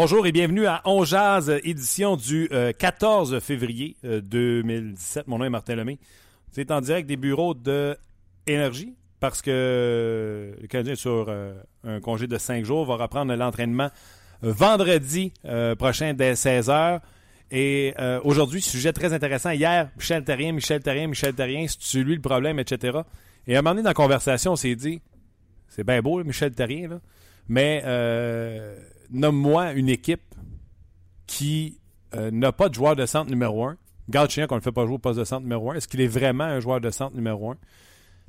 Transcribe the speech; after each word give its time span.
Bonjour 0.00 0.28
et 0.28 0.30
bienvenue 0.30 0.64
à 0.64 0.80
On 0.84 1.02
Jazz, 1.02 1.52
édition 1.64 2.14
du 2.14 2.48
14 2.78 3.40
février 3.40 3.96
2017. 4.04 5.26
Mon 5.26 5.38
nom 5.38 5.44
est 5.46 5.50
Martin 5.50 5.74
Lemay. 5.74 5.98
C'est 6.52 6.70
en 6.70 6.80
direct 6.80 7.08
des 7.08 7.16
bureaux 7.16 7.52
de 7.52 7.96
Énergie 8.46 8.94
parce 9.18 9.42
que 9.42 10.54
le 10.56 10.66
Canadien 10.68 10.92
est 10.92 10.96
sur 10.96 11.28
un 11.82 12.00
congé 12.00 12.28
de 12.28 12.38
5 12.38 12.64
jours, 12.64 12.86
va 12.86 12.94
reprendre 12.94 13.34
l'entraînement 13.34 13.90
vendredi 14.40 15.32
prochain 15.76 16.14
dès 16.14 16.34
16h. 16.34 17.00
Et 17.50 17.92
aujourd'hui, 18.22 18.62
sujet 18.62 18.92
très 18.92 19.12
intéressant. 19.12 19.50
Hier, 19.50 19.90
Michel 19.96 20.22
Terrien, 20.22 20.52
Michel 20.52 20.80
Terrien, 20.80 21.08
Michel 21.08 21.34
Terrien, 21.34 21.66
c'est 21.66 21.98
lui 21.98 22.14
le 22.14 22.22
problème, 22.22 22.60
etc. 22.60 22.98
Et 23.48 23.56
à 23.56 23.58
un 23.58 23.62
moment 23.62 23.72
donné 23.72 23.82
dans 23.82 23.90
la 23.90 23.94
conversation, 23.94 24.52
on 24.52 24.56
s'est 24.56 24.76
dit, 24.76 25.00
c'est 25.66 25.82
bien 25.82 26.00
beau, 26.00 26.22
Michel 26.22 26.52
Terrien, 26.52 27.00
mais 27.48 27.82
nomme-moi 29.10 29.72
une 29.72 29.88
équipe 29.88 30.34
qui 31.26 31.78
n'a 32.14 32.52
pas 32.52 32.68
de 32.68 32.74
joueur 32.74 32.96
de 32.96 33.06
centre 33.06 33.30
numéro 33.30 33.64
1. 33.64 33.76
Galchenyuk, 34.08 34.48
qu'on 34.48 34.56
ne 34.56 34.60
fait 34.60 34.72
pas 34.72 34.86
jouer 34.86 34.94
au 34.94 34.98
poste 34.98 35.18
de 35.18 35.24
centre 35.24 35.42
numéro 35.42 35.70
1. 35.70 35.74
Est-ce 35.74 35.88
qu'il 35.88 36.00
est 36.00 36.06
vraiment 36.06 36.44
un 36.44 36.60
joueur 36.60 36.80
de 36.80 36.90
centre 36.90 37.14
numéro 37.14 37.50
1? 37.50 37.56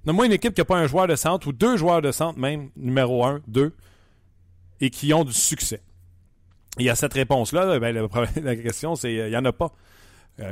Nomme-moi 0.06 0.26
une 0.26 0.34
équipe 0.34 0.54
qui 0.54 0.62
n'a 0.62 0.66
pas 0.66 0.78
un 0.78 0.88
joueur 0.88 1.08
de 1.08 1.16
centre 1.16 1.48
ou 1.48 1.54
deux 1.54 1.78
joueurs 1.78 2.02
de 2.02 2.12
centre 2.12 2.40
même, 2.40 2.70
numéro 2.76 3.24
1, 3.26 3.42
2, 3.48 3.74
et 4.82 4.90
qui 4.90 5.14
ont 5.14 5.24
du 5.24 5.34
succès. 5.34 5.82
Il 6.78 6.86
y 6.86 6.90
a 6.90 6.96
cette 6.96 7.14
réponse-là. 7.14 7.80
Ben, 7.80 7.96
la 8.44 8.56
question, 8.56 8.96
c'est 8.96 9.14
il 9.14 9.26
n'y 9.30 9.38
en 9.38 9.46
a 9.46 9.52
pas. 9.52 9.72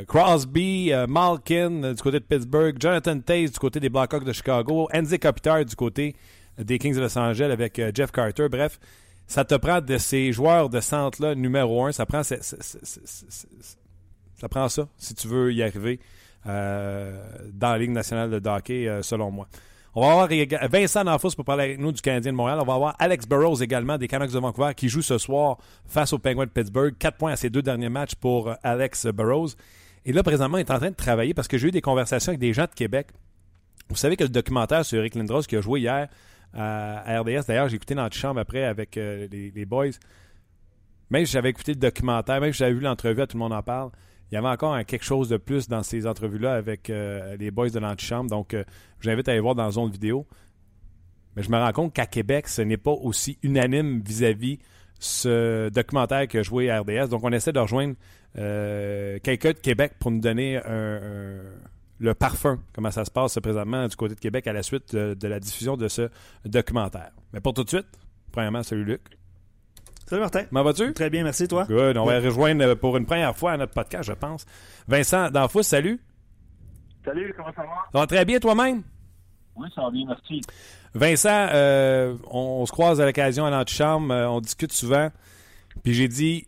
Crosby, 0.06 0.92
Malkin 1.08 1.94
du 1.94 2.02
côté 2.02 2.20
de 2.20 2.26
Pittsburgh, 2.26 2.76
Jonathan 2.78 3.20
Taze 3.22 3.54
du 3.54 3.60
côté 3.60 3.80
des 3.80 3.88
Blackhawks 3.88 4.26
de 4.26 4.34
Chicago, 4.34 4.90
Andy 4.94 5.18
Kopitar 5.18 5.64
du 5.64 5.76
côté 5.78 6.14
des 6.58 6.78
Kings 6.78 6.94
de 6.94 7.00
Los 7.00 7.18
Angeles 7.18 7.52
avec 7.52 7.82
Jeff 7.96 8.12
Carter. 8.12 8.50
Bref, 8.50 8.80
ça 9.28 9.46
te 9.46 9.56
prend 9.56 9.82
de 9.82 9.98
ces 9.98 10.32
joueurs 10.32 10.70
de 10.70 10.80
centre-là, 10.80 11.36
numéro 11.36 11.86
un, 11.86 11.92
ça 11.92 12.06
prend, 12.06 12.24
ça 12.24 12.38
prend 14.50 14.70
ça 14.70 14.88
si 14.98 15.14
tu 15.14 15.28
veux 15.28 15.54
y 15.54 15.62
arriver 15.62 16.00
euh, 16.48 17.22
dans 17.54 17.72
la 17.72 17.78
Ligue 17.78 17.92
nationale 17.92 18.40
de 18.40 18.50
hockey, 18.50 18.88
euh, 18.88 19.02
selon 19.02 19.30
moi. 19.30 19.48
On 19.96 20.02
va 20.02 20.12
avoir 20.12 20.30
Vincent 20.70 21.04
Danfous 21.04 21.32
pour 21.36 21.44
parler 21.44 21.64
avec 21.64 21.80
nous 21.80 21.92
du 21.92 22.02
Canadien 22.02 22.32
de 22.32 22.38
Montréal. 22.38 22.60
On 22.62 22.66
va 22.66 22.76
avoir 22.76 22.96
Alex 23.00 23.28
Burrows 23.28 23.64
également 23.64 23.98
des 23.98 24.08
Canucks 24.08 24.32
de 24.32 24.38
Vancouver 24.38 24.74
qui 24.76 24.90
joue 24.90 25.02
ce 25.02 25.18
soir 25.18 25.58
face 25.88 26.14
aux 26.14 26.20
Penguins 26.20 26.46
de 26.46 26.52
Pittsburgh. 26.52 26.96
Quatre 27.00 27.18
points 27.18 27.32
à 27.32 27.36
ses 27.36 27.50
deux 27.50 27.64
derniers 27.64 27.90
matchs 27.90 28.14
pour 28.14 28.54
Alex 28.62 29.08
Burrows. 29.08 29.50
Et 30.06 30.14
là, 30.14 30.22
présentement, 30.22 30.58
il 30.58 30.62
est 30.62 30.72
en 30.72 30.78
train 30.78 30.92
de 30.92 30.96
travailler 30.96 31.34
parce 31.34 31.48
que 31.48 31.58
j'ai 31.58 31.70
eu 31.70 31.72
des 31.72 31.82
conversations 31.82 32.30
avec 32.30 32.40
des 32.40 32.54
gens 32.54 32.66
de 32.66 32.76
Québec. 32.76 33.08
Vous 33.90 33.96
savez 33.96 34.16
que 34.16 34.24
le 34.24 34.30
documentaire 34.30 34.86
sur 34.86 35.00
Eric 35.00 35.16
Lindros 35.16 35.42
qui 35.42 35.56
a 35.56 35.62
joué 35.62 35.80
hier 35.80 36.08
à 36.54 37.20
RDS. 37.20 37.46
D'ailleurs, 37.48 37.70
j'ai 37.70 37.76
écouté 37.76 37.96
dans 37.96 38.04
la 38.04 38.12
chambre 38.12 38.40
après 38.40 38.64
avec 38.64 38.96
les, 38.96 39.28
les, 39.28 39.66
boys. 39.66 39.90
Même 41.10 41.26
si 41.26 41.32
j'avais 41.32 41.50
écouté 41.50 41.74
le 41.74 41.80
documentaire, 41.80 42.42
même 42.42 42.52
si 42.52 42.60
j'avais 42.60 42.74
vu 42.74 42.82
l'entrevue, 42.82 43.28
tout 43.28 43.38
le 43.38 43.40
monde 43.40 43.54
en 43.54 43.64
parle, 43.64 43.92
il 44.32 44.36
y 44.36 44.38
avait 44.38 44.48
encore 44.48 44.78
quelque 44.86 45.06
chose 45.06 45.30
de 45.30 45.38
plus 45.38 45.68
dans 45.68 45.84
ces 45.84 46.06
entrevues-là 46.06 46.56
avec 46.56 46.88
les 46.88 47.52
boys 47.52 47.70
de 47.70 47.80
l'antichambre. 47.80 48.30
Donc, 48.30 48.56
j'invite 49.00 49.28
à 49.30 49.32
aller 49.32 49.40
voir 49.40 49.56
dans 49.56 49.64
la 49.64 49.72
zone 49.72 49.90
vidéo. 49.90 50.28
Mais 51.36 51.44
je 51.44 51.52
me 51.52 51.58
rends 51.58 51.72
compte 51.72 51.94
qu'à 51.94 52.08
Québec, 52.08 52.48
ce 52.48 52.62
n'est 52.62 52.78
pas 52.78 52.92
aussi 52.92 53.38
unanime 53.44 54.02
vis-à-vis 54.02 54.60
ce 55.00 55.70
documentaire 55.70 56.28
que 56.28 56.44
joué 56.44 56.70
à 56.70 56.82
RDS. 56.82 57.10
Donc, 57.10 57.24
on 57.24 57.32
essaie 57.32 57.54
de 57.54 57.60
rejoindre 57.60 57.96
quelqu'un 58.34 59.52
de 59.52 59.60
Québec 59.60 59.94
pour 60.00 60.12
nous 60.12 60.20
donner 60.20 60.58
un 60.58 61.40
le 62.00 62.14
parfum, 62.14 62.60
comment 62.74 62.92
ça 62.92 63.06
se 63.06 63.12
passe 63.12 63.40
présentement 63.40 63.88
du 63.88 63.96
côté 63.96 64.16
de 64.16 64.20
Québec 64.20 64.48
à 64.48 64.54
la 64.54 64.64
suite 64.64 64.96
de, 64.96 65.28
la 65.28 65.40
diffusion 65.40 65.78
de 65.78 65.88
ce 65.88 66.10
documentaire. 66.46 67.12
Mais 67.34 67.40
pour 67.40 67.54
tout 67.54 67.64
de 67.64 67.70
suite, 67.70 67.88
premièrement, 68.32 68.64
salut 68.64 68.84
Luc. 68.84 69.02
Salut 70.06 70.22
Martin. 70.22 70.46
Comment 70.46 70.64
vas-tu? 70.64 70.94
Très 70.94 71.10
bien, 71.10 71.24
merci 71.24 71.48
toi. 71.48 71.66
Good. 71.66 71.98
On 71.98 72.06
va 72.06 72.20
rejoindre 72.20 72.76
pour 72.76 72.96
une 72.98 73.06
première 73.06 73.36
fois 73.36 73.54
à 73.54 73.58
notre 73.58 73.74
podcast, 73.74 74.04
je 74.06 74.14
pense. 74.14 74.46
Vincent 74.88 75.30
Danfous, 75.32 75.64
salut. 75.64 76.00
Salut, 77.04 77.34
comment 77.36 77.52
ça 77.54 77.64
va? 77.64 77.68
Ça 77.92 78.00
va 78.00 78.08
très 78.08 78.26
bien 78.26 78.40
toi-même? 78.40 78.84
Oui, 79.56 79.68
ça 79.74 79.82
va 79.82 79.92
bien, 79.92 80.06
merci. 80.08 80.42
Vincent, 80.94 81.48
euh, 81.52 82.16
on, 82.30 82.66
se 82.66 82.72
croise 82.72 83.02
à 83.02 83.06
l'occasion 83.06 83.46
à 83.46 83.50
l'antichambre, 83.50 84.14
euh, 84.14 84.28
on 84.28 84.40
discute 84.40 84.72
souvent. 84.72 85.10
Puis 85.84 85.94
j'ai 85.94 86.08
dit, 86.08 86.48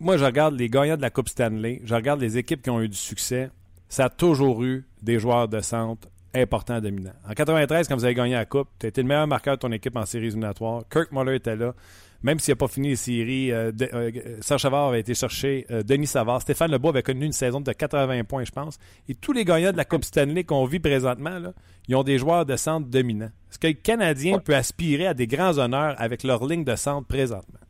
moi 0.00 0.16
je 0.16 0.24
regarde 0.24 0.54
les 0.54 0.68
gagnants 0.68 0.96
de 0.96 1.02
la 1.02 1.10
Coupe 1.10 1.28
Stanley, 1.28 1.80
je 1.84 1.94
regarde 1.94 2.20
les 2.20 2.36
équipes 2.36 2.62
qui 2.62 2.70
ont 2.70 2.80
eu 2.80 2.88
du 2.88 2.96
succès 2.96 3.50
ça 3.88 4.06
a 4.06 4.08
toujours 4.10 4.62
eu 4.64 4.86
des 5.02 5.18
joueurs 5.18 5.48
de 5.48 5.60
centre 5.60 6.08
importants, 6.34 6.80
dominants. 6.80 7.14
En 7.28 7.32
93, 7.32 7.88
quand 7.88 7.96
vous 7.96 8.04
avez 8.04 8.14
gagné 8.14 8.34
la 8.34 8.44
Coupe, 8.44 8.68
tu 8.78 8.86
as 8.86 8.88
été 8.88 9.02
le 9.02 9.08
meilleur 9.08 9.26
marqueur 9.26 9.56
de 9.56 9.60
ton 9.60 9.72
équipe 9.72 9.96
en 9.96 10.04
séries 10.04 10.26
éliminatoires. 10.26 10.82
Kirk 10.90 11.10
Muller 11.12 11.36
était 11.36 11.56
là. 11.56 11.74
Même 12.22 12.40
s'il 12.40 12.50
n'a 12.52 12.56
pas 12.56 12.66
fini 12.66 12.88
les 12.88 12.96
séries, 12.96 13.52
euh, 13.52 13.70
euh, 13.80 14.10
Serge 14.40 14.62
Savard 14.62 14.88
avait 14.88 15.00
été 15.00 15.14
chercher 15.14 15.66
euh, 15.70 15.84
Denis 15.84 16.08
Savard. 16.08 16.42
Stéphane 16.42 16.70
Lebeau 16.70 16.88
avait 16.88 17.04
connu 17.04 17.24
une 17.24 17.32
saison 17.32 17.60
de 17.60 17.72
80 17.72 18.24
points, 18.24 18.42
je 18.44 18.50
pense. 18.50 18.78
Et 19.08 19.14
tous 19.14 19.32
les 19.32 19.44
gagnants 19.44 19.70
de 19.70 19.76
la 19.76 19.84
Coupe 19.84 20.04
Stanley 20.04 20.42
qu'on 20.42 20.64
vit 20.64 20.80
présentement, 20.80 21.38
là, 21.38 21.52
ils 21.86 21.94
ont 21.94 22.02
des 22.02 22.18
joueurs 22.18 22.44
de 22.44 22.56
centre 22.56 22.88
dominants. 22.88 23.30
Est-ce 23.50 23.58
que 23.60 23.68
le 23.68 23.74
Canadien 23.74 24.40
peut 24.40 24.56
aspirer 24.56 25.06
à 25.06 25.14
des 25.14 25.28
grands 25.28 25.58
honneurs 25.58 25.94
avec 25.98 26.24
leur 26.24 26.44
ligne 26.44 26.64
de 26.64 26.74
centre 26.74 27.06
présentement? 27.06 27.60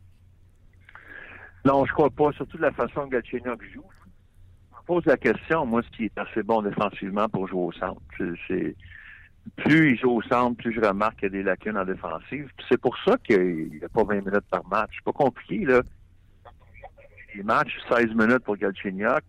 Non, 1.63 1.85
je 1.85 1.93
crois 1.93 2.09
pas. 2.09 2.31
Surtout 2.31 2.57
de 2.57 2.63
la 2.63 2.71
façon 2.71 3.05
que 3.05 3.11
Galchenyuk 3.11 3.61
joue 3.71 3.83
pose 4.89 5.05
la 5.05 5.17
question, 5.17 5.67
moi, 5.67 5.83
ce 5.83 5.95
qui 5.95 6.05
est 6.05 6.17
assez 6.17 6.41
bon 6.41 6.63
défensivement 6.63 7.29
pour 7.29 7.47
jouer 7.47 7.61
au 7.61 7.71
centre. 7.73 8.01
C'est 8.47 8.75
plus 9.57 9.91
il 9.91 9.99
joue 9.99 10.17
au 10.17 10.21
centre, 10.23 10.57
plus 10.57 10.73
je 10.73 10.81
remarque 10.81 11.19
qu'il 11.19 11.25
y 11.25 11.27
a 11.27 11.29
des 11.29 11.43
lacunes 11.43 11.77
en 11.77 11.85
défensive. 11.85 12.49
C'est 12.67 12.81
pour 12.81 12.97
ça 13.05 13.15
qu'il 13.23 13.69
n'y 13.69 13.83
a 13.83 13.89
pas 13.89 14.03
20 14.03 14.15
minutes 14.25 14.49
par 14.49 14.67
match. 14.67 14.89
C'est 14.95 15.05
pas 15.05 15.11
compliqué, 15.11 15.63
là. 15.63 15.81
Les 17.35 17.43
matchs, 17.43 17.77
16 17.87 18.15
minutes 18.15 18.39
pour 18.39 18.57
Galchenyuk, 18.57 19.23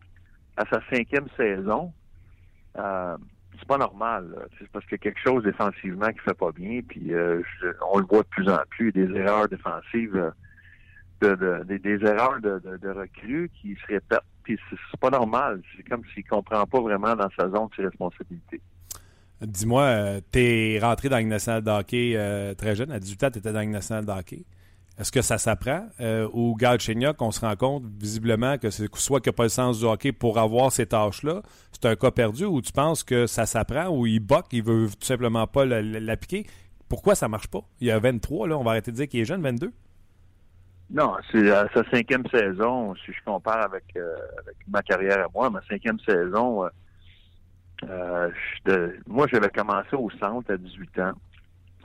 à 0.56 0.64
sa 0.72 0.80
cinquième 0.88 1.26
saison, 1.36 1.92
euh, 2.78 3.18
c'est 3.58 3.68
pas 3.68 3.76
normal. 3.76 4.46
C'est 4.58 4.68
parce 4.70 4.86
qu'il 4.86 4.92
y 4.92 4.94
a 4.94 4.98
quelque 4.98 5.20
chose 5.20 5.44
défensivement 5.44 6.08
qui 6.08 6.20
fait 6.20 6.38
pas 6.38 6.52
bien, 6.52 6.80
puis 6.88 7.12
euh, 7.12 7.42
on 7.92 7.98
le 7.98 8.06
voit 8.06 8.22
de 8.22 8.28
plus 8.28 8.48
en 8.48 8.62
plus, 8.70 8.92
des 8.92 9.14
erreurs 9.14 9.46
défensives. 9.46 10.16
Euh, 10.16 10.30
des, 11.20 12.04
erreurs 12.04 12.40
de, 12.40 12.88
recrues 12.88 13.50
qui 13.60 13.74
se 13.74 13.86
répètent. 13.86 14.20
Puis 14.42 14.58
c'est 14.70 15.00
pas 15.00 15.10
normal. 15.10 15.62
C'est 15.76 15.82
comme 15.88 16.02
s'il 16.14 16.24
comprend 16.24 16.64
pas 16.66 16.80
vraiment 16.80 17.14
dans 17.14 17.28
sa 17.38 17.48
zone 17.48 17.68
ses 17.76 17.84
responsabilités. 17.84 18.60
Dis-moi, 19.40 19.82
euh, 19.82 20.20
tu 20.32 20.40
es 20.40 20.78
rentré 20.80 21.08
dans 21.08 21.18
le 21.18 21.24
national 21.24 21.62
de 21.62 21.70
hockey 21.70 22.12
euh, 22.14 22.54
très 22.54 22.76
jeune. 22.76 22.92
À 22.92 22.98
18 22.98 23.24
ans, 23.24 23.30
tu 23.30 23.38
étais 23.38 23.52
dans 23.52 23.60
le 23.60 23.66
national 23.66 24.04
de. 24.04 24.12
Est-ce 24.98 25.10
que 25.10 25.22
ça 25.22 25.38
s'apprend? 25.38 25.86
Euh, 26.00 26.28
ou 26.34 26.54
Galchenyuk, 26.56 27.22
on 27.22 27.30
se 27.30 27.40
rend 27.40 27.56
compte 27.56 27.84
visiblement 27.98 28.58
que 28.58 28.68
c'est 28.68 28.94
soit 28.96 29.20
qu'il 29.20 29.30
n'a 29.30 29.34
pas 29.34 29.44
le 29.44 29.48
sens 29.48 29.78
du 29.78 29.86
hockey 29.86 30.12
pour 30.12 30.38
avoir 30.38 30.70
ces 30.72 30.84
tâches-là, 30.84 31.40
c'est 31.72 31.86
un 31.86 31.96
cas 31.96 32.10
perdu, 32.10 32.44
ou 32.44 32.60
tu 32.60 32.70
penses 32.70 33.02
que 33.02 33.26
ça 33.26 33.46
s'apprend, 33.46 33.88
ou 33.88 34.06
il 34.06 34.20
boque, 34.20 34.48
il 34.52 34.62
veut 34.62 34.88
tout 34.88 35.06
simplement 35.06 35.46
pas 35.46 35.64
l'appliquer? 35.64 36.46
Pourquoi 36.90 37.14
ça 37.14 37.28
marche 37.28 37.46
pas? 37.46 37.62
Il 37.80 37.86
y 37.86 37.90
a 37.90 37.98
23, 37.98 38.48
là, 38.48 38.58
on 38.58 38.62
va 38.62 38.72
arrêter 38.72 38.90
de 38.90 38.96
dire 38.96 39.08
qu'il 39.08 39.20
est 39.20 39.24
jeune, 39.24 39.40
22? 39.40 39.72
Non, 40.90 41.16
c'est 41.30 41.46
sa 41.46 41.88
cinquième 41.90 42.26
saison, 42.26 42.94
si 42.96 43.12
je 43.12 43.22
compare 43.24 43.62
avec, 43.64 43.84
euh, 43.96 44.16
avec 44.38 44.56
ma 44.68 44.82
carrière 44.82 45.24
à 45.24 45.28
moi, 45.32 45.48
ma 45.48 45.62
cinquième 45.62 46.00
saison, 46.00 46.64
euh, 46.64 48.28
euh 48.68 48.92
moi 49.06 49.26
j'avais 49.32 49.50
commencé 49.50 49.94
au 49.94 50.10
centre 50.10 50.52
à 50.52 50.56
18 50.56 50.98
ans. 50.98 51.12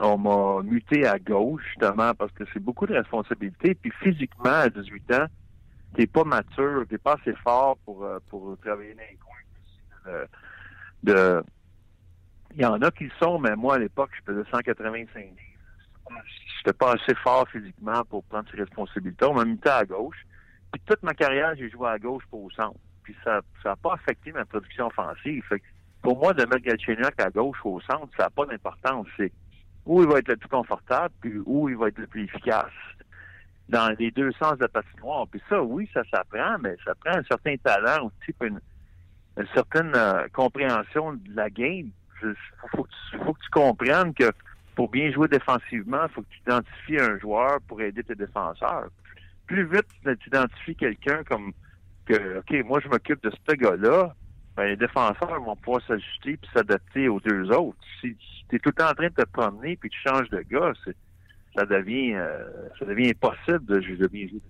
On 0.00 0.18
m'a 0.18 0.62
muté 0.62 1.06
à 1.06 1.18
gauche, 1.18 1.62
justement, 1.68 2.14
parce 2.14 2.32
que 2.32 2.44
c'est 2.52 2.60
beaucoup 2.60 2.86
de 2.86 2.94
responsabilités. 2.94 3.74
Puis 3.76 3.92
physiquement, 4.02 4.50
à 4.50 4.68
18 4.68 5.14
ans, 5.14 5.26
t'es 5.94 6.06
pas 6.06 6.24
mature, 6.24 6.84
t'es 6.88 6.98
pas 6.98 7.14
assez 7.14 7.34
fort 7.44 7.78
pour, 7.84 8.04
euh, 8.04 8.18
pour 8.28 8.58
travailler 8.58 8.94
dans 8.94 9.00
les 9.08 9.16
coins 9.16 10.26
de, 11.02 11.42
il 12.54 12.62
y 12.62 12.64
en 12.64 12.80
a 12.82 12.90
qui 12.90 13.04
le 13.04 13.10
sont, 13.20 13.38
mais 13.38 13.54
moi, 13.54 13.74
à 13.74 13.78
l'époque, 13.78 14.10
je 14.18 14.32
faisais 14.32 14.48
185 14.50 15.20
livres 15.20 15.55
j'étais 16.58 16.76
pas 16.76 16.92
assez 16.92 17.14
fort 17.16 17.48
physiquement 17.48 18.02
pour 18.04 18.24
prendre 18.24 18.48
ses 18.50 18.58
responsabilités. 18.58 19.24
On 19.24 19.34
m'a 19.34 19.44
mis 19.44 19.58
à 19.64 19.84
gauche. 19.84 20.26
Puis 20.72 20.82
toute 20.86 21.02
ma 21.02 21.14
carrière, 21.14 21.54
j'ai 21.56 21.70
joué 21.70 21.88
à 21.88 21.98
gauche 21.98 22.24
pour 22.30 22.44
au 22.44 22.50
centre. 22.50 22.78
puis 23.02 23.16
ça 23.24 23.40
n'a 23.64 23.76
pas 23.76 23.94
affecté 23.94 24.32
ma 24.32 24.44
production 24.44 24.86
offensive. 24.86 25.44
Fait 25.48 25.62
pour 26.02 26.18
moi, 26.18 26.32
de 26.34 26.44
mettre 26.44 26.58
Galchenyuk 26.58 27.20
à 27.20 27.30
gauche 27.30 27.58
ou 27.64 27.76
au 27.76 27.80
centre, 27.80 28.08
ça 28.16 28.24
n'a 28.24 28.30
pas 28.30 28.46
d'importance. 28.46 29.06
C'est 29.16 29.32
où 29.84 30.02
il 30.02 30.08
va 30.08 30.18
être 30.18 30.28
le 30.28 30.36
plus 30.36 30.48
confortable, 30.48 31.12
puis 31.20 31.32
où 31.44 31.68
il 31.68 31.76
va 31.76 31.88
être 31.88 31.98
le 31.98 32.06
plus 32.06 32.24
efficace. 32.24 32.70
Dans 33.68 33.92
les 33.98 34.12
deux 34.12 34.30
sens 34.32 34.54
de 34.58 34.62
la 34.62 34.68
patinoire. 34.68 35.26
Puis 35.28 35.42
ça, 35.48 35.60
oui, 35.60 35.88
ça 35.92 36.02
s'apprend, 36.12 36.58
mais 36.60 36.76
ça 36.84 36.94
prend 36.94 37.18
un 37.18 37.24
certain 37.24 37.56
talent 37.56 38.06
aussi, 38.06 38.32
une, 38.40 38.60
une 39.36 39.46
certaine 39.54 39.92
euh, 39.96 40.28
compréhension 40.32 41.14
de 41.14 41.34
la 41.34 41.50
game. 41.50 41.90
Il 42.22 42.34
faut, 42.70 42.84
que 42.84 43.40
tu 43.42 43.50
comprennes 43.50 44.14
que 44.14 44.30
pour 44.76 44.90
bien 44.90 45.10
jouer 45.10 45.26
défensivement, 45.26 46.04
il 46.04 46.12
faut 46.12 46.22
que 46.22 46.28
tu 46.28 46.40
identifies 46.46 47.00
un 47.00 47.18
joueur 47.18 47.60
pour 47.66 47.80
aider 47.80 48.04
tes 48.04 48.14
défenseurs. 48.14 48.88
Plus 49.46 49.66
vite 49.66 49.86
tu 50.04 50.28
identifies 50.28 50.76
quelqu'un 50.76 51.24
comme 51.24 51.52
que, 52.04 52.38
OK, 52.38 52.64
moi 52.64 52.78
je 52.80 52.88
m'occupe 52.88 53.22
de 53.22 53.30
ce 53.30 53.54
gars-là, 53.54 54.14
ben, 54.54 54.64
les 54.66 54.76
défenseurs 54.76 55.42
vont 55.42 55.56
pouvoir 55.56 55.82
s'ajuster 55.86 56.32
et 56.32 56.38
s'adapter 56.54 57.08
aux 57.08 57.20
deux 57.20 57.50
autres. 57.50 57.78
Si 58.00 58.16
tu 58.48 58.56
es 58.56 58.58
tout 58.58 58.68
le 58.68 58.74
temps 58.74 58.90
en 58.90 58.94
train 58.94 59.08
de 59.08 59.14
te 59.14 59.24
promener 59.24 59.76
puis 59.76 59.90
tu 59.90 59.98
changes 60.06 60.28
de 60.30 60.40
gars, 60.42 60.72
ça 61.56 61.64
devient 61.64 62.14
euh, 62.14 62.44
ça 62.78 62.84
devient 62.84 63.10
impossible 63.10 63.64
de, 63.64 64.06
bien 64.08 64.28
jouer 64.28 64.40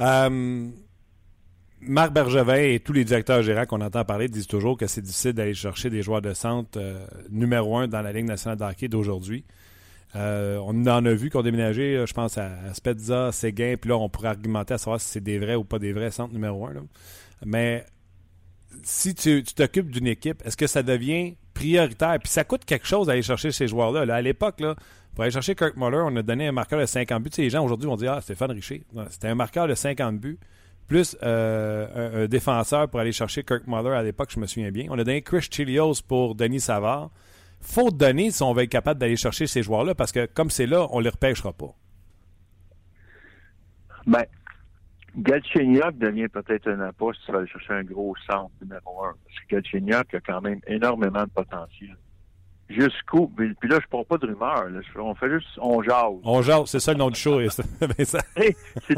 euh, 0.00 0.70
Marc 1.82 2.12
Bergevin 2.12 2.56
et 2.56 2.80
tous 2.80 2.92
les 2.92 3.04
directeurs 3.04 3.42
gérants 3.42 3.64
qu'on 3.64 3.80
entend 3.80 4.04
parler 4.04 4.28
disent 4.28 4.46
toujours 4.46 4.76
que 4.76 4.86
c'est 4.86 5.00
difficile 5.00 5.32
d'aller 5.32 5.54
chercher 5.54 5.88
des 5.88 6.02
joueurs 6.02 6.20
de 6.20 6.34
centre 6.34 6.78
euh, 6.78 7.06
numéro 7.30 7.76
un 7.78 7.88
dans 7.88 8.02
la 8.02 8.12
Ligue 8.12 8.26
nationale 8.26 8.58
d'hockey 8.58 8.88
d'aujourd'hui. 8.88 9.44
Euh, 10.14 10.58
on 10.58 10.86
en 10.86 11.06
a 11.06 11.12
vu 11.12 11.30
qu'on 11.30 11.42
déménageait, 11.42 12.06
je 12.06 12.12
pense, 12.12 12.36
à, 12.36 12.74
Spezza, 12.74 13.32
Séguin, 13.32 13.76
puis 13.80 13.88
là, 13.88 13.96
on 13.96 14.08
pourrait 14.08 14.28
argumenter 14.28 14.74
à 14.74 14.78
savoir 14.78 15.00
si 15.00 15.08
c'est 15.08 15.20
des 15.20 15.38
vrais 15.38 15.54
ou 15.54 15.64
pas 15.64 15.78
des 15.78 15.92
vrais 15.92 16.10
centres 16.10 16.34
numéro 16.34 16.66
un. 16.66 16.72
Mais 17.46 17.86
si 18.82 19.14
tu 19.14 19.42
t'occupes 19.42 19.90
d'une 19.90 20.06
équipe, 20.06 20.42
est-ce 20.44 20.56
que 20.56 20.66
ça 20.66 20.82
devient 20.82 21.34
prioritaire? 21.54 22.18
Puis 22.18 22.30
ça 22.30 22.44
coûte 22.44 22.64
quelque 22.64 22.86
chose 22.86 23.06
d'aller 23.06 23.22
chercher 23.22 23.52
ces 23.52 23.68
joueurs-là. 23.68 24.12
À 24.14 24.20
l'époque, 24.20 24.62
pour 25.14 25.24
aller 25.24 25.30
chercher 25.30 25.54
Kirk 25.54 25.76
Muller, 25.76 26.02
on 26.04 26.14
a 26.16 26.22
donné 26.22 26.48
un 26.48 26.52
marqueur 26.52 26.80
de 26.80 26.86
50 26.86 27.22
buts. 27.22 27.30
les 27.38 27.50
gens 27.50 27.64
aujourd'hui 27.64 27.88
vont 27.88 27.96
dire 27.96 28.12
Ah, 28.12 28.20
Stéphane 28.20 28.50
Richer. 28.50 28.82
C'était 29.10 29.28
un 29.28 29.34
marqueur 29.34 29.66
de 29.66 29.74
50 29.74 30.18
buts 30.18 30.38
plus 30.90 31.16
euh, 31.22 32.24
un, 32.24 32.26
défenseur 32.26 32.90
pour 32.90 32.98
aller 32.98 33.12
chercher 33.12 33.44
Kirk 33.44 33.62
Muller 33.68 33.94
à 33.94 34.02
l'époque, 34.02 34.30
je 34.34 34.40
me 34.40 34.46
souviens 34.46 34.72
bien. 34.72 34.86
On 34.90 34.94
a 34.94 35.04
donné 35.04 35.22
Chris 35.22 35.46
Chilios 35.48 36.02
pour 36.06 36.34
Denis 36.34 36.58
Savard. 36.58 37.10
Faut 37.60 37.92
donner 37.92 38.32
si 38.32 38.42
on 38.42 38.52
va 38.52 38.64
être 38.64 38.70
capable 38.70 38.98
d'aller 38.98 39.14
chercher 39.14 39.46
ces 39.46 39.62
joueurs-là, 39.62 39.94
parce 39.94 40.10
que 40.10 40.26
comme 40.26 40.50
c'est 40.50 40.66
là, 40.66 40.88
on 40.90 40.98
ne 40.98 41.04
les 41.04 41.10
repêchera 41.10 41.52
pas. 41.52 41.72
Ben, 44.04 44.24
Galchenyuk 45.16 45.96
devient 45.96 46.28
peut-être 46.28 46.68
un 46.68 46.80
appât 46.80 47.12
si 47.14 47.24
tu 47.24 47.30
vas 47.30 47.38
aller 47.38 47.46
chercher 47.46 47.74
un 47.74 47.84
gros 47.84 48.16
centre 48.28 48.50
numéro 48.60 49.04
un. 49.04 49.14
Parce 49.24 49.38
que 49.46 49.54
Galchenyuk 49.54 50.14
a 50.14 50.20
quand 50.20 50.40
même 50.40 50.58
énormément 50.66 51.22
de 51.22 51.30
potentiel 51.30 51.96
jusqu'où. 52.70 53.28
Puis, 53.28 53.48
là, 53.62 53.78
je 53.80 53.86
ne 53.86 53.90
parle 53.90 54.04
pas 54.04 54.18
de 54.18 54.26
rumeurs. 54.26 54.66
On 54.96 55.14
fait 55.14 55.30
juste, 55.30 55.48
on 55.58 55.82
jase. 55.82 56.20
On 56.24 56.42
jase, 56.42 56.66
c'est 56.66 56.80
ça 56.80 56.92
le 56.92 56.98
nom 56.98 57.10
du 57.10 57.18
show. 57.18 57.40
si 57.50 57.56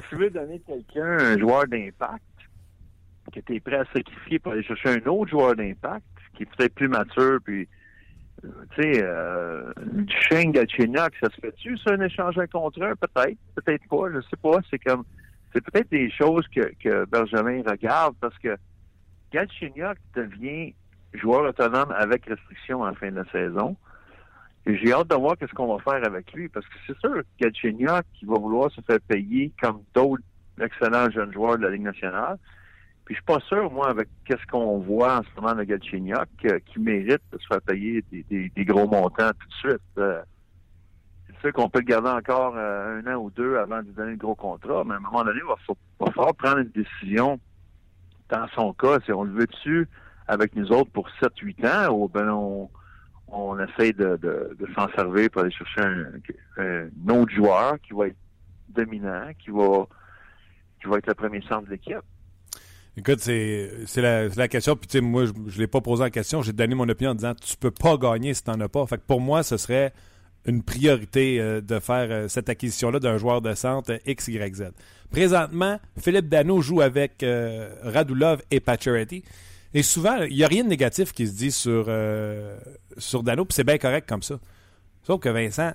tu 0.09 0.17
veux 0.17 0.31
donner 0.31 0.61
quelqu'un 0.61 1.19
un 1.19 1.39
joueur 1.39 1.67
d'impact, 1.67 2.23
que 3.33 3.41
tu 3.41 3.57
es 3.57 3.61
prêt 3.61 3.77
à 3.77 3.85
sacrifier 3.93 4.39
pour 4.39 4.53
aller 4.53 4.63
chercher 4.63 4.91
un 4.91 5.07
autre 5.09 5.31
joueur 5.31 5.57
d'impact, 5.57 6.05
qui 6.37 6.43
est 6.43 6.47
peut-être 6.57 6.75
plus 6.75 6.89
mature, 6.89 7.39
puis, 7.45 7.67
euh, 8.45 8.49
tu 8.75 8.83
sais, 8.83 9.03
euh, 9.03 9.73
Shane 10.29 10.53
Galchenyuk, 10.53 11.15
ça 11.21 11.31
se 11.31 11.41
fait-tu, 11.41 11.79
ça, 11.79 11.93
un 11.93 12.01
échange 12.01 12.39
un 12.39 12.47
contre 12.47 12.83
un? 12.83 12.95
Peut-être, 12.97 13.39
peut-être 13.55 13.89
pas, 13.89 14.11
je 14.13 14.21
sais 14.29 14.37
pas. 14.43 14.59
C'est 14.71 14.79
comme, 14.79 15.05
c'est 15.53 15.63
peut-être 15.63 15.91
des 15.91 16.11
choses 16.11 16.47
que, 16.49 16.73
que 16.83 17.07
Benjamin 17.07 17.63
regarde, 17.67 18.17
parce 18.21 18.37
que 18.39 18.57
Galchenyuk 19.33 19.97
devient 20.15 20.75
joueur 21.15 21.49
autonome 21.49 21.93
avec 21.93 22.27
restriction 22.27 22.83
en 22.83 22.95
fin 22.95 23.11
de 23.11 23.25
saison. 23.33 23.77
Et 24.65 24.77
j'ai 24.77 24.93
hâte 24.93 25.09
de 25.09 25.17
voir 25.17 25.37
qu'est-ce 25.37 25.53
qu'on 25.53 25.77
va 25.77 25.83
faire 25.83 26.05
avec 26.07 26.33
lui, 26.33 26.49
parce 26.49 26.67
que 26.67 26.75
c'est 26.87 26.99
sûr 26.99 27.23
Galchenyuk 27.41 28.05
qui 28.15 28.27
va 28.27 28.39
vouloir 28.39 28.71
se 28.71 28.81
faire 28.83 29.01
payer 29.09 29.53
comme 29.61 29.83
d'autres 29.93 30.23
excellents 30.61 31.11
jeunes 31.11 31.33
joueurs 31.33 31.59
de 31.59 31.65
la 31.65 31.71
Ligue 31.71 31.83
nationale. 31.83 32.39
Puis 33.05 33.17
je 33.17 33.21
suis 33.21 33.25
pas 33.25 33.41
sûr, 33.41 33.69
moi, 33.73 33.89
avec 33.89 34.09
qu'est-ce 34.25 34.47
qu'on 34.47 34.79
voit 34.79 35.19
en 35.19 35.23
ce 35.23 35.41
moment 35.41 35.57
de 35.57 35.65
Galchenyuk, 35.65 36.29
qui 36.67 36.79
mérite 36.79 37.23
de 37.33 37.39
se 37.39 37.47
faire 37.49 37.61
payer 37.63 38.05
des, 38.13 38.65
gros 38.65 38.87
montants 38.87 39.31
tout 39.31 39.49
de 39.49 39.71
suite. 39.71 39.83
Euh, 39.99 40.23
c'est 41.27 41.41
sûr 41.41 41.53
qu'on 41.53 41.69
peut 41.69 41.81
le 41.81 41.87
garder 41.87 42.11
encore 42.11 42.55
euh, 42.57 43.01
un 43.01 43.13
an 43.13 43.17
ou 43.17 43.31
deux 43.31 43.57
avant 43.57 43.79
de 43.83 43.87
lui 43.89 43.95
donner 43.95 44.13
le 44.13 44.17
gros 44.17 44.37
contrat, 44.37 44.85
mais 44.85 44.95
à 44.95 44.99
un 44.99 45.01
moment 45.01 45.25
donné, 45.25 45.41
il 45.43 45.49
va 45.49 45.57
falloir 46.13 46.35
prendre 46.37 46.59
une 46.59 46.71
décision 46.71 47.41
dans 48.29 48.47
son 48.55 48.73
cas, 48.75 49.01
si 49.05 49.13
on 49.13 49.25
le 49.25 49.33
veut 49.33 49.47
dessus 49.49 49.89
avec 50.29 50.55
nous 50.55 50.71
autres 50.73 50.91
pour 50.91 51.09
7-8 51.21 51.67
ans, 51.67 51.93
ou 51.93 52.09
ben 52.09 52.29
on, 52.31 52.71
on 53.29 53.59
essaie 53.59 53.93
de, 53.93 54.19
s'en 54.75 54.89
servir 54.91 55.31
pour 55.31 55.43
aller 55.43 55.53
chercher 55.53 55.81
un, 56.59 57.13
autre 57.13 57.33
joueur 57.33 57.81
qui 57.81 57.95
va 57.95 58.09
être 58.09 58.17
dominant, 58.69 59.31
qui 59.43 59.51
va, 59.51 59.87
qui 60.81 60.89
va 60.89 60.99
être 60.99 61.07
le 61.07 61.15
premier 61.15 61.43
centre 61.43 61.67
de 61.67 61.71
l'équipe. 61.71 61.97
Écoute, 62.95 63.21
c'est 63.21 63.97
la, 63.97 64.29
la, 64.29 64.49
question. 64.49 64.77
Puis, 64.77 64.87
tu 64.87 64.99
sais, 64.99 65.01
moi, 65.01 65.25
je 65.25 65.33
ne 65.33 65.59
l'ai 65.59 65.67
pas 65.67 65.81
posé 65.81 66.03
la 66.03 66.11
question. 66.11 66.43
J'ai 66.43 66.53
donné 66.53 66.75
mon 66.75 66.87
opinion 66.89 67.13
en 67.13 67.15
disant 67.15 67.35
tu 67.35 67.57
peux 67.57 67.71
pas 67.71 67.97
gagner 67.97 68.35
si 68.35 68.45
tu 68.45 68.51
n'en 68.51 68.61
as 68.61 68.69
pas. 68.69 68.85
Pour 69.07 69.21
moi, 69.23 69.43
ce 69.43 69.57
serait 69.57 69.95
une 70.45 70.63
priorité 70.63 71.41
euh, 71.41 71.61
de 71.61 71.79
faire 71.79 72.09
euh, 72.11 72.29
cette 72.29 72.49
acquisition-là 72.49 72.99
d'un 72.99 73.17
joueur 73.17 73.41
de 73.41 73.55
centre 73.55 73.99
X, 74.07 74.29
Y, 74.29 74.55
Z. 74.55 74.63
Présentement, 75.11 75.79
Philippe 75.99 76.29
Dano 76.29 76.61
joue 76.61 76.81
avec 76.81 77.23
euh, 77.23 77.71
Radulov 77.83 78.43
et 78.51 78.61
Pacioretty. 78.61 79.25
Et 79.75 79.83
souvent, 79.83 80.23
il 80.23 80.37
n'y 80.37 80.45
a 80.45 80.49
rien 80.49 80.65
de 80.65 80.69
négatif 80.69 81.13
qui 81.13 81.27
se 81.27 81.37
dit 81.37 81.51
sur, 81.51 81.87
euh, 81.89 82.59
sur 82.99 83.23
Dano, 83.23 83.45
puis 83.45 83.55
c'est 83.55 83.65
bien 83.65 83.79
correct 83.79 84.09
comme 84.09 84.23
ça. 84.23 84.39
Sauf 85.03 85.21
que 85.21 85.31
Vincent, 85.31 85.73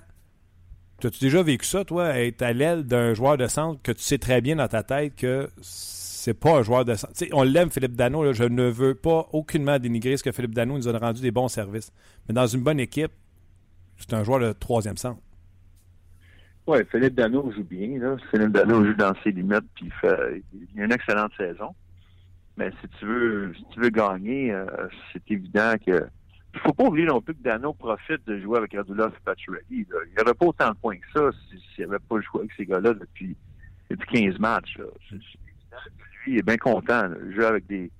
as-tu 1.04 1.18
déjà 1.20 1.42
vécu 1.42 1.66
ça, 1.66 1.84
toi, 1.84 2.16
être 2.18 2.42
à 2.42 2.52
l'aile 2.52 2.84
d'un 2.84 3.14
joueur 3.14 3.36
de 3.36 3.46
centre 3.46 3.82
que 3.82 3.92
tu 3.92 4.02
sais 4.02 4.18
très 4.18 4.40
bien 4.40 4.56
dans 4.56 4.68
ta 4.68 4.82
tête 4.82 5.16
que 5.16 5.50
c'est 5.60 6.34
pas 6.34 6.58
un 6.58 6.62
joueur 6.62 6.84
de 6.84 6.94
centre? 6.94 7.12
on 7.32 7.42
l'aime, 7.42 7.70
Philippe 7.70 7.96
Dano. 7.96 8.32
je 8.32 8.44
ne 8.44 8.68
veux 8.68 8.94
pas 8.94 9.28
aucunement 9.32 9.78
dénigrer 9.78 10.16
ce 10.16 10.22
que 10.22 10.32
Philippe 10.32 10.54
Dano 10.54 10.76
nous 10.76 10.88
a 10.88 10.96
rendu 10.96 11.20
des 11.20 11.30
bons 11.30 11.48
services. 11.48 11.92
Mais 12.28 12.34
dans 12.34 12.46
une 12.46 12.62
bonne 12.62 12.80
équipe, 12.80 13.12
c'est 13.96 14.14
un 14.14 14.22
joueur 14.22 14.38
de 14.38 14.52
troisième 14.52 14.96
centre. 14.96 15.20
Oui, 16.68 16.78
Philippe 16.90 17.14
Dano 17.14 17.50
joue 17.50 17.64
bien. 17.64 17.98
Là. 17.98 18.16
Philippe 18.30 18.52
Dano 18.52 18.84
joue 18.84 18.94
dans 18.94 19.14
ses 19.24 19.30
limites, 19.30 19.64
puis 19.74 19.86
il 19.86 19.92
fait 19.92 20.42
il 20.74 20.80
a 20.82 20.84
une 20.84 20.92
excellente 20.92 21.32
saison. 21.36 21.74
Mais 22.58 22.72
si 22.80 22.88
tu 22.98 23.06
veux, 23.06 23.54
si 23.54 23.64
tu 23.70 23.80
veux 23.80 23.90
gagner, 23.90 24.52
euh, 24.52 24.66
c'est 25.12 25.30
évident 25.30 25.74
que 25.84 26.08
il 26.54 26.60
faut 26.60 26.72
pas 26.72 26.84
oublier 26.84 27.06
non 27.06 27.20
plus 27.20 27.34
que 27.34 27.42
Dano 27.42 27.72
profite 27.72 28.26
de 28.26 28.40
jouer 28.40 28.58
avec 28.58 28.74
Radulov 28.74 29.12
et 29.14 29.24
Pacioretty. 29.24 29.66
Il 29.70 29.86
n'y 29.86 30.22
aurait 30.22 30.34
pas 30.34 30.46
autant 30.46 30.70
de 30.70 30.76
points 30.76 30.96
que 30.96 31.06
ça 31.14 31.30
s'il 31.74 31.86
n'avait 31.86 31.98
pas 32.00 32.20
joué 32.20 32.40
avec 32.40 32.52
ces 32.56 32.66
gars-là 32.66 32.94
depuis, 32.94 33.36
depuis 33.88 34.24
15 34.24 34.38
matchs. 34.40 34.76
Là. 34.78 34.86
Lui, 35.12 35.22
il 36.26 36.38
est 36.38 36.42
bien 36.42 36.56
content. 36.56 37.08
de 37.10 37.30
jouer 37.30 37.44
avec 37.44 37.66
des, 37.66 37.92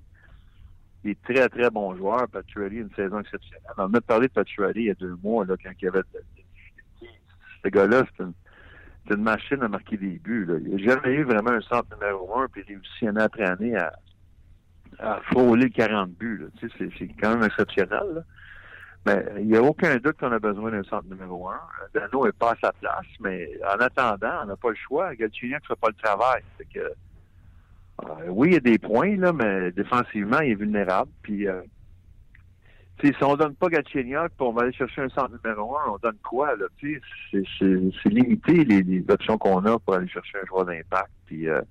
des 1.05 1.15
très, 1.15 1.47
très 1.47 1.69
bons 1.69 1.95
joueurs. 1.95 2.27
Pacioretty, 2.27 2.77
une 2.77 2.93
saison 2.95 3.19
exceptionnelle. 3.19 3.61
On 3.77 3.93
a 3.93 4.01
parlé 4.01 4.27
de 4.27 4.33
Pacioretty 4.33 4.79
il 4.79 4.85
y 4.87 4.91
a 4.91 4.95
deux 4.95 5.15
mois, 5.23 5.45
là, 5.45 5.55
quand 5.63 5.71
il 5.81 5.85
y 5.85 5.87
avait 5.87 6.01
ce 7.63 7.69
gars-là, 7.69 8.03
c'est 8.17 9.13
une, 9.13 9.23
machine 9.23 9.61
à 9.61 9.67
marquer 9.67 9.97
des 9.97 10.19
buts. 10.19 10.45
Là. 10.45 10.55
Il 10.61 10.71
n'a 10.71 10.93
jamais 10.93 11.15
eu 11.15 11.23
vraiment 11.23 11.51
un 11.51 11.61
centre 11.61 11.95
numéro 11.95 12.39
un, 12.39 12.47
puis 12.47 12.63
il 12.67 12.75
réussit 12.75 13.07
année 13.07 13.21
après 13.21 13.45
année 13.45 13.75
à 13.75 13.93
à 14.99 15.19
frôler 15.31 15.69
40 15.69 16.11
buts. 16.11 16.45
Tu 16.59 16.69
sais, 16.69 16.89
c'est 16.97 17.07
quand 17.19 17.35
même 17.35 17.43
exceptionnel. 17.43 18.23
Mais 19.05 19.25
il 19.39 19.47
n'y 19.47 19.55
a 19.55 19.63
aucun 19.63 19.95
doute 19.97 20.17
qu'on 20.19 20.31
a 20.31 20.39
besoin 20.39 20.71
d'un 20.71 20.83
centre 20.83 21.07
numéro 21.09 21.47
un. 21.47 21.59
Dano 21.93 22.25
n'est 22.25 22.33
pas 22.33 22.51
à 22.51 22.55
sa 22.61 22.73
place, 22.73 23.05
mais 23.21 23.49
en 23.65 23.79
attendant, 23.79 24.41
on 24.43 24.45
n'a 24.47 24.55
pas 24.57 24.69
le 24.69 24.75
choix. 24.75 25.15
Galchenyuk 25.15 25.61
ne 25.61 25.67
fait 25.67 25.79
pas 25.79 25.87
le 25.87 26.03
travail. 26.03 26.43
Que, 26.73 26.79
euh, 26.79 28.27
oui, 28.27 28.49
il 28.49 28.53
y 28.55 28.57
a 28.57 28.59
des 28.59 28.77
points, 28.77 29.15
là, 29.15 29.31
mais 29.31 29.71
défensivement, 29.71 30.41
il 30.41 30.51
est 30.51 30.55
vulnérable. 30.55 31.11
Puis, 31.21 31.47
euh, 31.47 31.61
si 33.01 33.13
on 33.21 33.37
donne 33.37 33.55
pas 33.55 33.67
on 34.39 34.51
va 34.51 34.63
aller 34.63 34.73
chercher 34.73 35.01
un 35.01 35.09
centre 35.09 35.31
numéro 35.41 35.77
un, 35.77 35.91
on 35.93 35.97
donne 35.97 36.17
quoi? 36.21 36.57
Là, 36.57 36.65
c'est 36.81 38.09
limité 38.09 38.65
les, 38.65 38.83
les 38.83 39.05
options 39.07 39.37
qu'on 39.37 39.63
a 39.63 39.79
pour 39.79 39.93
aller 39.93 40.09
chercher 40.09 40.39
un 40.43 40.45
joueur 40.45 40.65
d'impact. 40.65 41.09
Puis, 41.25 41.47
euh, 41.47 41.61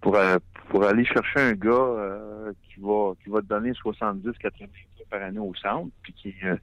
pour, 0.00 0.16
euh, 0.16 0.38
pour 0.70 0.84
aller 0.84 1.04
chercher 1.04 1.40
un 1.40 1.52
gars 1.52 1.70
euh, 1.70 2.52
qui 2.62 2.80
va 2.80 3.12
qui 3.22 3.30
va 3.30 3.40
te 3.40 3.46
donner 3.46 3.72
70 3.74 4.32
80 4.38 4.66
par 5.10 5.22
année 5.22 5.38
au 5.38 5.54
centre 5.54 5.90
puis 6.02 6.12
qui 6.12 6.28
est 6.28 6.44
euh, 6.44 6.56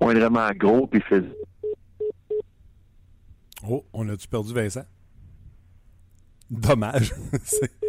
moindrement 0.00 0.50
gros 0.56 0.86
puis 0.86 1.00
fait 1.02 1.24
Oh, 3.68 3.84
on 3.92 4.08
a-tu 4.08 4.26
perdu 4.26 4.52
Vincent? 4.52 4.84
Dommage. 6.50 7.14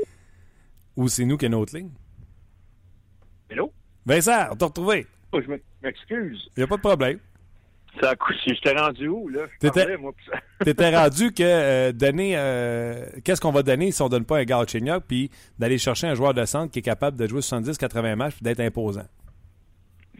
Ou 0.95 1.07
c'est 1.07 1.25
nous 1.25 1.35
qui 1.35 1.47
avons 1.47 1.61
notre 1.61 1.75
ligne? 1.75 1.89
Hello? 3.49 3.73
Vincent, 4.05 4.49
on 4.51 4.55
t'a 4.55 4.65
retrouvé. 4.67 5.07
Oh, 5.31 5.41
je 5.41 5.51
m'excuse. 5.81 6.47
Il 6.55 6.59
n'y 6.59 6.63
a 6.63 6.67
pas 6.67 6.77
de 6.77 6.81
problème. 6.81 7.19
Ça 8.01 8.11
a 8.11 8.15
couché. 8.15 8.55
J'étais 8.55 8.73
rendu 8.73 9.07
où, 9.07 9.29
là? 9.29 9.41
T'étais 9.59 10.95
rendu 10.95 11.31
que 11.31 11.43
euh, 11.43 11.91
donner. 11.91 12.33
Euh, 12.35 13.05
qu'est-ce 13.23 13.39
qu'on 13.39 13.51
va 13.51 13.61
donner 13.61 13.91
si 13.91 14.01
on 14.01 14.09
donne 14.09 14.25
pas 14.25 14.39
un 14.39 14.43
gars 14.45 14.65
puis 15.07 15.29
d'aller 15.59 15.77
chercher 15.77 16.07
un 16.07 16.15
joueur 16.15 16.33
de 16.33 16.45
centre 16.45 16.71
qui 16.71 16.79
est 16.79 16.83
capable 16.83 17.17
de 17.17 17.27
jouer 17.27 17.41
70-80 17.41 18.15
matchs 18.15 18.35
puis 18.35 18.43
d'être 18.43 18.61
imposant? 18.61 19.05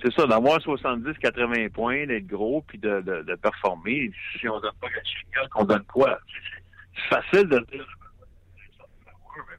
C'est 0.04 0.14
ça, 0.14 0.28
d'avoir 0.28 0.60
70-80 0.60 1.70
points, 1.70 2.06
d'être 2.06 2.28
gros 2.28 2.62
puis 2.68 2.78
de, 2.78 3.02
de, 3.02 3.36
performer. 3.36 4.12
Si 4.40 4.48
on 4.48 4.60
donne 4.60 4.72
pas 4.80 4.90
Galchenyuk, 4.90 5.56
on 5.56 5.64
donne 5.64 5.84
quoi? 5.84 6.20
C'est 6.96 7.16
facile 7.16 7.48
de 7.50 7.66
dire. 7.72 7.88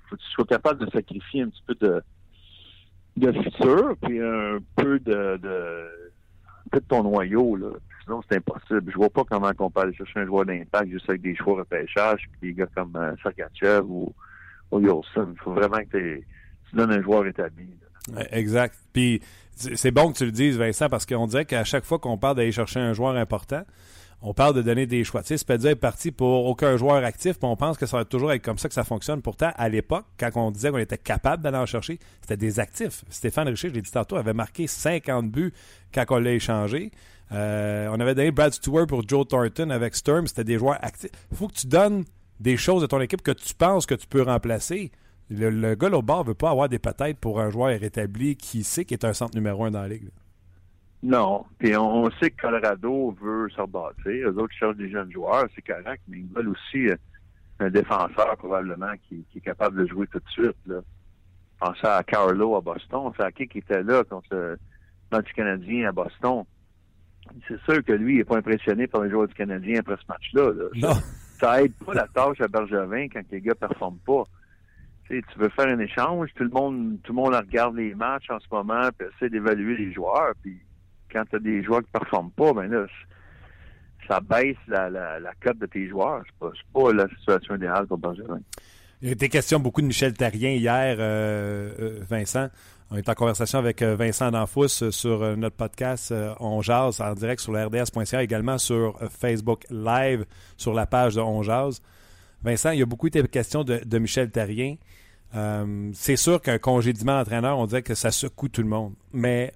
faut 0.08 0.16
que 0.16 0.20
tu 0.20 0.28
sois 0.30 0.44
capable 0.44 0.84
de 0.84 0.90
sacrifier 0.90 1.42
un 1.42 1.48
petit 1.48 1.62
peu 1.66 1.74
de, 1.74 2.02
de 3.16 3.32
futur 3.42 3.96
puis 4.02 4.20
un 4.20 4.58
peu 4.76 5.00
de, 5.00 5.38
de, 5.38 5.88
un 6.44 6.68
peu 6.70 6.80
de 6.80 6.86
ton 6.86 7.02
noyau, 7.02 7.56
là 7.56 7.70
sinon 8.04 8.20
c'est 8.28 8.36
impossible. 8.36 8.90
Je 8.90 8.96
vois 8.96 9.10
pas 9.10 9.24
comment 9.24 9.50
on 9.58 9.70
peut 9.70 9.80
aller 9.80 9.94
chercher 9.94 10.20
un 10.20 10.26
joueur 10.26 10.46
d'impact 10.46 10.90
juste 10.90 11.08
avec 11.08 11.22
des 11.22 11.34
choix 11.36 11.58
repêchage, 11.58 12.28
puis 12.32 12.50
des 12.50 12.54
gars 12.54 12.68
comme 12.74 12.94
euh, 12.96 13.14
Sergachev 13.22 13.84
ou, 13.86 14.12
ou. 14.70 14.80
Il 14.80 15.38
faut 15.42 15.52
vraiment 15.52 15.78
que 15.90 15.98
tu 15.98 16.76
donnes 16.76 16.92
un 16.92 17.02
joueur 17.02 17.26
établi. 17.26 17.68
exact. 18.30 18.76
Puis 18.92 19.20
c'est 19.56 19.90
bon 19.90 20.12
que 20.12 20.18
tu 20.18 20.24
le 20.24 20.32
dises, 20.32 20.58
Vincent, 20.58 20.88
parce 20.88 21.06
qu'on 21.06 21.26
dirait 21.26 21.44
qu'à 21.44 21.64
chaque 21.64 21.84
fois 21.84 21.98
qu'on 21.98 22.18
parle 22.18 22.36
d'aller 22.36 22.52
chercher 22.52 22.80
un 22.80 22.92
joueur 22.92 23.16
important, 23.16 23.62
on 24.26 24.32
parle 24.32 24.54
de 24.54 24.62
donner 24.62 24.86
des 24.86 25.04
choix. 25.04 25.22
Tu 25.22 25.28
sais, 25.28 25.36
Spedia 25.36 25.72
est 25.72 25.76
parti 25.76 26.10
pour 26.10 26.46
aucun 26.46 26.78
joueur 26.78 27.04
actif, 27.04 27.38
puis 27.38 27.46
on 27.46 27.56
pense 27.56 27.76
que 27.76 27.84
ça 27.84 27.98
va 27.98 28.04
toujours 28.06 28.32
être 28.32 28.42
comme 28.42 28.56
ça 28.56 28.68
que 28.68 28.74
ça 28.74 28.82
fonctionne. 28.82 29.20
Pourtant, 29.20 29.50
à 29.54 29.68
l'époque, 29.68 30.06
quand 30.18 30.30
on 30.36 30.50
disait 30.50 30.70
qu'on 30.70 30.78
était 30.78 30.98
capable 30.98 31.42
d'aller 31.42 31.58
en 31.58 31.66
chercher, 31.66 31.98
c'était 32.22 32.38
des 32.38 32.58
actifs. 32.58 33.04
Stéphane 33.10 33.48
Richer, 33.48 33.68
je 33.68 33.74
l'ai 33.74 33.82
dit 33.82 33.90
tantôt, 33.90 34.16
avait 34.16 34.32
marqué 34.32 34.66
50 34.66 35.30
buts 35.30 35.52
quand 35.92 36.04
on 36.08 36.18
l'a 36.18 36.32
échangé. 36.32 36.90
Euh, 37.32 37.88
on 37.90 38.00
avait 38.00 38.14
donné 38.14 38.30
Brad 38.30 38.52
Stewart 38.52 38.86
pour 38.86 39.06
Joe 39.06 39.26
Thornton 39.26 39.70
avec 39.70 39.94
Sturm. 39.94 40.26
C'était 40.26 40.44
des 40.44 40.58
joueurs 40.58 40.78
actifs. 40.82 41.10
Il 41.30 41.36
faut 41.36 41.48
que 41.48 41.54
tu 41.54 41.66
donnes 41.66 42.04
des 42.40 42.56
choses 42.56 42.84
à 42.84 42.88
ton 42.88 43.00
équipe 43.00 43.22
que 43.22 43.32
tu 43.32 43.54
penses 43.54 43.86
que 43.86 43.94
tu 43.94 44.06
peux 44.06 44.22
remplacer. 44.22 44.90
Le, 45.30 45.74
gars 45.74 45.88
au 45.88 46.02
bord 46.02 46.22
ne 46.22 46.28
veut 46.28 46.34
pas 46.34 46.50
avoir 46.50 46.68
des 46.68 46.78
patates 46.78 47.18
pour 47.18 47.40
un 47.40 47.50
joueur 47.50 47.78
rétabli 47.78 48.36
qui 48.36 48.62
sait 48.62 48.84
qu'il 48.84 48.96
est 48.96 49.04
un 49.04 49.14
centre 49.14 49.34
numéro 49.34 49.64
un 49.64 49.70
dans 49.70 49.80
la 49.80 49.88
ligue. 49.88 50.10
Non. 51.02 51.44
Puis 51.58 51.76
on, 51.76 52.10
sait 52.12 52.30
que 52.30 52.42
Colorado 52.42 53.16
veut 53.20 53.48
se 53.50 53.60
rebâtir. 53.60 54.28
Eux 54.28 54.38
autres 54.38 54.54
cherchent 54.54 54.76
des 54.76 54.90
jeunes 54.90 55.10
joueurs, 55.10 55.46
c'est 55.54 55.62
correct, 55.62 56.02
mais 56.08 56.18
ils 56.18 56.28
veulent 56.34 56.48
aussi 56.48 56.88
euh, 56.88 56.96
un 57.60 57.70
défenseur 57.70 58.36
probablement 58.36 58.92
qui, 59.08 59.24
est 59.34 59.40
capable 59.40 59.82
de 59.82 59.86
jouer 59.86 60.06
tout 60.06 60.18
de 60.18 60.30
suite. 60.30 60.56
Pensez 61.58 61.86
à 61.86 62.02
Carlo 62.02 62.56
à 62.56 62.60
Boston. 62.60 63.12
C'est 63.16 63.24
à 63.24 63.32
qui 63.32 63.46
qui 63.48 63.58
était 63.58 63.82
là 63.82 64.04
contre 64.04 64.28
le 64.32 64.58
match 65.10 65.32
canadien 65.34 65.88
à 65.88 65.92
Boston? 65.92 66.44
C'est 67.48 67.60
sûr 67.62 67.84
que 67.84 67.92
lui, 67.92 68.14
il 68.14 68.18
n'est 68.18 68.24
pas 68.24 68.38
impressionné 68.38 68.86
par 68.86 69.02
les 69.02 69.10
joueurs 69.10 69.28
du 69.28 69.34
Canadien 69.34 69.80
après 69.80 69.96
ce 69.96 70.06
match-là. 70.08 70.52
Non. 70.76 70.94
Ça, 71.40 71.62
aide 71.62 71.74
pas 71.84 71.94
la 71.94 72.06
tâche 72.08 72.40
à 72.40 72.48
Bergevin 72.48 73.08
quand 73.08 73.22
les 73.30 73.40
gars 73.40 73.52
ne 73.52 73.66
performent 73.66 73.98
pas. 74.06 74.22
Tu, 75.06 75.22
tu 75.32 75.38
veux 75.38 75.50
faire 75.50 75.68
un 75.68 75.78
échange, 75.80 76.30
tout 76.34 76.44
le 76.44 76.50
monde 76.50 76.96
tout 77.02 77.12
le 77.12 77.16
monde 77.16 77.34
regarde 77.34 77.76
les 77.76 77.94
matchs 77.94 78.30
en 78.30 78.40
ce 78.40 78.46
moment, 78.50 78.88
puis 78.96 79.08
essaie 79.14 79.28
d'évaluer 79.28 79.76
les 79.76 79.92
joueurs. 79.92 80.32
Puis 80.42 80.58
quand 81.12 81.24
tu 81.28 81.36
as 81.36 81.40
des 81.40 81.62
joueurs 81.62 81.80
qui 81.80 81.90
ne 81.94 81.98
performent 81.98 82.30
pas, 82.30 82.52
ben 82.54 82.70
là, 82.70 82.86
ça 84.08 84.20
baisse 84.20 84.56
la, 84.68 84.88
la, 84.88 85.20
la 85.20 85.32
cote 85.42 85.58
de 85.58 85.66
tes 85.66 85.88
joueurs. 85.88 86.22
C'est 86.26 86.38
pas, 86.38 86.52
pas 86.72 86.92
la 86.92 87.08
situation 87.08 87.56
idéale 87.56 87.86
pour 87.86 87.98
Bergevin. 87.98 88.40
Il 89.02 89.08
y 89.08 89.10
a 89.10 89.12
été 89.12 89.28
question 89.28 89.60
beaucoup 89.60 89.82
de 89.82 89.86
Michel 89.86 90.14
Tarien 90.14 90.52
hier, 90.52 90.96
euh, 90.98 91.70
euh, 91.78 91.98
Vincent. 92.08 92.48
On 92.94 92.96
est 92.96 93.08
en 93.08 93.14
conversation 93.14 93.58
avec 93.58 93.82
euh, 93.82 93.96
Vincent 93.96 94.30
Danfous 94.30 94.92
sur 94.92 95.36
notre 95.36 95.56
podcast 95.56 96.14
On 96.38 96.62
Jazz 96.62 97.00
en 97.00 97.14
direct 97.14 97.40
sur 97.40 97.50
le 97.50 97.64
RDS.ca, 97.66 98.22
également 98.22 98.56
sur 98.56 99.00
Facebook 99.10 99.64
Live, 99.68 100.24
sur 100.56 100.72
la 100.74 100.86
page 100.86 101.16
de 101.16 101.20
On 101.20 101.42
Jazz. 101.42 101.82
Vincent, 102.44 102.70
il 102.70 102.78
y 102.78 102.82
a 102.82 102.86
beaucoup 102.86 103.08
été 103.08 103.20
question 103.26 103.64
de, 103.64 103.98
Michel 103.98 104.30
Tarien. 104.30 104.76
c'est 105.92 106.14
sûr 106.14 106.40
qu'un 106.40 106.58
congédiement 106.58 107.18
d'entraîneur, 107.18 107.58
on 107.58 107.66
dirait 107.66 107.82
que 107.82 107.96
ça 107.96 108.12
secoue 108.12 108.48
tout 108.48 108.62
le 108.62 108.68
monde. 108.68 108.94
Mais 109.12 109.52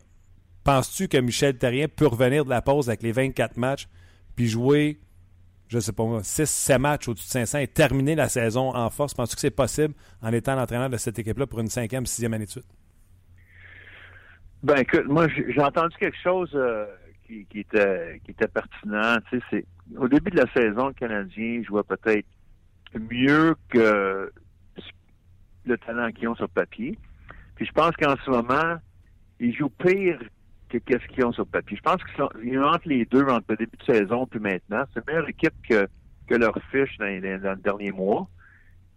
penses-tu 0.64 1.06
que 1.06 1.18
Michel 1.18 1.56
Tarien 1.58 1.86
peut 1.86 2.08
revenir 2.08 2.44
de 2.44 2.50
la 2.50 2.60
pause 2.60 2.88
avec 2.88 3.04
les 3.04 3.12
24 3.12 3.56
matchs 3.56 3.86
puis 4.34 4.48
jouer 4.48 4.98
je 5.68 5.78
sais 5.78 5.92
pas 5.92 6.02
moi, 6.02 6.22
6-7 6.22 6.78
matchs 6.78 7.06
au-dessus 7.06 7.26
de 7.26 7.30
500 7.30 7.58
et 7.58 7.68
terminer 7.68 8.16
la 8.16 8.28
saison 8.28 8.74
en 8.74 8.90
force? 8.90 9.14
Penses-tu 9.14 9.36
que 9.36 9.40
c'est 9.42 9.50
possible 9.52 9.94
en 10.22 10.32
étant 10.32 10.56
l'entraîneur 10.56 10.90
de 10.90 10.96
cette 10.96 11.20
équipe-là 11.20 11.46
pour 11.46 11.60
une 11.60 11.68
cinquième, 11.68 12.04
sixième 12.04 12.34
année 12.34 12.46
de 12.46 12.50
suite? 12.50 12.66
Ben 14.62 14.76
écoute, 14.78 15.06
moi 15.06 15.28
j'ai 15.28 15.62
entendu 15.62 15.94
quelque 15.98 16.18
chose 16.22 16.50
euh, 16.54 16.86
qui, 17.26 17.46
était, 17.54 18.20
qui 18.24 18.32
était 18.32 18.48
pertinent. 18.48 19.18
Tu 19.30 19.40
sais, 19.50 19.64
au 19.96 20.08
début 20.08 20.30
de 20.30 20.38
la 20.38 20.52
saison, 20.52 20.88
le 20.88 20.94
Canadien 20.94 21.62
jouait 21.62 21.82
peut-être 21.84 22.26
mieux 22.94 23.54
que 23.68 24.32
le 25.64 25.78
talent 25.78 26.10
qu'ils 26.10 26.28
ont 26.28 26.34
sur 26.34 26.48
papier. 26.48 26.98
Puis 27.54 27.66
je 27.66 27.72
pense 27.72 27.94
qu'en 27.96 28.14
ce 28.24 28.30
moment, 28.30 28.76
ils 29.38 29.54
jouent 29.54 29.70
pire 29.70 30.18
que 30.68 30.78
qu'est-ce 30.78 31.06
qu'ils 31.08 31.24
ont 31.24 31.32
sur 31.32 31.46
papier. 31.46 31.76
Je 31.76 31.82
pense 31.82 32.02
qu'ils 32.04 32.16
sont 32.16 32.30
entre 32.64 32.88
les 32.88 33.04
deux, 33.04 33.24
entre 33.24 33.46
le 33.50 33.56
début 33.56 33.76
de 33.76 33.92
saison 33.92 34.26
puis 34.26 34.40
maintenant. 34.40 34.84
C'est 34.92 35.00
une 35.00 35.06
meilleure 35.06 35.28
équipe 35.28 35.54
que, 35.68 35.86
que 36.26 36.34
leur 36.34 36.56
fiche 36.70 36.96
dans, 36.98 37.06
dans, 37.42 37.50
le 37.50 37.62
dernier 37.62 37.92
mois. 37.92 38.28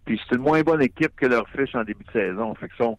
Puis 0.04 0.20
c'est 0.28 0.36
une 0.36 0.42
moins 0.42 0.62
bonne 0.62 0.82
équipe 0.82 1.14
que 1.16 1.26
leur 1.26 1.48
fiche 1.50 1.74
en 1.74 1.84
début 1.84 2.04
de 2.04 2.12
saison. 2.12 2.54
Fait 2.54 2.68
qu'ils 2.68 2.84
sont, 2.84 2.98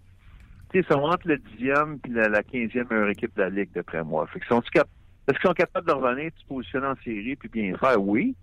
ils 0.73 0.85
sont 0.85 0.99
entre 0.99 1.27
le 1.27 1.37
dixième 1.37 1.99
puis 1.99 2.11
la, 2.13 2.43
quinzième 2.43 2.87
meilleure 2.89 3.09
équipe 3.09 3.35
de 3.35 3.41
la 3.41 3.49
Ligue, 3.49 3.69
d'après 3.73 4.03
moi. 4.03 4.27
Fait 4.27 4.39
est-ce 4.39 5.39
qu'ils 5.39 5.47
sont 5.47 5.53
capables 5.53 5.87
de 5.87 5.93
revenir, 5.93 6.31
de 6.31 6.39
se 6.39 6.45
positionner 6.45 6.87
en 6.87 6.95
série 7.03 7.35
puis 7.35 7.47
bien 7.47 7.77
faire? 7.77 8.01
Oui. 8.01 8.35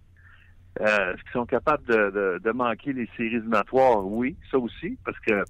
Euh, 0.80 1.12
est-ce 1.12 1.22
qu'ils 1.22 1.32
sont 1.32 1.46
capables 1.46 1.84
de, 1.84 2.52
manquer 2.52 2.92
les 2.92 3.06
séries 3.16 3.36
éliminatoires? 3.36 4.06
Oui, 4.06 4.36
ça 4.50 4.58
aussi. 4.58 4.96
Parce 5.04 5.18
que 5.20 5.44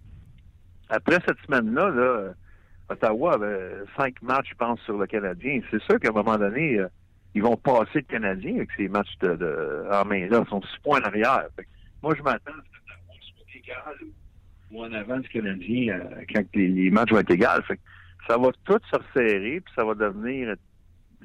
après 0.88 1.18
cette 1.26 1.38
semaine-là, 1.46 1.90
là 1.90 2.32
Ottawa 2.88 3.34
avait 3.34 3.84
cinq 3.96 4.20
matchs, 4.22 4.50
je 4.50 4.54
pense, 4.56 4.80
sur 4.80 4.99
le 4.99 5.06
Canadien. 5.06 5.60
C'est 5.70 5.80
sûr 5.82 6.00
qu'à 6.00 6.08
un 6.08 6.12
moment 6.12 6.37
donné, 6.37 6.78
euh, 6.78 6.88
ils 7.34 7.42
vont 7.42 7.56
passer 7.56 8.00
le 8.00 8.02
Canadien 8.02 8.56
avec 8.56 8.70
ces 8.76 8.88
matchs 8.88 9.16
de, 9.20 9.87
en 9.92 10.04
main-là. 10.04 10.42
Ils 10.44 10.49
sont 10.49 10.62
six 10.62 10.80
points 10.82 11.00
en 11.00 11.04
arrière. 11.04 11.46
moi, 12.02 12.14
je 12.16 12.22
m'attends 12.22 12.50
à 12.50 13.12
ce 13.20 13.58
égal 13.58 13.94
ou 14.71 14.85
en 14.85 14.93
avant 14.93 15.19
du 15.19 15.29
Canadien 15.29 15.99
euh, 15.99 16.23
quand 16.33 16.43
les, 16.55 16.91
matchs 16.91 17.11
vont 17.11 17.19
être 17.19 17.31
égaux. 17.31 17.47
ça 18.27 18.37
va 18.37 18.50
tout 18.65 18.79
se 18.91 18.97
resserrer, 18.97 19.61
puis 19.61 19.75
ça 19.75 19.85
va 19.85 19.95
devenir 19.95 20.55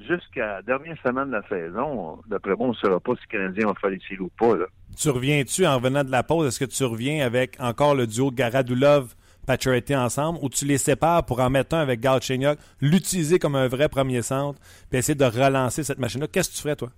jusqu'à 0.07 0.55
la 0.55 0.61
dernière 0.61 0.97
semaine 1.01 1.27
de 1.27 1.33
la 1.33 1.47
saison. 1.47 2.19
D'après 2.27 2.55
moi, 2.55 2.67
on 2.67 2.69
ne 2.69 2.75
saura 2.75 2.99
pas 2.99 3.13
si 3.13 3.21
le 3.31 3.37
Canadien 3.37 3.67
va 3.67 3.73
faire 3.75 3.89
les 3.89 4.19
ou 4.19 4.29
pas. 4.37 4.53
Tu 4.97 5.09
reviens-tu 5.09 5.65
en 5.65 5.79
venant 5.79 6.03
de 6.03 6.11
la 6.11 6.23
pause? 6.23 6.47
Est-ce 6.47 6.59
que 6.59 6.69
tu 6.69 6.83
reviens 6.83 7.25
avec 7.25 7.55
encore 7.59 7.95
le 7.95 8.07
duo 8.07 8.31
Garadulov 8.31 9.15
Paturity 9.45 9.95
ensemble, 9.95 10.39
ou 10.41 10.49
tu 10.49 10.65
les 10.65 10.79
sépares 10.79 11.23
pour 11.23 11.39
en 11.39 11.51
mettre 11.51 11.75
un 11.75 11.79
avec 11.79 11.99
Galchenyuk, 11.99 12.57
l'utiliser 12.81 13.37
comme 13.37 13.55
un 13.55 13.67
vrai 13.67 13.89
premier 13.89 14.23
centre, 14.23 14.59
puis 14.89 14.97
essayer 14.97 15.13
de 15.13 15.23
relancer 15.23 15.83
cette 15.83 15.99
machine-là? 15.99 16.27
Qu'est-ce 16.27 16.49
que 16.49 16.55
tu 16.55 16.61
ferais, 16.63 16.75
toi? 16.75 16.89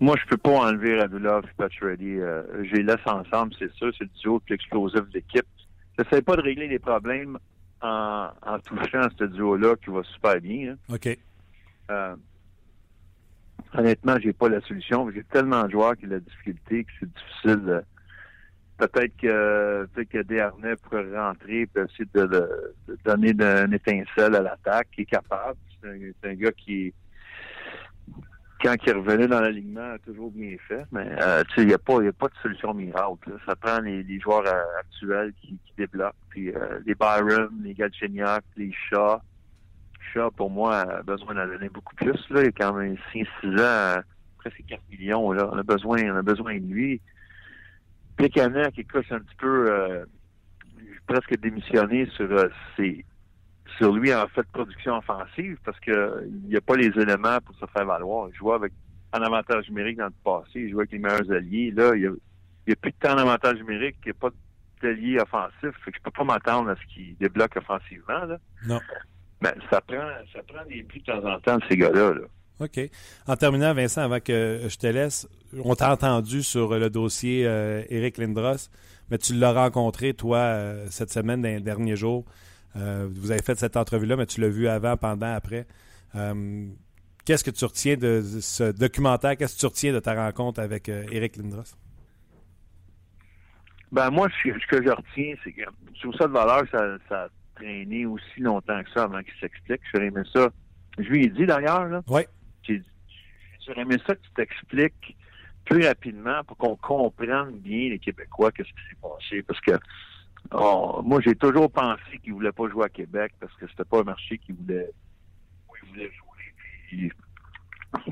Moi, 0.00 0.16
je 0.18 0.26
peux 0.26 0.38
pas 0.38 0.50
enlever 0.50 0.98
Radulov 0.98 1.44
et 1.44 1.54
Paturity. 1.56 2.18
Euh, 2.18 2.42
je 2.64 2.76
les 2.76 2.82
laisse 2.82 3.06
ensemble, 3.06 3.52
c'est 3.58 3.70
sûr. 3.72 3.92
C'est 3.98 4.04
le 4.04 4.10
duo 4.22 4.34
le 4.34 4.40
plus 4.40 4.54
explosif 4.54 5.00
de 5.00 5.12
l'équipe. 5.14 5.46
J'essaie 5.98 6.22
pas 6.22 6.36
de 6.36 6.40
régler 6.40 6.68
les 6.68 6.78
problèmes 6.78 7.38
en, 7.82 8.30
touchant 8.64 9.08
ce 9.18 9.24
duo-là 9.24 9.76
qui 9.76 9.90
va 9.90 10.02
super 10.04 10.40
bien. 10.40 10.72
Hein. 10.72 10.94
OK. 10.94 11.18
Euh, 11.90 12.16
honnêtement, 13.74 14.16
j'ai 14.20 14.32
pas 14.32 14.48
la 14.48 14.60
solution. 14.62 15.10
J'ai 15.10 15.24
tellement 15.24 15.64
de 15.64 15.70
joueurs 15.70 15.96
qui 15.96 16.06
ont 16.06 16.10
la 16.10 16.20
difficulté 16.20 16.84
que 16.84 16.90
c'est 16.98 17.12
difficile 17.12 17.64
de, 17.66 17.82
peut-être 18.80 19.16
que 19.16 19.88
peut 19.94 20.04
que 20.04 20.22
Desharnais 20.22 20.76
pourrait 20.76 21.18
rentrer 21.18 21.62
et 21.62 21.68
essayer 21.78 22.08
de, 22.14 22.74
donner 23.04 23.32
une 23.32 23.74
étincelle 23.74 24.34
à 24.34 24.40
l'attaque, 24.40 24.88
qui 24.92 25.02
est 25.02 25.06
capable. 25.06 25.58
C'est 25.82 26.28
un, 26.28 26.34
gars 26.34 26.52
qui, 26.52 26.92
quand 28.62 28.74
il 28.86 28.92
revenait 28.92 29.28
dans 29.28 29.40
l'alignement, 29.40 29.92
a 29.92 29.98
toujours 29.98 30.30
bien 30.30 30.56
fait. 30.68 30.84
Mais 30.92 31.08
euh, 31.20 31.42
il 31.56 31.66
n'y 31.66 31.74
a 31.74 31.78
pas, 31.78 32.02
a 32.02 32.12
pas 32.12 32.28
de 32.28 32.34
solution 32.42 32.74
miracle. 32.74 33.32
Ça 33.46 33.56
prend 33.56 33.80
les, 33.80 34.20
joueurs 34.20 34.46
euh, 34.46 34.80
actuels 34.80 35.32
qui, 35.40 35.58
débloquent. 35.76 36.14
Puis 36.28 36.50
euh, 36.50 36.78
les 36.86 36.94
Byron, 36.94 37.48
les 37.62 37.74
Galchenyuk, 37.74 38.42
les 38.56 38.72
Shaw. 38.72 39.18
Shaw, 40.12 40.30
pour 40.30 40.50
moi, 40.50 40.78
a 40.78 41.02
besoin 41.02 41.34
d'en 41.34 41.46
donner 41.46 41.68
beaucoup 41.68 41.94
plus. 41.94 42.18
Là. 42.30 42.42
Il 42.42 42.48
a 42.48 42.52
quand 42.52 42.74
même 42.74 42.96
5-6 43.14 43.60
ans, 43.60 44.02
presque 44.38 44.62
4 44.68 44.82
millions. 44.90 45.32
Là. 45.32 45.48
On 45.52 45.58
a 45.58 45.62
besoin, 45.62 46.02
on 46.12 46.16
a 46.16 46.22
besoin 46.22 46.58
de 46.58 46.66
lui. 46.66 47.00
Pécanet, 48.16 48.70
qui 48.72 48.82
écoute, 48.82 49.06
un 49.10 49.20
petit 49.20 49.36
peu 49.38 49.70
euh, 49.70 50.04
presque 51.06 51.40
démissionné 51.40 52.06
sur 52.16 52.30
euh, 52.30 52.48
sur 53.76 53.92
lui 53.92 54.14
en 54.14 54.26
fait 54.28 54.42
de 54.42 54.50
production 54.52 54.98
offensive 54.98 55.58
parce 55.64 55.78
que 55.80 56.24
il 56.26 56.48
n'y 56.48 56.56
a 56.56 56.60
pas 56.60 56.76
les 56.76 56.88
éléments 57.00 57.38
pour 57.44 57.54
se 57.56 57.66
faire 57.66 57.84
valoir. 57.84 58.28
Il 58.32 58.36
jouait 58.36 58.54
avec 58.54 58.72
un 59.12 59.22
avantage 59.22 59.68
numérique 59.68 59.98
dans 59.98 60.06
le 60.06 60.12
passé, 60.24 60.60
il 60.60 60.70
jouait 60.70 60.82
avec 60.82 60.92
les 60.92 60.98
meilleurs 60.98 61.30
alliés. 61.30 61.72
Là, 61.72 61.94
il 61.94 62.02
n'y 62.66 62.72
a, 62.72 62.76
plus 62.76 62.92
de 62.92 62.96
temps 63.00 63.16
d'avantage 63.16 63.56
numérique, 63.58 63.96
il 64.04 64.08
n'y 64.08 64.10
a 64.12 64.20
pas 64.20 64.30
d'alliés 64.82 65.18
offensif. 65.20 65.76
Fait 65.84 65.90
que 65.90 65.98
je 65.98 66.02
peux 66.02 66.10
pas 66.10 66.24
m'attendre 66.24 66.70
à 66.70 66.76
ce 66.76 66.94
qu'il 66.94 67.16
débloque 67.16 67.56
offensivement. 67.56 68.24
Là. 68.24 68.38
Non. 68.66 68.80
Mais 69.42 69.54
ça 69.70 69.80
prend 69.80 70.06
ça 70.32 70.40
prend 70.46 70.64
des 70.66 70.82
buts 70.82 71.00
de 71.00 71.12
temps 71.12 71.24
en 71.24 71.40
temps 71.40 71.56
de 71.56 71.64
ces 71.68 71.76
gars-là. 71.76 72.14
Là. 72.14 72.26
OK. 72.60 72.78
En 73.26 73.36
terminant, 73.36 73.72
Vincent, 73.72 74.02
avant 74.02 74.20
que 74.20 74.60
je 74.68 74.76
te 74.76 74.86
laisse, 74.86 75.28
on 75.64 75.74
t'a 75.74 75.92
entendu 75.92 76.42
sur 76.42 76.78
le 76.78 76.90
dossier 76.90 77.42
Eric 77.88 78.18
Lindros, 78.18 78.68
mais 79.10 79.16
tu 79.16 79.32
l'as 79.32 79.52
rencontré, 79.52 80.12
toi, 80.12 80.74
cette 80.90 81.10
semaine, 81.10 81.40
dans 81.40 81.48
les 81.48 81.60
derniers 81.60 81.96
jours. 81.96 82.26
Vous 82.74 83.30
avez 83.30 83.42
fait 83.42 83.58
cette 83.58 83.76
entrevue-là, 83.76 84.16
mais 84.16 84.26
tu 84.26 84.40
l'as 84.40 84.48
vu 84.48 84.68
avant, 84.68 84.96
pendant, 84.96 85.32
après. 85.34 85.66
Qu'est-ce 87.24 87.44
que 87.44 87.50
tu 87.50 87.64
retiens 87.64 87.96
de 87.96 88.22
ce 88.22 88.72
documentaire? 88.72 89.36
Qu'est-ce 89.36 89.54
que 89.56 89.60
tu 89.60 89.66
retiens 89.66 89.92
de 89.92 90.00
ta 90.00 90.14
rencontre 90.14 90.60
avec 90.60 90.88
Eric 90.88 91.36
Lindros? 91.36 91.76
Ben 93.92 94.10
moi, 94.10 94.28
ce 94.42 94.66
que, 94.66 94.82
je 94.82 94.90
retiens, 94.90 95.34
c'est 95.42 95.52
que 95.52 95.62
sur 95.94 96.16
ça 96.16 96.28
de 96.28 96.32
valeur, 96.32 96.62
ça, 96.70 96.96
ça 97.08 97.24
a 97.24 97.28
traîné 97.56 98.06
aussi 98.06 98.40
longtemps 98.40 98.82
que 98.84 98.90
ça 98.92 99.02
avant 99.02 99.20
qu'il 99.22 99.34
s'explique. 99.40 99.80
J'aurais 99.92 100.06
aimé 100.06 100.22
ça. 100.32 100.48
Je 100.96 101.08
lui 101.08 101.24
ai 101.24 101.28
dit 101.28 101.44
d'ailleurs, 101.44 101.86
là. 101.86 102.02
Oui. 102.06 102.22
J'aurais 103.66 103.82
aimé 103.82 103.96
ça 104.06 104.14
que 104.14 104.20
tu 104.22 104.30
t'expliques 104.34 105.16
plus 105.64 105.84
rapidement 105.86 106.42
pour 106.44 106.56
qu'on 106.56 106.76
comprenne 106.76 107.50
bien 107.58 107.90
les 107.90 107.98
Québécois 107.98 108.50
qu'est-ce 108.52 108.68
qui 108.68 108.88
s'est 108.88 108.96
passé. 109.02 109.42
Parce 109.42 109.60
que 109.60 109.72
moi, 110.52 111.20
j'ai 111.20 111.34
toujours 111.34 111.70
pensé 111.70 112.18
qu'ils 112.22 112.32
ne 112.32 112.36
voulaient 112.36 112.52
pas 112.52 112.68
jouer 112.68 112.86
à 112.86 112.88
Québec 112.88 113.32
parce 113.40 113.52
que 113.54 113.68
c'était 113.68 113.84
pas 113.84 114.00
un 114.00 114.04
marché 114.04 114.38
qui 114.38 114.52
voulait 114.52 114.90
où 115.68 115.72
ils 115.82 115.88
voulaient 115.90 116.10
jouer. 116.10 117.12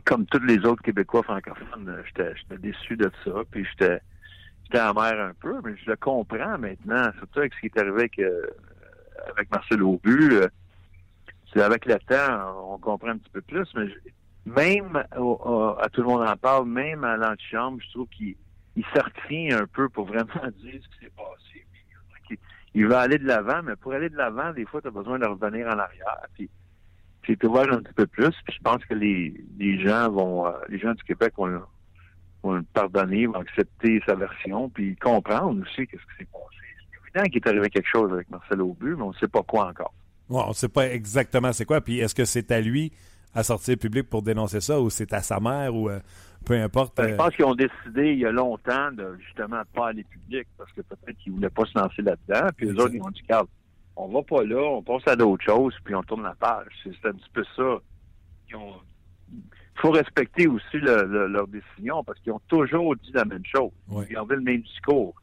Comme 0.05 0.27
tous 0.27 0.43
les 0.43 0.59
autres 0.65 0.83
Québécois 0.83 1.23
francophones, 1.23 2.03
j'étais 2.07 2.35
déçu 2.59 2.97
de 2.97 3.11
ça. 3.25 3.31
Puis 3.51 3.67
j'étais 3.71 4.01
amer 4.79 5.21
un 5.21 5.33
peu, 5.41 5.61
mais 5.65 5.77
je 5.77 5.91
le 5.91 5.97
comprends 5.97 6.59
maintenant, 6.59 7.11
surtout 7.19 7.41
avec 7.41 7.55
ce 7.55 7.61
qui 7.61 7.67
est 7.67 7.79
arrivé 7.79 8.01
avec, 8.01 8.19
euh, 8.19 8.43
Marcel 9.51 9.83
Aubu. 9.83 10.33
Euh, 10.33 10.49
c'est 11.53 11.63
avec 11.63 11.87
le 11.87 11.99
temps, 12.01 12.73
on 12.73 12.79
comprend 12.79 13.09
un 13.09 13.19
petit 13.19 13.31
peu 13.31 13.41
plus, 13.41 13.67
mais 13.75 13.87
même 14.45 14.97
à 14.97 15.89
tout 15.91 16.03
le 16.03 16.07
monde 16.07 16.27
en 16.27 16.37
parle, 16.37 16.69
même 16.69 17.05
à 17.05 17.17
l'antichambre, 17.17 17.81
je 17.83 17.91
trouve 17.91 18.09
qu'il 18.09 18.37
il 18.77 19.55
un 19.55 19.67
peu 19.67 19.89
pour 19.89 20.07
vraiment 20.07 20.27
dire 20.59 20.81
ce 20.83 20.89
qui 20.89 21.05
s'est 21.05 21.13
passé. 21.17 21.48
Il, 22.79 22.87
va 22.87 23.01
aller 23.01 23.19
de 23.19 23.27
l'avant, 23.27 23.63
mais 23.63 23.77
pour 23.77 23.93
aller 23.93 24.09
de 24.09 24.17
l'avant, 24.17 24.53
des 24.53 24.65
fois, 24.65 24.81
tu 24.81 24.89
as 24.89 24.91
besoin 24.91 25.19
de 25.19 25.27
revenir 25.27 25.67
en 25.67 25.79
arrière. 25.79 26.27
Puis, 26.35 26.49
puis 27.23 27.37
voir 27.43 27.71
un 27.73 27.79
petit 27.83 27.93
peu 27.95 28.07
plus. 28.07 28.31
Puis 28.45 28.57
je 28.57 28.63
pense 28.63 28.85
que 28.85 28.95
les, 28.95 29.35
les 29.59 29.81
gens 29.81 30.11
vont, 30.11 30.47
euh, 30.47 30.53
les 30.69 30.79
gens 30.79 30.95
du 30.95 31.03
Québec 31.03 31.35
vont, 31.37 31.47
le 31.47 32.63
pardonner, 32.73 33.27
vont 33.27 33.41
accepter 33.41 34.01
sa 34.07 34.15
version, 34.15 34.69
puis 34.71 34.97
comprendre 34.97 35.63
aussi 35.63 35.87
qu'est-ce 35.87 36.03
qui 36.03 36.19
s'est 36.19 36.29
passé. 36.33 36.57
C'est 36.91 37.19
évident 37.19 37.31
qu'il 37.31 37.37
est 37.37 37.49
arrivé 37.49 37.71
quelque 37.71 37.89
chose 37.91 38.13
avec 38.13 38.31
Marcel 38.31 38.63
Aubu, 38.63 38.97
mais 38.97 39.03
on 39.03 39.11
ne 39.11 39.17
sait 39.17 39.29
pas 39.29 39.43
quoi 39.43 39.69
encore. 39.69 39.93
on 40.31 40.49
ne 40.49 40.53
sait 40.53 40.69
pas 40.69 40.89
exactement 40.89 41.53
c'est 41.53 41.65
quoi. 41.65 41.81
Puis 41.81 41.99
est-ce 41.99 42.15
que 42.15 42.25
c'est 42.25 42.51
à 42.53 42.61
lui 42.61 42.93
à 43.35 43.43
sortir 43.43 43.77
public 43.77 44.09
pour 44.09 44.23
dénoncer 44.23 44.61
ça, 44.61 44.81
ou 44.81 44.91
c'est 44.91 45.13
à 45.13 45.21
sa 45.21 45.41
mère, 45.41 45.75
ou 45.75 45.89
euh, 45.89 46.01
peu 46.45 46.55
importe. 46.55 46.97
Ben, 46.97 47.09
je 47.09 47.13
euh, 47.15 47.17
pense 47.17 47.35
qu'ils 47.35 47.45
ont 47.45 47.55
décidé 47.55 48.13
il 48.13 48.19
y 48.19 48.27
a 48.27 48.33
longtemps 48.33 48.91
de 48.93 49.17
justement 49.25 49.63
pas 49.75 49.89
aller 49.89 50.05
public, 50.05 50.47
parce 50.57 50.73
que 50.73 50.83
peut-être 50.83 51.17
qu'ils 51.19 51.33
ne 51.33 51.37
voulaient 51.39 51.51
pas 51.51 51.65
se 51.67 51.79
lancer 51.79 52.03
là-dedans. 52.03 52.49
Puis 52.57 52.67
eux 52.67 52.81
autres, 52.81 52.95
ils 52.95 53.03
ont 53.03 53.11
dit, 53.11 53.23
Carl, 53.29 53.47
on 53.97 54.09
va 54.09 54.23
pas 54.23 54.45
là, 54.45 54.63
on 54.63 54.83
passe 54.83 55.07
à 55.07 55.17
d'autres 55.17 55.45
choses, 55.45 55.75
puis 55.85 55.95
on 55.95 56.03
tourne 56.03 56.23
la 56.23 56.35
page. 56.35 56.69
C'est 56.85 57.09
un 57.09 57.13
petit 57.13 57.31
peu 57.33 57.45
ça. 57.57 57.79
Ont 58.55 58.75
il 59.79 59.83
faut 59.83 59.91
respecter 59.91 60.49
aussi 60.49 60.79
leur 60.79 61.47
décision 61.47 62.03
parce 62.03 62.19
qu'ils 62.21 62.33
ont 62.33 62.41
toujours 62.49 62.97
dit 62.97 63.13
la 63.15 63.25
même 63.25 63.45
chose. 63.45 63.71
Ils 64.11 64.19
ont 64.19 64.25
vu 64.25 64.35
le 64.35 64.43
même 64.43 64.63
discours. 64.63 65.15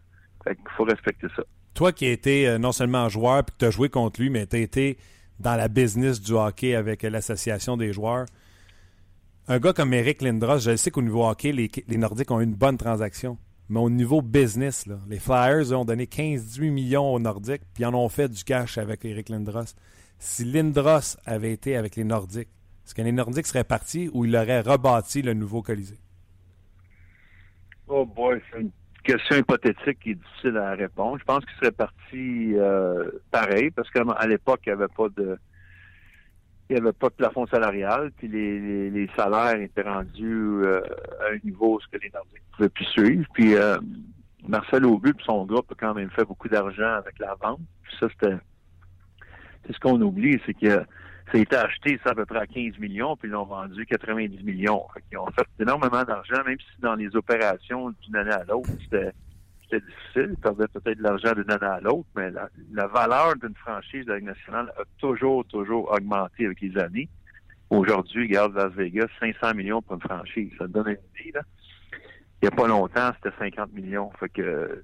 il 0.47 0.55
faut 0.77 0.85
respecter 0.85 1.27
ça. 1.35 1.43
Toi 1.73 1.91
qui 1.91 2.05
as 2.05 2.11
été 2.11 2.47
euh, 2.47 2.57
non 2.57 2.71
seulement 2.71 3.09
joueur 3.09 3.43
puis 3.43 3.53
que 3.53 3.59
tu 3.59 3.65
as 3.65 3.69
joué 3.69 3.89
contre 3.89 4.21
lui, 4.21 4.29
mais 4.29 4.47
tu 4.47 4.55
as 4.55 4.59
été 4.59 4.97
dans 5.39 5.55
la 5.55 5.67
business 5.67 6.21
du 6.21 6.33
hockey 6.33 6.75
avec 6.75 7.03
l'association 7.03 7.77
des 7.77 7.93
joueurs. 7.93 8.25
Un 9.47 9.59
gars 9.59 9.73
comme 9.73 9.93
Eric 9.93 10.21
Lindros, 10.21 10.59
je 10.59 10.75
sais 10.75 10.91
qu'au 10.91 11.01
niveau 11.01 11.27
hockey, 11.27 11.51
les, 11.51 11.97
Nordiques 11.97 12.31
ont 12.31 12.41
eu 12.41 12.45
une 12.45 12.55
bonne 12.55 12.77
transaction. 12.77 13.37
Mais 13.69 13.79
au 13.79 13.89
niveau 13.89 14.21
business, 14.21 14.85
les 15.07 15.19
Flyers 15.19 15.71
ont 15.71 15.85
donné 15.85 16.05
15-18 16.05 16.69
millions 16.71 17.13
aux 17.13 17.19
Nordiques, 17.19 17.63
puis 17.73 17.83
en 17.85 17.93
ont 17.93 18.09
fait 18.09 18.29
du 18.29 18.43
cash 18.43 18.77
avec 18.77 19.05
Eric 19.05 19.29
Lindros. 19.29 19.75
Si 20.19 20.45
Lindros 20.45 21.17
avait 21.25 21.51
été 21.51 21.75
avec 21.75 21.95
les 21.95 22.03
Nordiques, 22.03 22.49
est-ce 22.85 22.93
que 22.93 23.01
les 23.01 23.11
Nordiques 23.11 23.47
seraient 23.47 23.63
partis 23.63 24.09
ou 24.13 24.25
il 24.25 24.35
aurait 24.35 24.61
rebâti 24.61 25.23
le 25.23 25.33
nouveau 25.33 25.63
Colisée? 25.63 25.99
Oh 27.87 28.05
boy, 28.05 28.39
c'est 28.51 28.61
une 28.61 28.71
question 29.05 29.37
hypothétique 29.37 29.99
qui 29.99 30.11
est 30.11 30.15
difficile 30.15 30.57
à 30.57 30.71
répondre. 30.71 31.17
Je 31.19 31.23
pense 31.23 31.45
qu'il 31.45 31.55
serait 31.55 31.71
parti 31.71 32.53
euh, 32.55 33.09
pareil, 33.31 33.71
parce 33.71 33.89
qu'à 33.89 34.03
l'époque, 34.27 34.61
il 34.65 34.69
n'y 34.69 34.73
avait 34.73 34.93
pas 34.93 35.07
de 35.15 35.37
il 36.67 36.73
n'y 36.73 36.81
avait 36.81 36.93
pas 36.93 37.09
de 37.09 37.13
plafond 37.13 37.45
salarial, 37.45 38.11
puis 38.17 38.27
les, 38.27 39.07
salaires 39.15 39.61
étaient 39.61 39.83
rendus 39.83 40.63
euh, 40.63 40.81
à 41.21 41.33
un 41.33 41.37
niveau 41.43 41.79
ce 41.79 41.87
que 41.95 42.01
les 42.01 42.09
Nordiques 42.09 42.41
ne 42.41 42.55
pouvaient 42.55 42.69
plus 42.69 42.85
suivre. 42.85 43.25
Puis 43.33 43.55
euh, 43.55 43.77
Marcel 44.47 44.83
Aubu 44.83 45.11
et 45.11 45.23
son 45.23 45.45
groupe 45.45 45.71
a 45.71 45.75
quand 45.75 45.93
même 45.93 46.09
fait 46.09 46.25
beaucoup 46.25 46.49
d'argent 46.49 46.93
avec 46.95 47.19
la 47.19 47.35
vente. 47.35 47.59
Puis 47.83 47.93
ça, 47.99 48.07
c'était 48.09 48.35
c'est 49.67 49.73
ce 49.73 49.79
qu'on 49.79 50.01
oublie, 50.01 50.41
c'est 50.45 50.55
que 50.55 50.83
ça 51.31 51.37
a 51.37 51.41
été 51.41 51.55
acheté, 51.55 51.99
ça, 52.03 52.11
à 52.11 52.15
peu 52.15 52.25
près 52.25 52.39
à 52.39 52.47
15 52.47 52.77
millions, 52.77 53.15
puis 53.17 53.27
ils 53.27 53.31
l'ont 53.31 53.45
vendu 53.45 53.85
90 53.85 54.43
millions. 54.43 54.85
ils 55.11 55.17
ont 55.17 55.27
fait 55.27 55.47
énormément 55.59 56.03
d'argent, 56.03 56.43
même 56.45 56.59
si 56.59 56.81
dans 56.81 56.95
les 56.95 57.15
opérations 57.15 57.93
d'une 58.01 58.15
année 58.15 58.31
à 58.31 58.43
l'autre, 58.43 58.69
c'était 58.83 59.11
difficile. 59.71 60.29
Ils 60.33 60.41
perdaient 60.41 60.67
peut-être 60.67 60.97
de 60.97 61.03
l'argent 61.03 61.33
d'une 61.33 61.49
année 61.49 61.65
à 61.65 61.79
l'autre, 61.79 62.07
mais 62.15 62.29
la, 62.71 62.87
valeur 62.87 63.35
d'une 63.37 63.55
franchise 63.55 64.05
de 64.05 64.11
la 64.11 64.17
Ligue 64.19 64.27
nationale 64.27 64.71
a 64.77 64.83
toujours, 64.99 65.45
toujours 65.45 65.91
augmenté 65.91 66.45
avec 66.45 66.61
les 66.61 66.77
années. 66.77 67.09
Aujourd'hui, 67.71 68.27
regarde 68.27 68.53
Las 68.53 68.71
Vegas, 68.73 69.07
500 69.19 69.55
millions 69.55 69.81
pour 69.81 69.95
une 69.95 70.01
franchise. 70.01 70.51
Ça 70.59 70.67
donne 70.67 70.89
une 70.89 71.19
idée, 71.19 71.31
là. 71.33 71.41
Il 72.41 72.49
n'y 72.49 72.53
a 72.53 72.55
pas 72.55 72.67
longtemps, 72.67 73.11
c'était 73.15 73.35
50 73.39 73.73
millions. 73.73 74.11
Fait 74.19 74.29
que 74.29 74.83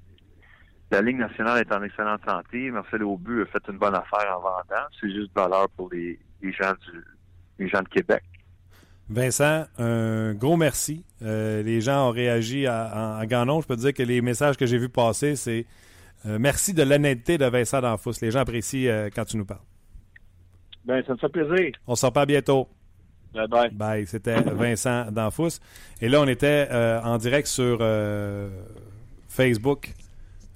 la 0.90 1.02
Ligue 1.02 1.18
nationale 1.18 1.60
est 1.60 1.72
en 1.72 1.84
excellente 1.84 2.22
santé. 2.28 2.72
Marcel 2.72 3.04
Aubu 3.04 3.44
a 3.44 3.46
fait 3.46 3.62
une 3.70 3.78
bonne 3.78 3.94
affaire 3.94 4.36
en 4.36 4.42
vendant. 4.42 4.88
C'est 5.00 5.12
juste 5.12 5.32
valeur 5.36 5.70
pour 5.70 5.90
les, 5.92 6.18
les 6.42 6.52
gens, 6.52 6.74
du, 7.60 7.68
gens 7.68 7.82
de 7.82 7.90
Québec. 7.90 8.24
Vincent, 9.10 9.66
un 9.78 10.34
gros 10.34 10.56
merci. 10.56 11.04
Euh, 11.22 11.62
les 11.64 11.82
gens 11.82 12.08
ont 12.08 12.12
réagi 12.12 12.68
en 12.68 13.24
grand 13.26 13.46
nombre. 13.46 13.64
Je 13.64 13.68
peux 13.68 13.76
te 13.76 13.82
dire 13.82 13.94
que 13.94 14.04
les 14.04 14.22
messages 14.22 14.56
que 14.56 14.66
j'ai 14.66 14.78
vus 14.78 14.90
passer, 14.90 15.36
c'est 15.36 15.66
euh, 16.26 16.38
merci 16.40 16.74
de 16.74 16.84
l'honnêteté 16.84 17.38
de 17.38 17.46
Vincent 17.46 17.82
Danfous. 17.82 18.14
Les 18.22 18.32
gens 18.32 18.40
apprécient 18.40 18.90
euh, 18.90 19.10
quand 19.14 19.26
tu 19.26 19.38
nous 19.38 19.46
parles. 19.46 19.60
Ben, 20.86 21.04
ça 21.06 21.14
me 21.14 21.18
fait 21.18 21.30
plaisir. 21.30 21.74
On 21.88 21.96
se 21.96 22.06
reparle 22.06 22.28
bientôt. 22.28 22.70
Bye 23.34 23.48
bye. 23.48 23.70
Bye. 23.72 24.08
C'était 24.08 24.42
Vincent 24.42 25.12
Danfous. 25.12 25.60
Et 26.02 26.10
là, 26.10 26.22
on 26.22 26.28
était 26.28 26.68
en 27.04 27.18
direct 27.18 27.48
sur 27.48 27.80
Facebook, 29.30 29.94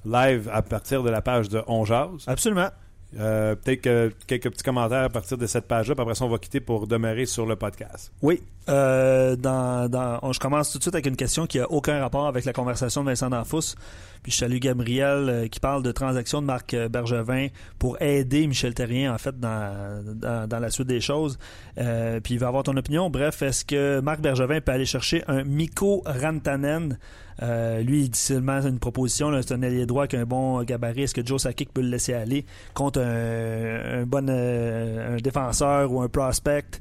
live 0.04 0.50
à 0.52 0.62
partir 0.62 1.04
de 1.04 1.10
la 1.10 1.22
page 1.22 1.48
de 1.48 1.62
On 1.68 1.86
Absolument. 2.28 2.70
Euh, 3.18 3.56
peut-être 3.56 3.82
que 3.82 4.12
quelques 4.28 4.50
petits 4.50 4.64
commentaires 4.64 5.04
à 5.04 5.10
partir 5.10 5.38
de 5.38 5.46
cette 5.46 5.68
page-là, 5.68 5.96
après 5.98 6.16
ça, 6.16 6.26
on 6.26 6.30
va 6.30 6.38
quitter 6.38 6.60
pour 6.60 6.88
demeurer 6.88 7.26
sur 7.26 7.46
le 7.46 7.56
podcast. 7.56 8.12
Oui. 8.22 8.42
Euh, 8.68 9.36
dans, 9.36 10.32
je 10.32 10.40
commence 10.40 10.72
tout 10.72 10.80
de 10.80 10.84
suite 10.84 10.96
avec 10.96 11.06
une 11.06 11.16
question 11.16 11.46
qui 11.46 11.60
n'a 11.60 11.70
aucun 11.70 12.00
rapport 12.00 12.26
avec 12.26 12.46
la 12.46 12.54
conversation 12.54 13.04
de 13.04 13.10
Vincent 13.10 13.30
Danfous. 13.30 13.76
Puis 14.24 14.32
je 14.32 14.38
salue 14.38 14.58
Gabriel 14.58 15.30
euh, 15.30 15.48
qui 15.48 15.60
parle 15.60 15.84
de 15.84 15.92
transactions 15.92 16.42
de 16.42 16.48
Marc 16.48 16.76
Bergevin 16.76 17.48
pour 17.78 18.02
aider 18.02 18.48
Michel 18.48 18.74
Terrien, 18.74 19.14
en 19.14 19.18
fait, 19.18 19.40
dans, 19.40 20.04
dans, 20.48 20.60
la 20.60 20.70
suite 20.72 20.88
des 20.88 21.02
choses. 21.02 21.38
puis 21.76 22.34
il 22.34 22.40
va 22.40 22.48
avoir 22.48 22.64
ton 22.64 22.76
opinion. 22.76 23.10
Bref, 23.10 23.42
est-ce 23.44 23.64
que 23.64 24.00
Marc 24.02 24.20
Bergevin 24.20 24.60
peut 24.62 24.72
aller 24.72 24.86
chercher 24.86 25.24
un 25.28 25.44
Miko 25.44 26.04
Rantanen 26.06 26.98
euh, 27.42 27.82
lui, 27.82 28.04
il 28.04 28.10
dit 28.10 28.20
seulement 28.20 28.62
une 28.62 28.80
proposition, 28.80 29.32
c'est 29.42 29.54
un 29.54 29.64
allié 29.64 29.86
droit 29.86 30.08
qui 30.08 30.16
a 30.16 30.22
un 30.22 30.26
bon 30.26 30.64
gabarit. 30.64 31.04
Est-ce 31.04 31.14
que 31.14 31.26
Joe 31.26 31.42
Sakic 31.42 31.74
peut 31.74 31.82
le 31.82 31.90
laisser 31.90 32.14
aller 32.14 32.46
contre 32.74 33.02
un, 33.02 34.06
bon 34.06 34.30
euh, 34.30 35.16
un 35.16 35.18
défenseur 35.18 35.92
ou 35.92 36.02
un 36.02 36.08
prospect? 36.08 36.80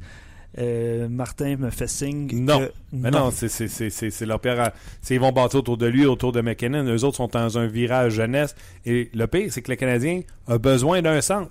Euh, 0.57 1.09
Martin 1.09 1.57
me 1.57 1.71
fait 1.71 1.89
signe. 1.89 2.29
Non. 2.33 2.69
Mais 2.93 3.11
non, 3.11 3.33
c'est 3.33 4.27
leur 4.27 4.39
pire. 4.39 4.71
Ils 5.11 5.19
vont 5.19 5.33
bâtir 5.33 5.61
autour 5.61 5.77
de 5.77 5.87
lui, 5.87 6.07
autour 6.07 6.31
de 6.31 6.41
McKinnon. 6.41 6.85
Eux 6.85 7.03
autres 7.03 7.17
sont 7.17 7.27
dans 7.27 7.59
un 7.59 7.67
virage 7.67 8.13
jeunesse. 8.13 8.55
Et 8.87 9.11
le 9.15 9.27
pire, 9.27 9.49
c'est 9.51 9.63
que 9.63 9.73
le 9.73 9.77
Canadien 9.77 10.21
a 10.47 10.59
besoin 10.59 11.03
d'un 11.03 11.21
centre. 11.21 11.51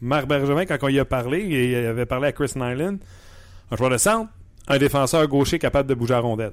Marc 0.00 0.26
Bergevin, 0.26 0.66
quand 0.66 0.78
on 0.82 0.88
y 0.88 0.98
a 0.98 1.04
parlé, 1.04 1.44
il 1.44 1.86
avait 1.86 2.06
parlé 2.06 2.26
à 2.28 2.32
Chris 2.32 2.52
Nyland, 2.56 2.96
un 3.70 3.76
joueur 3.76 3.90
de 3.90 3.96
centre, 3.96 4.28
un 4.66 4.78
défenseur 4.78 5.26
gaucher 5.28 5.60
capable 5.60 5.88
de 5.88 5.94
bouger 5.94 6.14
à 6.14 6.18
rondelle. 6.18 6.52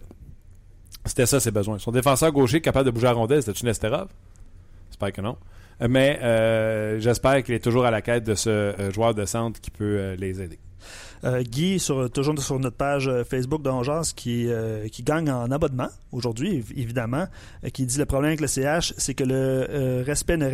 C'était 1.06 1.26
ça 1.26 1.40
ses 1.40 1.52
besoins. 1.52 1.80
Son 1.80 1.92
défenseur 1.92 2.32
gaucher 2.32 2.62
capable 2.62 2.86
de 2.86 2.92
bouger 2.92 3.08
à 3.08 3.14
rondelle, 3.14 3.42
c'était-tu 3.42 3.66
Nesterov? 3.66 4.08
J'espère 4.90 5.12
que 5.12 5.22
non. 5.22 5.38
Mais 5.90 6.20
euh, 6.22 7.00
j'espère 7.00 7.44
qu'il 7.44 7.56
est 7.56 7.64
toujours 7.64 7.86
à 7.86 7.92
la 7.92 8.02
quête 8.02 8.24
de 8.24 8.36
ce 8.36 8.50
euh, 8.50 8.92
joueur 8.92 9.16
de 9.16 9.26
centre 9.26 9.60
qui 9.60 9.72
peut 9.72 9.98
euh, 9.98 10.16
les 10.16 10.42
aider. 10.42 10.60
Guy, 11.24 11.78
toujours 12.12 12.40
sur 12.40 12.58
notre 12.58 12.78
page 12.78 13.08
Facebook 13.30 13.62
d'Angers, 13.62 14.10
qui, 14.16 14.50
qui 14.92 15.04
gagne 15.04 15.30
en 15.30 15.52
abonnement 15.52 15.90
aujourd'hui, 16.12 16.66
évidemment, 16.76 17.28
qui 17.74 17.86
dit 17.86 18.00
le 18.00 18.08
problème 18.08 18.30
avec 18.30 18.42
le 18.42 18.48
CH, 18.48 18.96
c'est 18.98 19.14
que 19.14 19.24
le 19.24 20.02
respect 20.02 20.38
ne 20.38 20.48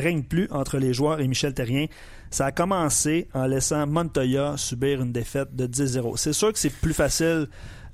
règne, 0.00 0.22
plus 0.22 0.48
entre 0.50 0.78
les 0.78 0.94
joueurs 0.94 1.20
et 1.20 1.28
Michel 1.28 1.52
Terrien. 1.52 1.88
Ça 2.30 2.46
a 2.46 2.52
commencé 2.52 3.28
en 3.34 3.44
laissant 3.44 3.86
Montoya 3.86 4.56
subir 4.56 5.02
une 5.02 5.12
défaite 5.12 5.54
de 5.54 5.66
10-0. 5.66 6.16
C'est 6.16 6.32
sûr 6.32 6.54
que 6.54 6.58
c'est 6.58 6.72
plus 6.72 6.94
facile 6.94 7.46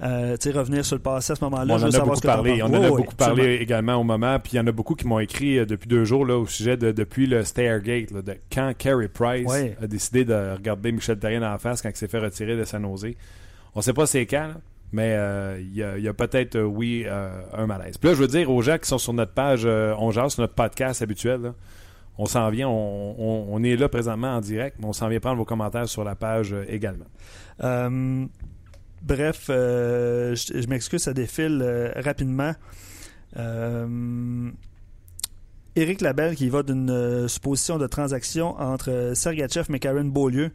euh, 0.02 0.36
revenir 0.54 0.84
sur 0.84 0.96
le 0.96 1.02
passé 1.02 1.32
à 1.32 1.36
ce 1.36 1.44
moment-là. 1.44 1.74
on 1.74 1.82
en 1.82 1.90
a 1.90 2.00
beaucoup 2.00 2.20
parlé. 2.20 2.62
On 2.62 2.66
en 2.66 2.82
a 2.82 2.88
beaucoup 2.88 3.14
parlé 3.14 3.54
également 3.56 3.96
au 3.96 4.04
moment. 4.04 4.38
Puis 4.38 4.52
il 4.54 4.56
y 4.56 4.60
en 4.60 4.66
a 4.66 4.72
beaucoup 4.72 4.94
qui 4.94 5.06
m'ont 5.06 5.20
écrit 5.20 5.58
euh, 5.58 5.66
depuis 5.66 5.88
deux 5.88 6.04
jours 6.04 6.26
là, 6.26 6.36
au 6.36 6.46
sujet 6.46 6.76
de 6.76 6.92
depuis 6.92 7.26
le 7.26 7.44
Stairgate, 7.44 8.10
là, 8.10 8.22
de 8.22 8.36
quand 8.52 8.72
Carey 8.76 9.08
Price 9.08 9.50
a 9.80 9.86
décidé 9.86 10.24
de 10.24 10.54
regarder 10.54 10.92
Michel 10.92 11.18
Therrien 11.18 11.42
en 11.42 11.58
face 11.58 11.80
quand 11.82 11.90
il 11.90 11.96
s'est 11.96 12.08
fait 12.08 12.18
retirer 12.18 12.56
de 12.56 12.64
sa 12.64 12.78
nausée. 12.78 13.16
On 13.74 13.80
ne 13.80 13.82
sait 13.82 13.92
pas 13.92 14.06
c'est 14.06 14.26
quand, 14.26 14.52
mais 14.92 15.14
euh, 15.14 15.60
il 15.60 15.74
y 15.74 16.08
a, 16.08 16.14
peut-être, 16.14 16.60
oui, 16.60 17.06
un 17.52 17.66
malaise. 17.66 17.98
Puis 17.98 18.08
là, 18.10 18.14
je 18.14 18.20
veux 18.20 18.28
dire 18.28 18.50
aux 18.50 18.62
gens 18.62 18.78
qui 18.78 18.88
sont 18.88 18.98
sur 18.98 19.12
notre 19.12 19.32
page 19.32 19.64
On 19.64 20.12
sur 20.12 20.40
notre 20.40 20.54
podcast 20.54 21.02
habituel, 21.02 21.52
on 22.16 22.26
s'en 22.26 22.48
vient, 22.50 22.68
on, 22.68 23.62
est 23.64 23.74
là 23.74 23.88
présentement 23.88 24.36
en 24.36 24.40
direct, 24.40 24.76
mais 24.78 24.86
on 24.86 24.92
s'en 24.92 25.08
vient 25.08 25.18
prendre 25.18 25.38
vos 25.38 25.44
commentaires 25.44 25.88
sur 25.88 26.04
la 26.04 26.14
page 26.14 26.54
également. 26.68 27.06
Bref, 29.04 29.46
euh, 29.50 30.34
je, 30.34 30.66
m'excuse, 30.66 31.02
ça 31.02 31.12
défile 31.12 31.60
euh, 31.62 31.92
rapidement. 31.96 32.54
Euh, 33.36 34.50
Éric 35.76 36.00
Labelle 36.00 36.36
qui 36.36 36.48
va 36.48 36.62
d'une 36.62 37.28
supposition 37.28 37.76
de 37.78 37.86
transaction 37.86 38.58
entre 38.58 39.12
Sergachev 39.14 39.66
et 39.74 39.78
Karen 39.78 40.10
Beaulieu 40.10 40.52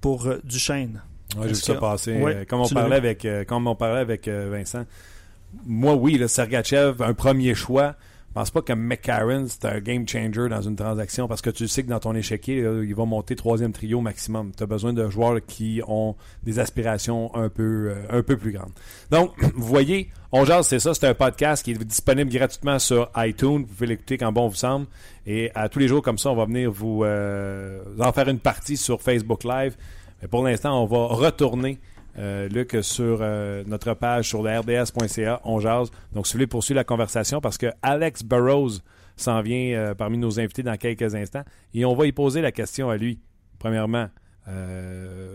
pour 0.00 0.28
Duchesne. 0.42 1.02
J'ai 1.40 1.48
vu 1.48 1.54
ça 1.54 1.74
passer. 1.74 2.46
comme, 2.48 2.62
on 2.62 2.68
parlait 2.68 2.96
avec, 2.96 3.26
comme 3.46 3.66
on 3.66 3.76
parlait 3.76 4.00
avec 4.00 4.26
Vincent. 4.26 4.86
Moi, 5.66 5.94
oui, 5.94 6.18
le 6.18 6.26
Sergachev, 6.26 7.02
un 7.02 7.14
premier 7.14 7.54
choix. 7.54 7.94
Je 8.34 8.40
pense 8.40 8.50
pas 8.50 8.62
que 8.62 8.72
McCarron, 8.72 9.46
c'est 9.46 9.64
un 9.64 9.78
game 9.78 10.08
changer 10.08 10.48
dans 10.48 10.60
une 10.60 10.74
transaction 10.74 11.28
parce 11.28 11.40
que 11.40 11.50
tu 11.50 11.68
sais 11.68 11.84
que 11.84 11.88
dans 11.88 12.00
ton 12.00 12.16
échiquier, 12.16 12.68
il 12.82 12.92
va 12.92 13.04
monter 13.04 13.36
troisième 13.36 13.70
trio 13.70 14.00
maximum. 14.00 14.50
Tu 14.56 14.64
as 14.64 14.66
besoin 14.66 14.92
de 14.92 15.08
joueurs 15.08 15.38
qui 15.46 15.80
ont 15.86 16.16
des 16.42 16.58
aspirations 16.58 17.32
un 17.36 17.48
peu, 17.48 17.90
euh, 17.90 18.18
un 18.18 18.24
peu 18.24 18.36
plus 18.36 18.50
grandes. 18.50 18.72
Donc, 19.12 19.40
vous 19.54 19.64
voyez, 19.64 20.10
On 20.32 20.44
Jase, 20.44 20.66
c'est 20.66 20.80
ça, 20.80 20.94
c'est 20.94 21.06
un 21.06 21.14
podcast 21.14 21.64
qui 21.64 21.70
est 21.70 21.84
disponible 21.84 22.28
gratuitement 22.28 22.80
sur 22.80 23.08
iTunes. 23.18 23.58
Vous 23.58 23.72
pouvez 23.72 23.86
l'écouter 23.86 24.18
quand 24.18 24.32
bon 24.32 24.48
vous 24.48 24.56
semble. 24.56 24.86
Et 25.28 25.52
à 25.54 25.68
tous 25.68 25.78
les 25.78 25.86
jours 25.86 26.02
comme 26.02 26.18
ça, 26.18 26.30
on 26.30 26.34
va 26.34 26.46
venir 26.46 26.72
vous, 26.72 27.04
euh, 27.04 27.84
en 28.00 28.12
faire 28.12 28.28
une 28.28 28.40
partie 28.40 28.76
sur 28.76 29.00
Facebook 29.00 29.44
Live. 29.44 29.76
Mais 30.20 30.26
pour 30.26 30.42
l'instant, 30.42 30.82
on 30.82 30.86
va 30.86 31.06
retourner 31.06 31.78
euh, 32.18 32.48
Luc, 32.48 32.76
sur 32.82 33.18
euh, 33.20 33.64
notre 33.66 33.94
page 33.94 34.28
sur 34.28 34.42
rds.ca, 34.42 35.40
on 35.44 35.58
jase. 35.60 35.90
Donc, 36.12 36.26
si 36.26 36.32
vous 36.32 36.38
voulez 36.38 36.46
poursuivre 36.46 36.76
la 36.76 36.84
conversation, 36.84 37.40
parce 37.40 37.58
que 37.58 37.66
Alex 37.82 38.22
Burrows 38.22 38.78
s'en 39.16 39.40
vient 39.42 39.76
euh, 39.76 39.94
parmi 39.94 40.18
nos 40.18 40.38
invités 40.38 40.62
dans 40.62 40.76
quelques 40.76 41.14
instants, 41.14 41.44
et 41.72 41.84
on 41.84 41.94
va 41.94 42.06
y 42.06 42.12
poser 42.12 42.40
la 42.40 42.52
question 42.52 42.90
à 42.90 42.96
lui, 42.96 43.20
premièrement, 43.58 44.08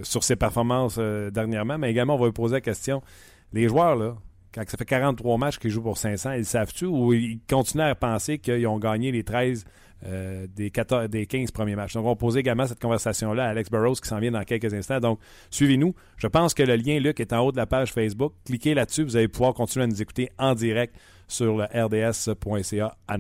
sur 0.04 0.24
ses 0.24 0.36
performances 0.36 1.00
dernièrement, 1.00 1.80
mais 1.80 1.90
également, 1.90 2.14
on 2.14 2.20
va 2.20 2.28
lui 2.28 2.32
poser 2.32 2.58
la 2.58 2.62
question, 2.62 3.02
les 3.54 3.68
joueurs, 3.68 3.96
là, 3.96 4.16
quand 4.54 4.64
ça 4.68 4.78
fait 4.78 4.86
43 4.86 5.38
matchs 5.38 5.58
qu'ils 5.58 5.72
jouent 5.72 5.82
pour 5.82 5.98
500, 5.98 6.34
ils 6.34 6.46
savent-tu 6.46 6.86
ou 6.86 7.14
ils 7.14 7.40
continuent 7.50 7.82
à 7.82 7.96
penser 7.96 8.38
qu'ils 8.38 8.68
ont 8.68 8.78
gagné 8.78 9.12
les 9.12 9.24
13 9.24 9.66
euh, 10.06 10.48
des, 10.56 10.72
14, 10.72 11.10
des 11.10 11.26
15 11.26 11.52
premiers 11.52 11.76
matchs. 11.76 11.94
Donc, 11.94 12.06
on 12.06 12.10
va 12.10 12.16
poser 12.16 12.40
également 12.40 12.66
cette 12.66 12.80
conversation-là 12.80 13.46
à 13.46 13.50
Alex 13.50 13.70
Burrows 13.70 13.96
qui 13.96 14.08
s'en 14.08 14.20
vient 14.20 14.32
dans 14.32 14.44
quelques 14.44 14.74
instants. 14.74 15.02
Donc, 15.02 15.20
suivez-nous. 15.50 15.94
Je 16.16 16.28
pense 16.28 16.54
que 16.54 16.64
le 16.64 16.78
lien, 16.78 17.00
Luc, 17.00 17.20
est 17.20 17.34
en 17.34 17.40
haut 17.40 17.52
de 17.52 17.58
la 17.58 17.66
page 17.66 17.92
Facebook. 17.92 18.34
Cliquez 18.46 18.74
là-dessus. 18.74 19.04
Vous 19.04 19.18
allez 19.18 19.28
pouvoir 19.28 19.54
continuer 19.54 19.84
à 19.84 19.88
nous 19.88 20.02
écouter 20.02 20.30
en 20.38 20.56
direct 20.56 20.96
sur 21.28 21.58
le 21.58 21.66
rds.ca 21.66 22.98
à 23.08 23.18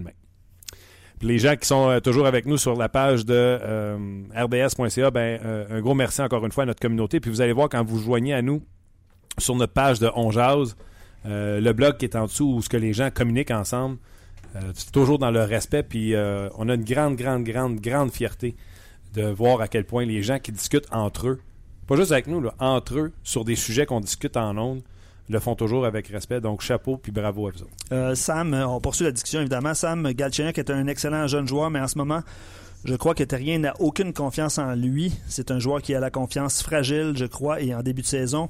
les 1.21 1.37
gens 1.37 1.57
qui 1.57 1.67
sont 1.67 1.89
euh, 1.89 1.99
toujours 1.99 2.25
avec 2.25 2.45
nous 2.45 2.57
sur 2.57 2.77
la 2.77 2.87
page 2.87 3.25
de 3.25 3.33
euh, 3.35 3.97
rds.ca, 4.33 5.11
ben, 5.11 5.67
un 5.69 5.81
gros 5.81 5.93
merci 5.93 6.21
encore 6.21 6.45
une 6.45 6.53
fois 6.53 6.63
à 6.63 6.67
notre 6.67 6.79
communauté. 6.79 7.19
Puis 7.19 7.29
vous 7.29 7.41
allez 7.41 7.51
voir 7.51 7.67
quand 7.67 7.83
vous 7.83 7.99
joignez 7.99 8.33
à 8.33 8.41
nous 8.41 8.63
sur 9.37 9.53
notre 9.55 9.73
page 9.73 9.99
de 9.99 10.09
On 10.15 10.31
le 11.25 11.71
blog 11.73 11.97
qui 11.97 12.05
est 12.05 12.15
en 12.15 12.23
dessous 12.23 12.53
où 12.55 12.61
ce 12.61 12.69
que 12.69 12.77
les 12.77 12.93
gens 12.93 13.09
communiquent 13.11 13.51
ensemble. 13.51 13.97
Euh, 14.55 14.71
c'est 14.73 14.91
toujours 14.91 15.19
dans 15.19 15.31
le 15.31 15.43
respect, 15.43 15.83
puis 15.83 16.15
euh, 16.15 16.49
on 16.57 16.69
a 16.69 16.73
une 16.73 16.83
grande, 16.83 17.15
grande, 17.15 17.43
grande, 17.43 17.79
grande 17.79 18.11
fierté 18.11 18.55
de 19.13 19.23
voir 19.23 19.61
à 19.61 19.67
quel 19.67 19.85
point 19.85 20.05
les 20.05 20.23
gens 20.23 20.39
qui 20.39 20.51
discutent 20.51 20.87
entre 20.91 21.27
eux, 21.27 21.41
pas 21.87 21.95
juste 21.95 22.11
avec 22.11 22.27
nous, 22.27 22.43
entre 22.59 22.99
eux, 22.99 23.11
sur 23.23 23.45
des 23.45 23.55
sujets 23.55 23.85
qu'on 23.85 23.99
discute 23.99 24.37
en 24.37 24.57
ondes, 24.57 24.81
le 25.29 25.39
font 25.39 25.55
toujours 25.55 25.85
avec 25.85 26.07
respect. 26.07 26.41
Donc, 26.41 26.61
chapeau, 26.61 26.97
puis 26.97 27.11
bravo 27.11 27.47
à 27.47 27.51
vous 27.51 27.65
euh, 27.91 28.15
Sam, 28.15 28.53
on 28.53 28.79
poursuit 28.79 29.05
la 29.05 29.11
discussion, 29.11 29.41
évidemment. 29.41 29.73
Sam 29.73 30.11
Galchenyuk 30.13 30.57
est 30.57 30.71
un 30.71 30.87
excellent 30.87 31.27
jeune 31.27 31.47
joueur, 31.47 31.69
mais 31.69 31.79
en 31.79 31.87
ce 31.87 31.97
moment, 31.97 32.21
je 32.85 32.95
crois 32.95 33.13
que 33.13 33.23
Terrien 33.23 33.59
n'a 33.59 33.73
aucune 33.79 34.13
confiance 34.13 34.57
en 34.57 34.73
lui. 34.73 35.13
C'est 35.27 35.51
un 35.51 35.59
joueur 35.59 35.81
qui 35.81 35.93
a 35.93 35.99
la 35.99 36.09
confiance 36.09 36.63
fragile, 36.63 37.13
je 37.15 37.25
crois, 37.25 37.61
et 37.61 37.75
en 37.75 37.83
début 37.83 38.01
de 38.01 38.07
saison, 38.07 38.49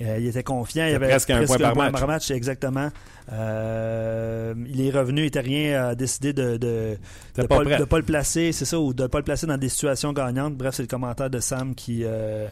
euh, 0.00 0.18
il 0.20 0.26
était 0.26 0.42
confiant. 0.42 0.86
Il 0.86 0.94
avait 0.94 1.08
presque, 1.08 1.30
un 1.30 1.44
point, 1.44 1.90
par, 1.90 2.06
match. 2.06 2.30
exactement. 2.30 2.90
Euh, 3.32 4.54
il 4.68 4.80
est 4.82 4.90
revenu, 4.90 5.28
et 5.32 5.40
rien 5.40 5.88
a 5.88 5.94
décidé 5.94 6.32
de 6.32 6.56
de, 6.56 6.98
pas, 7.46 7.62
le 7.98 8.02
placer, 8.02 8.52
c'est 8.52 8.64
ça, 8.64 8.78
ou 8.78 8.92
de 8.92 9.04
ne 9.04 9.08
pas 9.08 9.18
le 9.18 9.24
placer 9.24 9.46
dans 9.46 9.56
des 9.56 9.68
situations 9.68 10.12
gagnantes. 10.12 10.54
Bref, 10.54 10.74
c'est 10.74 10.82
le 10.82 10.88
commentaire 10.88 11.30
de 11.30 11.40
Sam 11.40 11.74
qui 11.74 12.02
euh, 12.04 12.46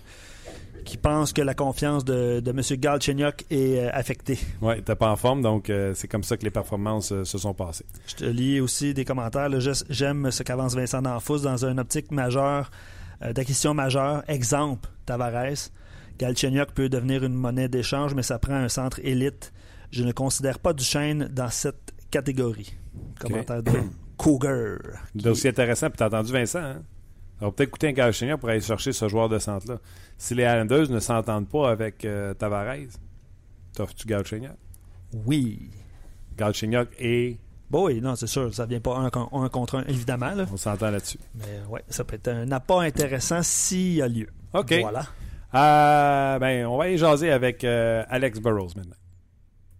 qui 0.87 0.97
pense 0.97 1.33
que 1.33 1.43
la 1.43 1.55
confiance 1.55 2.05
de, 2.05 2.41
de 2.41 2.51
M. 2.51 2.61
Galchenyuk 2.79 3.45
est 3.51 3.89
affectée. 3.89 4.39
Oui, 4.61 4.75
il 4.79 4.83
pas 4.83 5.11
en 5.11 5.17
forme, 5.17 5.43
donc 5.43 5.71
c'est 5.95 6.09
comme 6.09 6.23
ça 6.25 6.37
que 6.37 6.45
les 6.45 6.51
performances 6.51 7.23
se 7.25 7.39
sont 7.39 7.55
passées. 7.55 7.87
Je 8.07 8.15
te 8.17 8.25
lis 8.25 8.61
aussi 8.61 8.93
des 8.93 9.05
commentaires. 9.05 9.49
J'aime 9.89 10.31
ce 10.31 10.43
qu'avance 10.43 10.75
Vincent 10.75 11.01
D'Anfous 11.01 11.39
dans 11.39 11.65
une 11.65 11.81
optique 11.81 12.11
majeure, 12.11 12.71
d'acquisition 13.23 13.73
majeure. 13.73 14.25
Exemple, 14.29 14.91
Tavares. 15.07 15.71
Galchenyuk 16.19 16.73
peut 16.73 16.89
devenir 16.89 17.25
une 17.25 17.35
monnaie 17.35 17.69
d'échange, 17.69 18.15
mais 18.15 18.23
ça 18.23 18.39
prend 18.39 18.55
un 18.55 18.69
centre 18.69 19.01
élite. 19.03 19.53
Je 19.91 20.05
ne 20.05 20.13
considère 20.13 20.59
pas 20.59 20.73
Duchesne 20.73 21.29
dans 21.29 21.51
cette 21.51 21.93
catégorie. 22.11 22.77
Commentaire 23.19 23.63
de 23.63 23.73
Cougar. 24.17 24.79
C'est 25.19 25.29
aussi 25.29 25.49
intéressant, 25.49 25.89
puis 25.89 25.99
t'as 25.99 26.07
entendu 26.07 26.33
Vincent, 26.33 26.61
hein? 26.61 26.83
On 27.41 27.47
va 27.47 27.53
peut-être 27.53 27.71
coûter 27.73 27.89
un 27.89 27.93
Galchenyuk 27.93 28.39
pour 28.39 28.49
aller 28.49 28.61
chercher 28.61 28.93
ce 28.93 29.09
joueur 29.09 29.29
de 29.29 29.39
centre-là. 29.39 29.79
Si 30.17 30.35
les 30.35 30.45
Islanders 30.45 30.89
ne 30.89 31.01
s'entendent 31.01 31.49
pas 31.49 31.69
avec 31.69 32.05
euh, 32.05 32.33
Tavares, 32.33 32.77
t'offres-tu 33.75 34.07
Galchenyuk? 34.07 34.53
Oui. 35.27 35.71
Galchenyuk 36.37 36.89
et... 36.99 37.39
Bon, 37.71 37.87
oui, 37.87 38.01
non, 38.01 38.15
c'est 38.15 38.29
sûr, 38.29 38.55
ça 38.55 38.67
vient 38.67 38.81
pas 38.81 38.97
un, 38.97 39.11
contre 39.49 39.77
un, 39.77 39.85
évidemment. 39.85 40.33
On 40.53 40.57
s'entend 40.57 40.91
là-dessus. 40.91 41.19
Mais 41.35 41.61
ouais, 41.69 41.83
ça 41.89 42.05
peut 42.05 42.15
être 42.15 42.29
un 42.29 42.53
apport 42.53 42.83
intéressant 42.83 43.43
s'il 43.43 43.95
y 43.95 44.03
a 44.03 44.07
lieu. 44.07 44.29
OK. 44.53 44.73
Voilà. 44.81 45.07
Euh, 45.55 46.39
ben, 46.41 46.67
on 46.67 46.77
va 46.77 46.91
y 46.91 46.99
jaser 46.99 47.31
avec 47.31 47.63
euh, 47.63 48.05
Alex 48.09 48.41
Burrows 48.41 48.71
maintenant. 48.77 48.97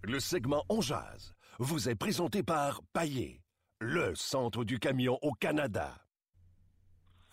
Le 0.03 0.21
segment 0.21 0.63
On 0.69 0.79
jase 0.79 1.33
vous 1.59 1.89
est 1.89 1.95
présenté 1.95 2.43
par 2.43 2.81
Paillé, 2.93 3.41
le 3.81 4.15
centre 4.15 4.63
du 4.63 4.79
camion 4.79 5.19
au 5.21 5.33
Canada. 5.33 5.93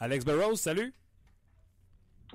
Alex 0.01 0.25
Burrows, 0.25 0.57
salut. 0.57 0.93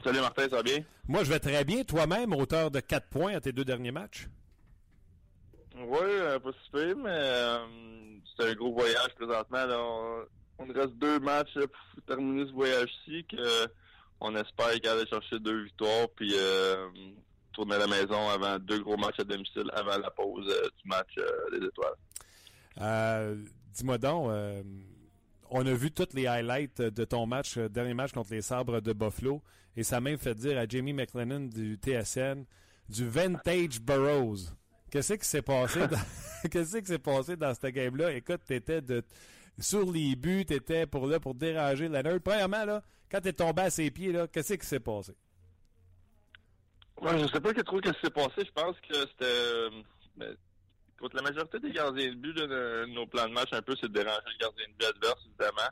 Salut 0.02 0.22
Martin, 0.22 0.44
ça 0.44 0.58
va 0.58 0.64
bien? 0.64 0.82
Moi, 1.10 1.26
je 1.26 1.30
vais 1.30 1.40
très 1.40 1.66
bien. 1.66 1.84
Toi-même, 1.84 2.34
auteur 2.34 2.72
de 2.72 2.80
4 2.80 3.10
points 3.10 3.36
à 3.36 3.42
tes 3.42 3.52
deux 3.52 3.66
derniers 3.66 3.92
matchs? 3.92 4.30
Oui, 5.76 6.00
euh, 6.02 6.40
pas 6.40 6.52
super, 6.64 6.96
mais 6.96 8.24
c'est 8.38 8.50
un 8.50 8.54
gros 8.54 8.72
voyage 8.74 9.14
présentement. 9.16 9.66
On, 9.70 10.24
on, 10.60 10.74
reste 10.74 10.94
deux 10.94 11.20
matchs 11.20 11.54
pour 11.54 12.04
terminer 12.06 12.48
ce 12.48 12.54
voyage-ci. 12.54 13.26
que 13.26 13.68
on 14.20 14.36
espère 14.36 14.72
qu'il 14.74 14.88
aller 14.88 15.08
chercher 15.08 15.40
deux 15.40 15.64
victoires 15.64 16.08
puis 16.16 16.34
euh, 16.36 16.88
tourner 17.54 17.76
à 17.76 17.80
la 17.80 17.88
maison 17.88 18.30
avant 18.30 18.58
deux 18.60 18.82
gros 18.82 18.98
matchs 18.98 19.20
à 19.20 19.24
domicile 19.24 19.70
avant 19.74 19.98
la 19.98 20.12
pause 20.12 20.48
euh, 20.50 20.70
du 20.82 20.90
match 20.90 21.10
euh, 21.18 21.60
des 21.60 21.66
étoiles. 21.66 23.38
Dis-moi 23.74 23.98
donc, 23.98 24.32
on 25.50 25.66
a 25.66 25.74
vu 25.74 25.92
tous 25.92 26.14
les 26.14 26.28
highlights 26.28 26.82
de 26.82 27.06
ton 27.06 27.26
match, 27.26 27.58
dernier 27.58 27.94
match 27.94 28.12
contre 28.12 28.32
les 28.32 28.42
Sabres 28.42 28.82
de 28.82 28.92
Buffalo, 28.92 29.42
et 29.76 29.84
ça 29.84 30.02
m'a 30.02 30.10
même 30.10 30.20
fait 30.20 30.36
dire 30.36 30.58
à 30.58 30.68
Jamie 30.68 30.94
McLennan 30.94 31.48
du 31.48 31.76
TSN 31.76 32.44
du 32.90 33.08
Vintage 33.08 33.80
Burrows. 33.82 34.38
Qu'est-ce 34.90 35.14
qui 35.14 35.28
s'est 35.28 35.42
passé 35.42 35.88
dans... 35.88 35.98
Qu'est-ce 36.52 36.78
qui 36.78 36.86
s'est 36.86 37.00
passé 37.00 37.36
dans 37.36 37.54
cette 37.54 37.74
game-là? 37.74 38.14
Écoute, 38.14 38.42
t'étais 38.46 38.82
de 38.82 39.04
sur 39.60 39.92
les 39.92 40.16
buts, 40.16 40.46
t'étais 40.46 40.86
pour 40.86 41.08
là 41.08 41.20
pour 41.20 41.34
déranger 41.34 41.88
Leonard. 41.88 42.20
Premièrement, 42.24 42.66
là, 42.66 42.84
quand 43.10 43.22
tu 43.22 43.30
es 43.30 43.34
tombé 43.34 43.64
à 43.64 43.70
ses 43.70 43.90
pieds, 43.92 44.12
là, 44.12 44.28
qu'est-ce 44.28 44.54
qui 44.54 44.66
s'est 44.66 44.80
passé? 44.80 45.14
Ouais, 47.02 47.18
je 47.20 47.28
sais 47.28 47.40
pas 47.40 47.54
trop 47.64 47.80
ce 47.84 47.92
qui 47.92 48.00
s'est 48.02 48.12
passé. 48.12 48.46
Je 48.46 48.52
pense 48.52 48.76
que 48.90 48.94
c'était. 48.94 49.26
Euh, 49.26 49.70
ben, 50.16 50.36
la 51.14 51.22
majorité 51.22 51.60
des 51.60 51.72
gardiens 51.72 52.10
de 52.10 52.16
but 52.16 52.36
de 52.36 52.86
nos 52.88 53.06
plans 53.06 53.28
de 53.28 53.34
match, 53.34 53.50
un 53.52 53.62
peu, 53.62 53.76
c'est 53.80 53.88
de 53.88 53.94
déranger 53.94 54.20
le 54.26 54.40
gardien 54.40 54.66
de 54.68 54.74
but 54.74 54.86
adverse, 54.86 55.22
évidemment. 55.28 55.70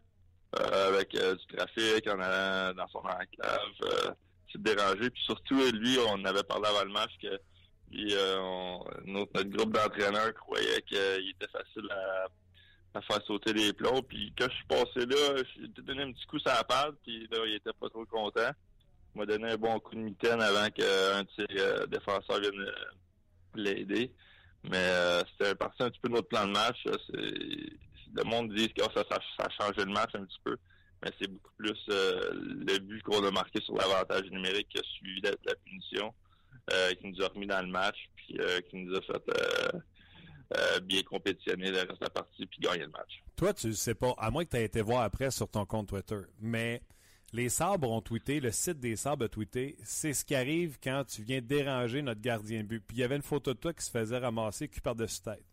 Euh, 0.59 0.89
avec 0.89 1.15
euh, 1.15 1.35
du 1.35 1.57
trafic 1.57 2.07
en 2.07 2.19
allant 2.19 2.73
dans 2.75 2.87
son 2.87 2.99
enclave. 2.99 4.13
c'est 4.51 4.61
de 4.61 4.63
déranger. 4.63 5.09
Puis 5.09 5.23
surtout, 5.23 5.59
lui, 5.73 5.97
on 6.07 6.23
avait 6.25 6.43
parlé 6.43 6.67
avant 6.67 6.85
le 6.85 6.91
match 6.91 7.11
que 7.21 7.39
notre, 9.05 9.43
groupe 9.43 9.73
d'entraîneurs 9.73 10.33
croyait 10.35 10.81
qu'il 10.83 11.29
était 11.29 11.51
facile 11.51 11.89
à 11.91 12.27
à 12.95 13.01
faire 13.01 13.21
sauter 13.25 13.53
les 13.53 13.73
plombs. 13.73 14.01
Puis 14.01 14.33
quand 14.37 14.47
je 14.49 14.55
suis 14.55 14.65
passé 14.65 15.05
là, 15.05 15.43
j'ai 15.55 15.67
donné 15.83 16.03
un 16.03 16.11
petit 16.11 16.25
coup 16.25 16.39
sur 16.39 16.51
la 16.51 16.63
patte, 16.63 16.95
puis 17.03 17.27
là, 17.31 17.39
il 17.45 17.55
était 17.55 17.73
pas 17.79 17.89
trop 17.89 18.05
content. 18.05 18.51
Il 19.13 19.19
m'a 19.19 19.25
donné 19.25 19.51
un 19.51 19.57
bon 19.57 19.79
coup 19.79 19.95
de 19.95 20.01
mitaine 20.01 20.41
avant 20.41 20.69
qu'un 20.69 21.23
de 21.23 21.29
ses 21.35 21.59
euh, 21.59 21.85
défenseurs 21.87 22.39
vienne 22.39 22.59
euh, 22.59 22.71
l'aider. 23.55 24.11
Mais 24.63 24.77
euh, 24.77 25.21
c'était 25.31 25.55
parti 25.55 25.83
un 25.83 25.89
petit 25.89 25.99
peu 25.99 26.09
de 26.09 26.15
notre 26.15 26.27
plan 26.27 26.47
de 26.47 26.51
match. 26.51 26.77
Le 26.85 28.23
monde 28.23 28.53
dit 28.53 28.69
que 28.73 28.81
ça, 28.81 29.03
ça, 29.09 29.19
a 29.39 29.49
changé 29.49 29.85
le 29.85 29.91
match 29.91 30.11
un 30.15 30.25
petit 30.25 30.39
peu. 30.43 30.57
Mais 31.03 31.11
c'est 31.19 31.29
beaucoup 31.29 31.53
plus 31.57 31.85
le 31.87 32.79
but 32.79 33.03
qu'on 33.03 33.23
a 33.25 33.31
marqué 33.31 33.61
sur 33.61 33.75
l'avantage 33.75 34.29
numérique 34.31 34.69
qui 34.69 34.79
a 34.79 34.83
suivi 34.83 35.21
la, 35.21 35.55
punition, 35.65 36.13
qui 36.99 37.07
nous 37.07 37.23
a 37.23 37.27
remis 37.27 37.45
dans 37.45 37.61
le 37.61 37.67
match, 37.67 38.09
puis 38.15 38.39
qui 38.69 38.77
nous 38.77 38.95
a 38.95 39.01
fait 39.01 39.31
euh, 40.55 40.79
bien 40.81 41.01
compétitionner 41.03 41.71
le 41.71 41.77
reste 41.77 41.99
de 41.99 42.05
la 42.05 42.09
partie 42.09 42.45
puis 42.45 42.59
gagner 42.59 42.83
le 42.83 42.89
match. 42.89 43.23
Toi, 43.35 43.53
tu 43.53 43.73
sais 43.73 43.95
pas, 43.95 44.13
à 44.17 44.29
moins 44.29 44.45
que 44.45 44.51
tu 44.51 44.57
aies 44.57 44.65
été 44.65 44.81
voir 44.81 45.01
après 45.01 45.31
sur 45.31 45.49
ton 45.49 45.65
compte 45.65 45.87
Twitter, 45.87 46.19
mais 46.39 46.81
les 47.33 47.49
Sabres 47.49 47.91
ont 47.91 48.01
tweeté, 48.01 48.39
le 48.39 48.51
site 48.51 48.79
des 48.79 48.95
Sabres 48.95 49.25
a 49.25 49.29
tweeté, 49.29 49.75
c'est 49.83 50.13
ce 50.13 50.23
qui 50.23 50.35
arrive 50.35 50.77
quand 50.81 51.03
tu 51.05 51.23
viens 51.23 51.41
déranger 51.41 52.01
notre 52.01 52.21
gardien 52.21 52.63
but. 52.63 52.83
Puis 52.85 52.97
il 52.97 52.99
y 53.01 53.03
avait 53.03 53.15
une 53.17 53.21
photo 53.21 53.53
de 53.53 53.59
toi 53.59 53.73
qui 53.73 53.83
se 53.83 53.91
faisait 53.91 54.17
ramasser 54.17 54.67
cul 54.67 54.81
par-dessus 54.81 55.21
tête. 55.21 55.43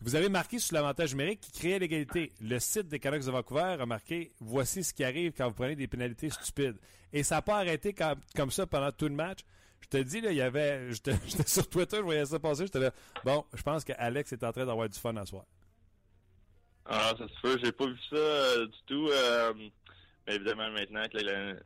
Vous 0.00 0.16
avez 0.16 0.28
marqué 0.28 0.58
sur 0.58 0.74
l'avantage 0.74 1.12
numérique 1.12 1.40
qui 1.40 1.52
créait 1.52 1.78
l'égalité. 1.78 2.32
Le 2.40 2.58
site 2.58 2.88
des 2.88 2.98
Canucks 2.98 3.24
de 3.24 3.30
Vancouver 3.30 3.76
a 3.78 3.86
marqué 3.86 4.32
voici 4.40 4.82
ce 4.82 4.92
qui 4.92 5.04
arrive 5.04 5.32
quand 5.32 5.46
vous 5.46 5.54
prenez 5.54 5.76
des 5.76 5.86
pénalités 5.86 6.28
stupides. 6.28 6.76
Et 7.12 7.22
ça 7.22 7.36
n'a 7.36 7.42
pas 7.42 7.58
arrêté 7.58 7.94
comme 8.34 8.50
ça 8.50 8.66
pendant 8.66 8.90
tout 8.90 9.04
le 9.04 9.14
match. 9.14 9.40
Te 9.92 9.98
dis, 9.98 10.22
là, 10.22 10.30
il 10.30 10.38
y 10.38 10.40
avait. 10.40 10.90
J'étais 10.90 11.18
sur 11.46 11.68
Twitter, 11.68 11.98
je 11.98 12.02
voyais 12.02 12.24
ça 12.24 12.38
passer, 12.38 12.64
j'étais. 12.64 12.90
Bon, 13.26 13.44
je 13.52 13.62
pense 13.62 13.84
qu'Alex 13.84 14.32
est 14.32 14.42
en 14.42 14.50
train 14.50 14.64
d'avoir 14.64 14.88
du 14.88 14.98
fun 14.98 15.14
à 15.16 15.26
soir. 15.26 15.44
Ah, 16.86 17.12
ça 17.18 17.26
se 17.28 17.34
fait, 17.46 17.62
j'ai 17.62 17.72
pas 17.72 17.84
vu 17.84 17.98
ça 18.08 18.16
euh, 18.16 18.66
du 18.66 18.78
tout. 18.86 19.08
Euh, 19.10 19.52
mais 20.26 20.36
évidemment, 20.36 20.70
maintenant, 20.70 21.04
que 21.12 21.58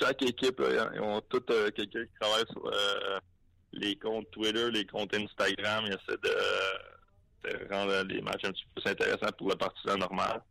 chaque 0.00 0.22
équipe, 0.22 0.58
ils 0.58 1.00
ont 1.00 1.20
tout 1.20 1.42
euh, 1.50 1.70
quelqu'un 1.70 2.06
qui 2.06 2.14
travaille 2.18 2.46
sur 2.50 2.72
les 3.72 3.94
comptes 3.96 4.30
Twitter, 4.30 4.70
les 4.70 4.86
comptes 4.86 5.12
Instagram. 5.12 5.84
Ils 5.86 5.92
essaient 5.92 6.20
de, 6.22 7.74
rendre 7.74 8.04
les 8.04 8.22
matchs 8.22 8.44
un 8.44 8.52
petit 8.52 8.64
peu 8.74 8.80
plus 8.80 8.90
intéressants 8.90 9.32
pour 9.36 9.50
le 9.50 9.56
partisan 9.56 9.98
normal. 9.98 10.42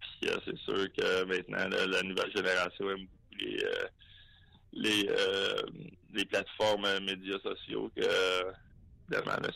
Puis 0.00 0.30
c'est 0.46 0.58
sûr 0.60 0.90
que 0.94 1.24
maintenant, 1.24 1.68
la 1.68 2.02
nouvelle 2.02 2.32
génération 2.34 2.90
aime 2.90 3.04
beaucoup 3.04 3.38
les 3.38 3.62
les, 4.78 5.08
euh, 5.08 5.62
les 6.14 6.24
plateformes 6.24 6.84
euh, 6.84 7.00
médias 7.00 7.38
sociaux 7.40 7.90
que 7.96 8.02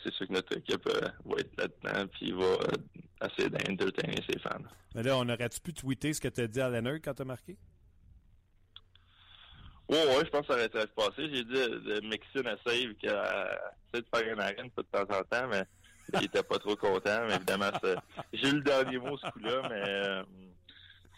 c'est 0.03 0.13
sûr 0.13 0.27
que 0.27 0.33
notre 0.33 0.57
équipe 0.57 0.87
euh, 0.87 1.07
va 1.25 1.35
être 1.37 1.57
là-dedans 1.57 2.07
puis 2.13 2.31
va 2.31 3.27
essayer 3.27 3.49
d'entertainer 3.49 4.19
ses 4.27 4.39
fans. 4.39 4.63
Mais 4.95 5.03
là, 5.03 5.17
on 5.17 5.29
aurait-tu 5.29 5.61
pu 5.61 5.73
tweeter 5.73 6.13
ce 6.13 6.21
que 6.21 6.27
tu 6.27 6.41
as 6.41 6.47
dit 6.47 6.59
à 6.59 6.69
Leonard 6.69 6.99
quand 7.03 7.13
tu 7.13 7.21
as 7.21 7.25
marqué? 7.25 7.57
Oui, 9.89 9.97
oui, 10.07 10.23
je 10.25 10.29
pense 10.29 10.41
que 10.41 10.47
ça 10.47 10.53
aurait 10.53 10.65
été 10.65 10.79
passé. 10.95 11.29
J'ai 11.31 11.43
dit 11.43 11.53
de 11.53 12.01
mixer 12.07 12.39
une 12.39 12.57
save 12.65 12.93
qui 12.95 13.07
a 13.07 13.59
essayé 13.87 14.03
de 14.03 14.07
faire 14.17 14.33
une 14.33 14.39
arène 14.39 14.71
de 14.75 14.81
temps 14.83 15.03
en 15.03 15.23
temps, 15.23 15.47
mais 15.49 15.63
il 16.15 16.25
était 16.25 16.43
pas 16.43 16.57
trop 16.57 16.75
content. 16.75 17.25
Mais 17.27 17.35
évidemment, 17.35 17.69
j'ai 18.33 18.49
eu 18.49 18.55
le 18.55 18.61
dernier 18.61 18.97
mot 18.97 19.17
ce 19.17 19.29
coup-là, 19.29 19.69
mais 19.69 20.23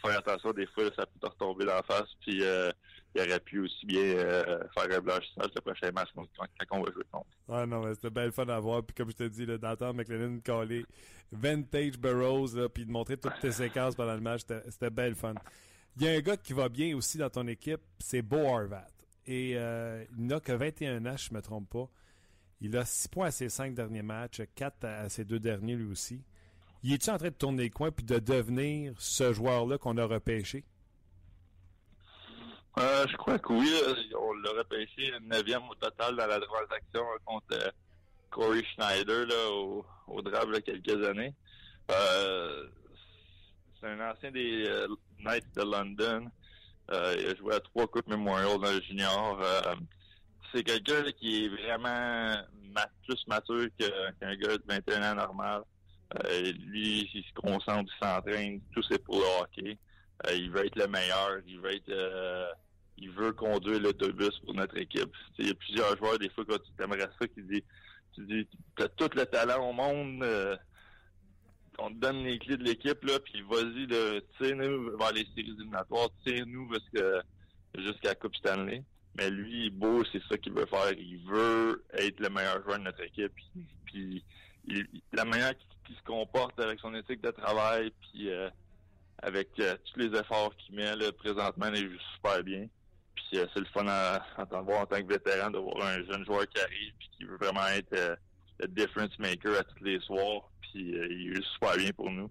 faire 0.01 0.19
attention, 0.19 0.51
des 0.51 0.67
fois, 0.67 0.83
ça 0.97 1.05
peut 1.05 1.19
te 1.21 1.27
retomber 1.27 1.65
dans 1.65 1.75
la 1.75 1.83
face. 1.83 2.09
Puis 2.21 2.41
il 3.15 3.21
aurait 3.21 3.39
pu 3.39 3.59
aussi 3.59 3.85
bien 3.85 4.01
euh, 4.01 4.59
faire 4.73 4.97
un 4.97 5.01
blanchissage 5.01 5.51
le 5.55 5.61
prochain 5.61 5.91
match 5.91 6.09
quand, 6.15 6.77
on 6.77 6.83
va 6.83 6.91
jouer 6.91 7.03
contre. 7.11 7.27
Ah 7.49 7.65
non, 7.65 7.85
mais 7.85 7.93
c'était 7.95 8.09
bien 8.09 8.25
le 8.25 8.31
fun 8.31 8.47
à 8.47 8.59
voir. 8.59 8.83
Puis 8.83 8.93
comme 8.93 9.09
je 9.09 9.15
te 9.15 9.23
dis, 9.23 9.45
d'entendre 9.45 9.93
McLennan 9.93 10.41
caller 10.41 10.85
Vintage 11.31 11.97
Burrows, 11.97 12.69
puis 12.73 12.85
de 12.85 12.91
montrer 12.91 13.17
toutes 13.17 13.39
tes 13.39 13.51
séquences 13.51 13.95
pendant 13.95 14.15
le 14.15 14.21
match, 14.21 14.41
c'était 14.69 14.89
bien 14.89 15.09
le 15.09 15.15
fun. 15.15 15.33
Il 15.97 16.03
y 16.03 16.09
a 16.09 16.11
un 16.11 16.19
gars 16.19 16.35
qui 16.35 16.51
va 16.51 16.67
bien 16.67 16.95
aussi 16.95 17.17
dans 17.17 17.29
ton 17.29 17.47
équipe, 17.47 17.81
c'est 17.99 18.21
Bo 18.21 18.37
Harvat. 18.37 18.87
Et 19.25 19.53
euh, 19.55 20.03
il 20.17 20.27
n'a 20.27 20.39
que 20.41 20.51
21 20.51 21.05
ans, 21.05 21.17
je 21.17 21.29
ne 21.31 21.37
me 21.37 21.41
trompe 21.41 21.69
pas. 21.69 21.89
Il 22.59 22.75
a 22.77 22.83
6 22.83 23.07
points 23.07 23.27
à 23.27 23.31
ses 23.31 23.47
5 23.47 23.73
derniers 23.73 24.01
matchs, 24.01 24.41
4 24.55 24.83
à 24.83 25.09
ses 25.09 25.23
deux 25.23 25.39
derniers 25.39 25.75
lui 25.75 25.89
aussi. 25.89 26.21
Il 26.83 26.93
est-tu 26.93 27.09
en 27.09 27.17
train 27.17 27.29
de 27.29 27.33
tourner 27.33 27.63
le 27.63 27.69
coin 27.69 27.91
puis 27.91 28.05
de 28.05 28.19
devenir 28.19 28.93
ce 28.99 29.33
joueur-là 29.33 29.77
qu'on 29.77 29.97
a 29.97 30.05
repêché? 30.05 30.65
Euh, 32.77 33.05
je 33.07 33.15
crois 33.15 33.39
que 33.39 33.53
oui. 33.53 33.71
On 34.19 34.33
l'aurait 34.33 34.65
pêché 34.65 35.13
une 35.17 35.29
neuvième 35.29 35.63
au 35.69 35.75
total 35.75 36.15
dans 36.15 36.27
la 36.27 36.39
transaction 36.39 37.03
contre 37.23 37.45
euh, 37.53 37.71
Corey 38.29 38.63
Schneider 38.73 39.25
là, 39.27 39.49
au, 39.51 39.85
au 40.07 40.21
draft 40.21 40.47
il 40.49 40.53
y 40.53 40.57
a 40.57 40.61
quelques 40.61 41.07
années. 41.07 41.33
Euh, 41.91 42.67
c'est 43.79 43.87
un 43.87 44.11
ancien 44.11 44.31
des 44.31 44.65
euh, 44.67 44.87
Knights 45.19 45.55
de 45.55 45.61
London. 45.61 46.29
Euh, 46.91 47.15
il 47.17 47.27
a 47.27 47.35
joué 47.35 47.55
à 47.55 47.59
trois 47.61 47.87
Coupes 47.87 48.07
Memorial 48.07 48.59
dans 48.59 48.71
le 48.71 48.81
junior. 48.81 49.41
c'est 50.53 50.63
quelqu'un 50.63 51.03
qui 51.13 51.45
est 51.45 51.49
vraiment 51.49 52.35
plus 53.05 53.25
mature 53.27 53.67
qu'un 53.77 54.35
gars 54.35 54.57
de 54.57 54.63
21 54.67 55.11
ans 55.11 55.15
normal. 55.15 55.61
lui, 56.67 57.09
il 57.13 57.23
se 57.23 57.33
concentre, 57.33 57.91
il 57.95 58.05
s'entraîne, 58.05 58.61
tout 58.73 58.83
c'est 58.83 59.01
pour 59.03 59.15
le 59.15 59.41
hockey. 59.41 59.77
Il 60.33 60.51
veut 60.51 60.65
être 60.65 60.77
le 60.77 60.87
meilleur, 60.87 61.39
il 61.47 61.59
veut 61.59 61.75
être 61.75 62.55
il 62.97 63.11
veut 63.11 63.33
conduire 63.33 63.81
l'autobus 63.81 64.39
pour 64.45 64.53
notre 64.53 64.77
équipe. 64.77 65.11
Il 65.37 65.47
y 65.47 65.51
a 65.51 65.53
plusieurs 65.53 65.97
joueurs, 65.97 66.17
des 66.17 66.29
fois, 66.29 66.45
quand 66.47 66.57
tu 66.57 66.83
aimerais 66.83 67.09
ça, 67.19 67.27
qui 67.27 67.41
disent 67.43 67.63
tu 68.15 68.25
dis, 68.25 68.47
tout 68.97 69.09
le 69.15 69.25
talent 69.25 69.69
au 69.69 69.73
monde, 69.73 70.23
euh, 70.23 70.55
on 71.77 71.89
te 71.89 71.95
donne 71.95 72.23
les 72.23 72.39
clés 72.39 72.57
de 72.57 72.63
l'équipe, 72.63 72.99
puis 72.99 73.41
vas-y, 73.41 73.87
tire-nous 74.37 74.97
vers 74.97 75.11
les 75.11 75.25
séries 75.35 75.53
éliminatoires, 75.57 76.09
tire-nous 76.25 76.71
jusqu'à 77.77 78.09
la 78.09 78.15
Coupe 78.15 78.35
Stanley. 78.35 78.83
Mais 79.17 79.29
lui, 79.29 79.69
beau, 79.69 80.03
c'est 80.11 80.21
ça 80.29 80.37
qu'il 80.37 80.53
veut 80.53 80.65
faire. 80.65 80.91
Il 80.97 81.19
veut 81.25 81.83
être 81.93 82.19
le 82.19 82.29
meilleur 82.29 82.61
joueur 82.63 82.79
de 82.79 82.83
notre 82.83 83.01
équipe. 83.01 83.31
Puis, 83.85 84.23
la 85.13 85.25
manière 85.25 85.53
qu'il 85.85 85.95
se 85.95 86.03
comporte 86.03 86.59
avec 86.59 86.79
son 86.79 86.93
éthique 86.95 87.21
de 87.21 87.31
travail, 87.31 87.91
puis 88.01 88.29
euh, 88.29 88.49
avec 89.25 89.49
euh, 89.59 89.75
tous 89.85 89.99
les 89.99 90.17
efforts 90.17 90.55
qu'il 90.57 90.75
met 90.75 90.95
là, 90.95 91.11
présentement, 91.11 91.65
il 91.73 91.89
joue 91.89 91.99
super 92.15 92.43
bien. 92.43 92.67
Puis 93.15 93.39
euh, 93.39 93.45
c'est 93.53 93.59
le 93.59 93.65
fun 93.73 93.87
à, 93.87 94.23
voir 94.61 94.81
en 94.81 94.85
tant 94.85 95.01
que 95.01 95.11
vétéran 95.11 95.49
de 95.49 95.57
voir 95.57 95.83
un 95.83 96.03
jeune 96.05 96.23
joueur 96.25 96.47
qui 96.47 96.61
arrive 96.61 96.93
puis 96.99 97.09
qui 97.17 97.25
veut 97.25 97.37
vraiment 97.37 97.65
être 97.67 97.91
euh, 97.93 98.15
le 98.59 98.67
difference 98.67 99.17
maker 99.17 99.59
à 99.59 99.63
tous 99.63 99.83
les 99.83 99.99
soirs. 100.01 100.49
Puis 100.61 100.79
il 100.79 101.37
est 101.37 101.53
super 101.53 101.75
bien 101.75 101.89
pour 101.91 102.11
nous. 102.11 102.29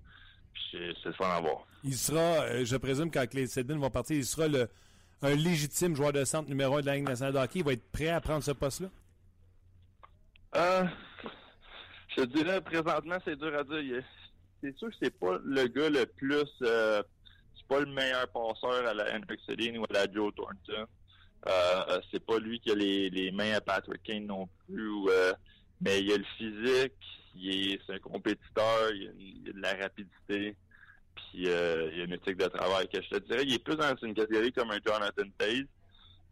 Puis 0.52 0.94
c'est 1.02 1.08
le 1.08 1.14
fun 1.14 1.28
à 1.28 1.40
voir. 1.40 1.66
Il 1.82 1.94
sera, 1.94 2.62
je 2.64 2.76
présume, 2.76 3.10
quand 3.10 3.34
les 3.34 3.48
Sedin 3.48 3.76
vont 3.76 3.90
partir, 3.90 4.16
il 4.16 4.24
sera 4.24 4.46
le, 4.46 4.68
un 5.22 5.34
légitime 5.34 5.96
joueur 5.96 6.12
de 6.12 6.24
centre 6.24 6.48
numéro 6.48 6.76
un 6.76 6.80
de 6.80 6.86
la 6.86 6.94
Ligue 6.94 7.08
nationale 7.08 7.34
de 7.34 7.38
hockey. 7.38 7.58
Il 7.58 7.64
va 7.64 7.72
être 7.72 7.90
prêt 7.90 8.08
à 8.08 8.20
prendre 8.20 8.44
ce 8.44 8.52
poste-là? 8.52 8.88
Euh, 10.56 10.84
je 12.16 12.22
dirais, 12.22 12.60
présentement, 12.60 13.16
c'est 13.24 13.36
dur 13.36 13.52
à 13.58 13.64
dire. 13.64 14.04
C'est 14.64 14.78
sûr 14.78 14.88
que 14.88 14.94
c'est 15.02 15.18
pas 15.18 15.38
le 15.44 15.66
gars 15.66 15.90
le 15.90 16.06
plus 16.06 16.46
pas 17.68 17.80
le 17.80 17.86
meilleur 17.86 18.28
passeur 18.28 18.86
à 18.86 18.94
la 18.94 19.14
Hendrick 19.14 19.40
City 19.48 19.76
ou 19.78 19.84
à 19.84 19.92
la 19.92 20.12
Joe 20.12 20.34
Thornton. 20.34 20.86
Euh, 21.46 22.00
c'est 22.10 22.24
pas 22.24 22.38
lui 22.38 22.60
qui 22.60 22.70
a 22.70 22.74
les, 22.74 23.10
les 23.10 23.30
mains 23.30 23.52
à 23.52 23.60
Patrick 23.60 24.02
Kane 24.02 24.26
non 24.26 24.48
plus. 24.66 25.08
Euh, 25.08 25.32
mais 25.80 26.00
il 26.00 26.12
a 26.12 26.16
le 26.16 26.24
physique, 26.38 26.92
il 27.34 27.72
est, 27.72 27.80
c'est 27.86 27.94
un 27.94 27.98
compétiteur, 27.98 28.90
il 28.94 29.48
a, 29.48 29.52
de 29.52 29.60
la 29.60 29.74
rapidité, 29.74 30.56
puis 31.14 31.48
euh, 31.48 31.90
il 31.92 32.00
a 32.02 32.04
une 32.04 32.12
éthique 32.12 32.36
de 32.36 32.46
travail 32.46 32.88
que 32.88 33.02
je 33.02 33.08
te 33.08 33.18
dirais. 33.26 33.44
Il 33.44 33.54
est 33.54 33.64
plus 33.64 33.76
dans 33.76 33.94
une 34.02 34.14
catégorie 34.14 34.52
comme 34.52 34.70
un 34.70 34.78
Jonathan 34.84 35.28
Taze, 35.36 35.66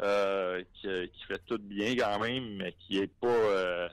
euh, 0.00 0.62
qui, 0.74 1.24
fait 1.28 1.42
tout 1.46 1.58
bien 1.58 1.94
quand 1.96 2.18
même, 2.20 2.56
mais 2.56 2.74
qui 2.80 2.98
est 2.98 3.12
pas 3.20 3.26
euh, 3.26 3.88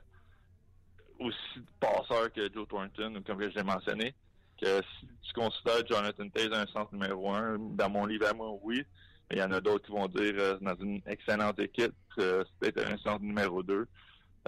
aussi 1.19 1.61
passeur 1.79 2.31
que 2.31 2.51
Joe 2.53 2.67
Thornton, 2.67 3.21
comme 3.25 3.41
je 3.41 3.49
l'ai 3.49 3.63
mentionné 3.63 4.15
que 4.61 4.81
si 4.99 5.07
tu 5.21 5.33
considères 5.33 5.85
Jonathan 5.87 6.29
Taze 6.29 6.51
un 6.51 6.65
centre 6.67 6.93
numéro 6.93 7.31
un, 7.31 7.57
dans 7.59 7.89
mon 7.89 8.05
livre 8.05 8.27
à 8.27 8.33
moi, 8.33 8.51
oui. 8.63 8.83
Mais 9.29 9.37
il 9.37 9.39
y 9.39 9.43
en 9.43 9.51
a 9.51 9.61
d'autres 9.61 9.85
qui 9.85 9.91
vont 9.91 10.07
dire 10.07 10.33
euh, 10.37 10.57
dans 10.61 10.75
une 10.75 11.01
excellente 11.05 11.59
équipe, 11.59 11.93
euh, 12.17 12.43
c'est 12.61 12.71
peut-être 12.71 12.91
un 12.91 12.97
centre 12.97 13.21
numéro 13.21 13.61
deux. 13.61 13.87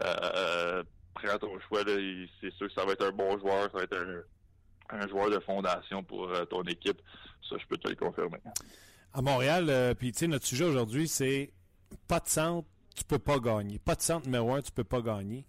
Euh, 0.04 0.84
prends 1.13 1.38
ton 1.38 1.60
choix, 1.67 1.82
c'est 1.86 2.54
sûr 2.56 2.67
que 2.67 2.74
ça 2.74 2.86
va 2.86 2.93
être 2.93 3.06
un 3.06 3.12
bon 3.12 3.38
joueur, 3.39 3.69
ça 3.71 3.78
va 3.78 3.84
être 3.84 3.97
un, 4.89 5.08
joueur 5.08 5.30
de 5.30 5.39
fondation 5.39 6.04
pour 6.04 6.30
euh, 6.30 6.45
ton 6.45 6.63
équipe. 6.63 7.00
Ça, 7.47 7.58
je 7.60 7.65
peux 7.67 7.78
te 7.78 7.88
le 7.89 7.95
confirmer. 7.95 8.39
À 9.13 9.21
Montréal, 9.21 9.95
puis 10.00 10.12
tu 10.13 10.19
sais, 10.19 10.28
notre 10.28 10.45
sujet 10.45 10.63
aujourd'hui, 10.63 11.08
c'est 11.08 11.52
pas 12.08 12.19
de 12.19 12.28
centre, 12.28 12.67
tu 12.95 13.04
peux 13.04 13.19
pas 13.19 13.39
gagner. 13.39 13.78
Pas 13.78 13.95
de 13.95 14.02
centre 14.02 14.26
numéro 14.26 14.54
un, 14.54 14.62
tu 14.62 14.71
peux 14.71 14.86
pas 14.86 15.02
gagner. 15.02 15.45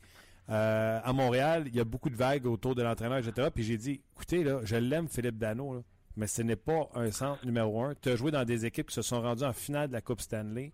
Euh, 0.50 1.00
à 1.02 1.12
Montréal, 1.12 1.64
il 1.66 1.76
y 1.76 1.81
a 1.81 1.85
beaucoup 1.85 2.11
de 2.11 2.16
vagues 2.16 2.46
autour 2.46 2.74
de 2.74 2.83
l'entraîneur, 2.83 3.18
etc. 3.18 3.48
Puis 3.55 3.64
j'ai 3.64 3.76
dit, 3.76 4.00
écoutez, 4.14 4.44
là, 4.44 4.61
je 4.64 4.76
l'aime, 4.76 5.09
Philippe 5.09 5.38
Dano, 5.38 5.83
mais 6.16 6.26
ce 6.26 6.42
n'est 6.42 6.57
pas 6.57 6.88
un 6.94 7.11
centre 7.11 7.44
numéro 7.46 7.83
un. 7.83 7.94
Tu 7.94 8.11
as 8.11 8.16
joué 8.16 8.31
dans 8.31 8.44
des 8.44 8.66
équipes 8.66 8.88
qui 8.88 8.94
se 8.94 9.02
sont 9.02 9.22
rendues 9.22 9.44
en 9.44 9.52
finale 9.52 9.88
de 9.88 9.92
la 9.92 10.00
Coupe 10.00 10.20
Stanley. 10.20 10.72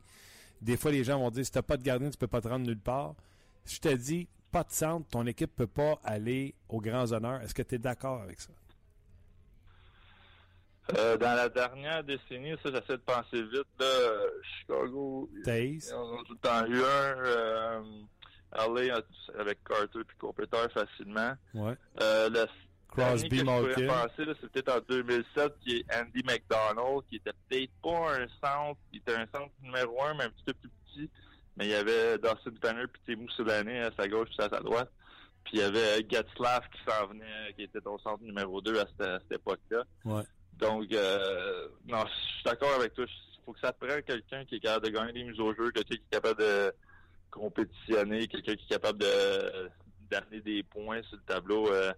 Des 0.61 0.77
fois, 0.77 0.91
les 0.91 1.05
gens 1.05 1.19
vont 1.19 1.31
dire, 1.31 1.45
si 1.45 1.53
tu 1.53 1.59
n'as 1.59 1.63
pas 1.63 1.77
de 1.77 1.83
gardien, 1.83 2.11
tu 2.11 2.19
peux 2.19 2.27
pas 2.27 2.41
te 2.41 2.49
rendre 2.49 2.67
nulle 2.67 2.81
part. 2.81 3.15
Je 3.67 3.79
te 3.79 3.95
dis, 3.95 4.27
pas 4.51 4.65
de 4.65 4.71
centre, 4.71 5.07
ton 5.11 5.27
équipe 5.27 5.55
peut 5.55 5.67
pas 5.67 6.01
aller 6.03 6.55
aux 6.69 6.81
grands 6.81 7.13
honneurs. 7.13 7.43
Est-ce 7.43 7.55
que 7.55 7.63
tu 7.63 7.75
es 7.77 7.79
d'accord 7.79 8.23
avec 8.23 8.41
ça? 8.41 8.51
Euh, 10.97 11.19
dans 11.19 11.35
la 11.35 11.51
dernière 11.51 12.03
décennie, 12.03 12.55
ça, 12.63 12.71
j'essaie 12.73 12.97
de 12.97 13.03
penser 13.03 13.43
vite, 13.43 13.67
là, 13.79 13.87
Chicago, 14.43 15.29
Taze. 15.45 15.89
ils 15.91 15.95
ont 15.95 16.25
tout 16.25 16.33
le 16.33 16.39
temps 16.39 16.67
eu 16.67 16.79
un, 16.79 17.19
euh, 17.19 17.83
LA 18.53 19.01
avec 19.39 19.63
Carter 19.65 20.01
puis 20.07 20.17
Cooper 20.19 20.45
facilement. 20.73 21.35
Ouais. 21.55 21.75
Euh, 22.01 22.29
le 22.31 22.47
Crosby, 22.89 23.45
Malkin. 23.45 23.87
penser, 23.87 24.33
c'est 24.41 24.51
peut-être 24.51 24.77
en 24.77 24.81
2007, 24.89 25.55
qui 25.61 25.77
est 25.77 25.95
Andy 25.95 26.23
McDonald, 26.25 27.03
qui 27.09 27.17
était 27.17 27.33
peut-être 27.49 27.73
pas 27.83 28.15
un 28.15 28.27
centre, 28.43 28.81
il 28.93 28.99
était 29.01 29.15
un 29.15 29.27
centre 29.27 29.53
numéro 29.63 30.03
un, 30.05 30.15
mais 30.15 30.25
un 30.25 30.31
petit 30.31 30.45
peu 30.47 30.55
plus 30.55 30.71
petit. 30.87 31.11
Mais 31.57 31.67
il 31.67 31.71
y 31.71 31.75
avait 31.75 32.19
Dawson 32.19 32.53
Tanner 32.61 32.87
puis 32.87 33.03
Timo 33.05 33.29
Soulané 33.31 33.81
à 33.81 33.91
sa 33.99 34.09
gauche 34.09 34.29
puis 34.29 34.45
à 34.45 34.49
sa 34.49 34.61
droite. 34.61 34.91
Puis 35.45 35.55
il 35.55 35.61
y 35.61 35.63
avait 35.63 36.07
Getzlaff 36.09 36.69
qui 36.71 36.79
s'en 36.89 37.07
venait, 37.09 37.53
qui 37.57 37.65
était 37.65 37.87
au 37.87 37.99
centre 37.99 38.23
numéro 38.23 38.61
2 38.61 38.81
à 38.81 38.87
cette, 38.87 39.01
à 39.01 39.19
cette 39.21 39.41
époque-là. 39.41 39.85
Ouais. 40.05 40.23
Donc, 40.59 40.93
euh, 40.93 41.69
non, 41.87 42.05
je 42.07 42.35
suis 42.35 42.45
d'accord 42.45 42.75
avec 42.75 42.95
toi. 42.95 43.05
Il 43.09 43.45
faut 43.45 43.53
que 43.53 43.61
ça 43.61 43.73
prenne 43.73 44.03
quelqu'un 44.03 44.45
qui 44.45 44.57
est 44.57 44.61
capable 44.61 44.87
de 44.87 44.91
gagner 44.91 45.13
des 45.13 45.25
mises 45.25 45.41
au 45.41 45.55
jeu, 45.55 45.71
quelqu'un 45.71 45.97
qui 45.97 46.03
est 46.03 46.11
capable 46.11 46.41
de 46.41 46.73
compétitionner, 47.31 48.27
quelqu'un 48.29 48.55
qui 48.57 48.65
est 48.65 48.69
capable 48.69 48.99
de 48.99 49.71
d'amener 50.11 50.41
des 50.41 50.63
points 50.63 51.03
sur 51.03 51.17
le 51.17 51.23
tableau. 51.23 51.71
euh, 51.71 51.93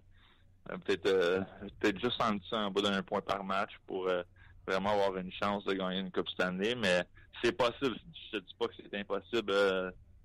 peut-être 0.85 1.07
euh, 1.07 1.41
peut-être 1.79 1.99
juste 1.99 2.21
en 2.21 2.33
dessous, 2.33 2.55
en 2.55 2.69
bas 2.71 2.81
d'un 2.81 3.01
point 3.03 3.21
par 3.21 3.43
match 3.43 3.71
pour 3.87 4.07
euh, 4.07 4.21
vraiment 4.67 4.91
avoir 4.91 5.17
une 5.17 5.31
chance 5.31 5.63
de 5.65 5.73
gagner 5.73 5.99
une 5.99 6.11
Coupe 6.11 6.29
Stanley. 6.29 6.75
Mais 6.75 7.03
c'est 7.41 7.53
possible. 7.53 7.95
Je 8.31 8.37
te 8.37 8.43
dis 8.43 8.55
pas 8.59 8.67
que 8.67 8.73
c'est 8.77 8.97
impossible 8.99 9.53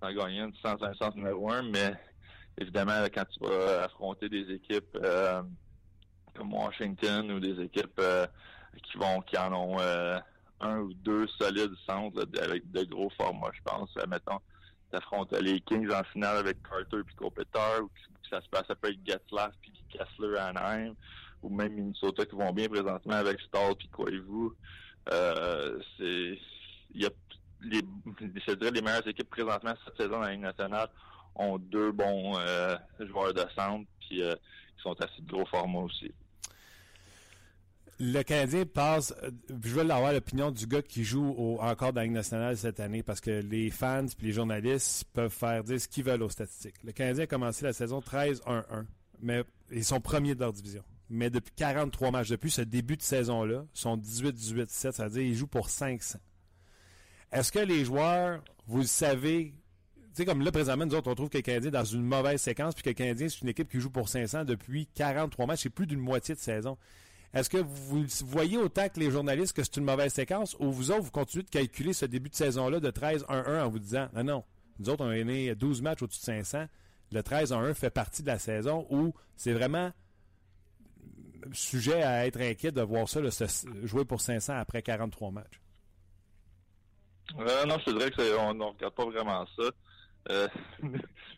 d'en 0.00 0.12
gagner 0.12 0.40
une 0.40 0.54
sans 0.56 0.82
un 0.82 0.94
sens 0.94 1.14
numéro 1.14 1.50
un, 1.50 1.62
mais 1.62 1.94
évidemment, 2.58 3.04
quand 3.14 3.24
tu 3.24 3.40
vas 3.48 3.84
affronter 3.84 4.28
des 4.28 4.52
équipes 4.52 4.98
comme 6.34 6.52
Washington 6.52 7.30
ou 7.32 7.40
des 7.40 7.58
équipes 7.62 8.00
qui 8.82 8.98
vont 8.98 9.22
qui 9.22 9.38
en 9.38 9.52
ont 9.52 9.78
un 10.60 10.78
ou 10.80 10.92
deux 10.94 11.26
solides 11.38 11.74
centres 11.86 12.18
là, 12.18 12.42
avec 12.44 12.70
de 12.70 12.84
gros 12.84 13.10
formats, 13.10 13.50
je 13.52 13.62
pense. 13.62 13.94
Mettons, 14.08 14.40
t'affrontes 14.96 15.32
les 15.32 15.60
Kings 15.60 15.90
en 15.90 16.02
finale 16.04 16.38
avec 16.38 16.62
Carter 16.62 17.02
puis 17.04 17.14
Kopitar, 17.14 17.82
ou 17.82 17.88
que 17.88 18.28
ça 18.30 18.40
se 18.40 18.48
passe, 18.48 18.64
ça 18.66 18.74
peut 18.74 18.88
être 18.88 18.98
Getzlaff 19.04 19.52
puis 19.60 19.72
Kessler 19.90 20.38
à 20.38 20.46
Anaheim, 20.46 20.94
ou 21.42 21.50
même 21.50 21.74
Minnesota 21.74 22.24
qui 22.24 22.34
vont 22.34 22.52
bien 22.52 22.68
présentement 22.68 23.14
avec 23.14 23.40
Stahl 23.40 23.74
puis 23.76 23.88
Koivu. 23.88 24.50
Euh, 25.12 25.78
c'est 25.96 26.38
il 26.94 27.02
y 27.02 27.06
a 27.06 27.10
les 27.62 27.82
je 28.20 28.52
dirais 28.54 28.70
les 28.70 28.82
meilleures 28.82 29.06
équipes 29.06 29.30
présentement 29.30 29.74
cette 29.84 29.96
saison 29.96 30.12
dans 30.12 30.20
la 30.20 30.32
Ligue 30.32 30.40
nationale 30.40 30.88
ont 31.34 31.58
deux 31.58 31.92
bons 31.92 32.38
euh, 32.38 32.76
joueurs 33.00 33.34
de 33.34 33.44
centre 33.54 33.88
puis 34.00 34.22
euh, 34.22 34.34
sont 34.82 35.00
assez 35.00 35.20
de 35.20 35.30
gros 35.30 35.46
formats 35.46 35.80
aussi. 35.80 36.12
Le 37.98 38.22
Canadien 38.22 38.66
passe. 38.66 39.14
euh, 39.22 39.30
Je 39.64 39.70
veux 39.70 39.80
avoir 39.90 40.12
l'opinion 40.12 40.50
du 40.50 40.66
gars 40.66 40.82
qui 40.82 41.02
joue 41.02 41.56
encore 41.60 41.92
dans 41.92 42.00
la 42.00 42.04
Ligue 42.04 42.14
nationale 42.14 42.56
cette 42.56 42.78
année 42.80 43.02
parce 43.02 43.20
que 43.20 43.30
les 43.40 43.70
fans 43.70 44.06
et 44.06 44.22
les 44.24 44.32
journalistes 44.32 45.04
peuvent 45.14 45.32
faire 45.32 45.64
dire 45.64 45.80
ce 45.80 45.88
qu'ils 45.88 46.04
veulent 46.04 46.22
aux 46.22 46.28
statistiques. 46.28 46.74
Le 46.84 46.92
Canadien 46.92 47.24
a 47.24 47.26
commencé 47.26 47.64
la 47.64 47.72
saison 47.72 48.00
13-1-1, 48.00 48.62
mais 49.22 49.44
ils 49.70 49.84
sont 49.84 50.00
premiers 50.00 50.34
de 50.34 50.40
leur 50.40 50.52
division. 50.52 50.82
Mais 51.08 51.30
depuis 51.30 51.52
43 51.56 52.10
matchs, 52.10 52.28
depuis 52.28 52.50
ce 52.50 52.60
début 52.62 52.96
de 52.96 53.02
saison-là, 53.02 53.64
ils 53.74 53.78
sont 53.80 53.96
18-18-7, 53.96 54.92
ça 54.92 55.04
veut 55.04 55.10
dire 55.10 55.22
qu'ils 55.22 55.34
jouent 55.36 55.46
pour 55.46 55.70
500. 55.70 56.18
Est-ce 57.32 57.50
que 57.52 57.60
les 57.60 57.84
joueurs, 57.84 58.42
vous 58.66 58.78
le 58.78 58.86
savez, 58.86 59.54
tu 59.94 60.02
sais, 60.14 60.24
comme 60.24 60.42
là, 60.42 60.50
présentement, 60.52 60.84
nous 60.84 60.94
autres, 60.94 61.10
on 61.10 61.14
trouve 61.14 61.28
que 61.30 61.38
le 61.38 61.42
Canadien 61.42 61.68
est 61.68 61.72
dans 61.72 61.84
une 61.84 62.02
mauvaise 62.02 62.40
séquence, 62.42 62.74
puis 62.74 62.82
que 62.82 62.90
le 62.90 62.94
Canadien, 62.94 63.28
c'est 63.28 63.40
une 63.42 63.48
équipe 63.48 63.70
qui 63.70 63.80
joue 63.80 63.90
pour 63.90 64.08
500 64.08 64.44
depuis 64.44 64.86
43 64.94 65.46
matchs, 65.46 65.62
c'est 65.62 65.70
plus 65.70 65.86
d'une 65.86 66.00
moitié 66.00 66.34
de 66.34 66.40
saison. 66.40 66.76
Est-ce 67.34 67.50
que 67.50 67.58
vous 67.58 68.04
voyez 68.24 68.56
autant 68.56 68.88
que 68.88 68.98
les 69.00 69.10
journalistes 69.10 69.52
que 69.54 69.62
c'est 69.62 69.76
une 69.76 69.84
mauvaise 69.84 70.12
séquence 70.12 70.56
ou 70.58 70.70
vous 70.72 70.90
autres, 70.90 71.02
vous 71.02 71.10
continuez 71.10 71.44
de 71.44 71.50
calculer 71.50 71.92
ce 71.92 72.06
début 72.06 72.30
de 72.30 72.34
saison-là 72.34 72.80
de 72.80 72.90
13-1-1 72.90 73.62
en 73.62 73.68
vous 73.68 73.78
disant 73.78 74.08
non, 74.14 74.24
non, 74.24 74.44
nous 74.78 74.88
autres, 74.88 75.04
on 75.04 75.10
est 75.10 75.24
né 75.24 75.54
12 75.54 75.82
matchs 75.82 76.02
au-dessus 76.02 76.20
de 76.20 76.24
500. 76.24 76.66
Le 77.12 77.20
13-1-1 77.20 77.74
fait 77.74 77.90
partie 77.90 78.22
de 78.22 78.28
la 78.28 78.38
saison 78.38 78.86
où 78.90 79.12
c'est 79.36 79.52
vraiment 79.52 79.92
sujet 81.52 82.02
à 82.02 82.26
être 82.26 82.40
inquiet 82.40 82.72
de 82.72 82.82
voir 82.82 83.08
ça 83.08 83.20
jouer 83.84 84.04
pour 84.04 84.20
500 84.20 84.54
après 84.58 84.82
43 84.82 85.30
matchs? 85.30 85.60
Euh, 87.38 87.64
non, 87.66 87.76
c'est- 87.84 87.90
on 88.38 88.54
ne 88.54 88.64
regarde 88.64 88.94
pas 88.94 89.04
vraiment 89.04 89.46
ça. 89.56 89.62
Euh, 90.30 90.48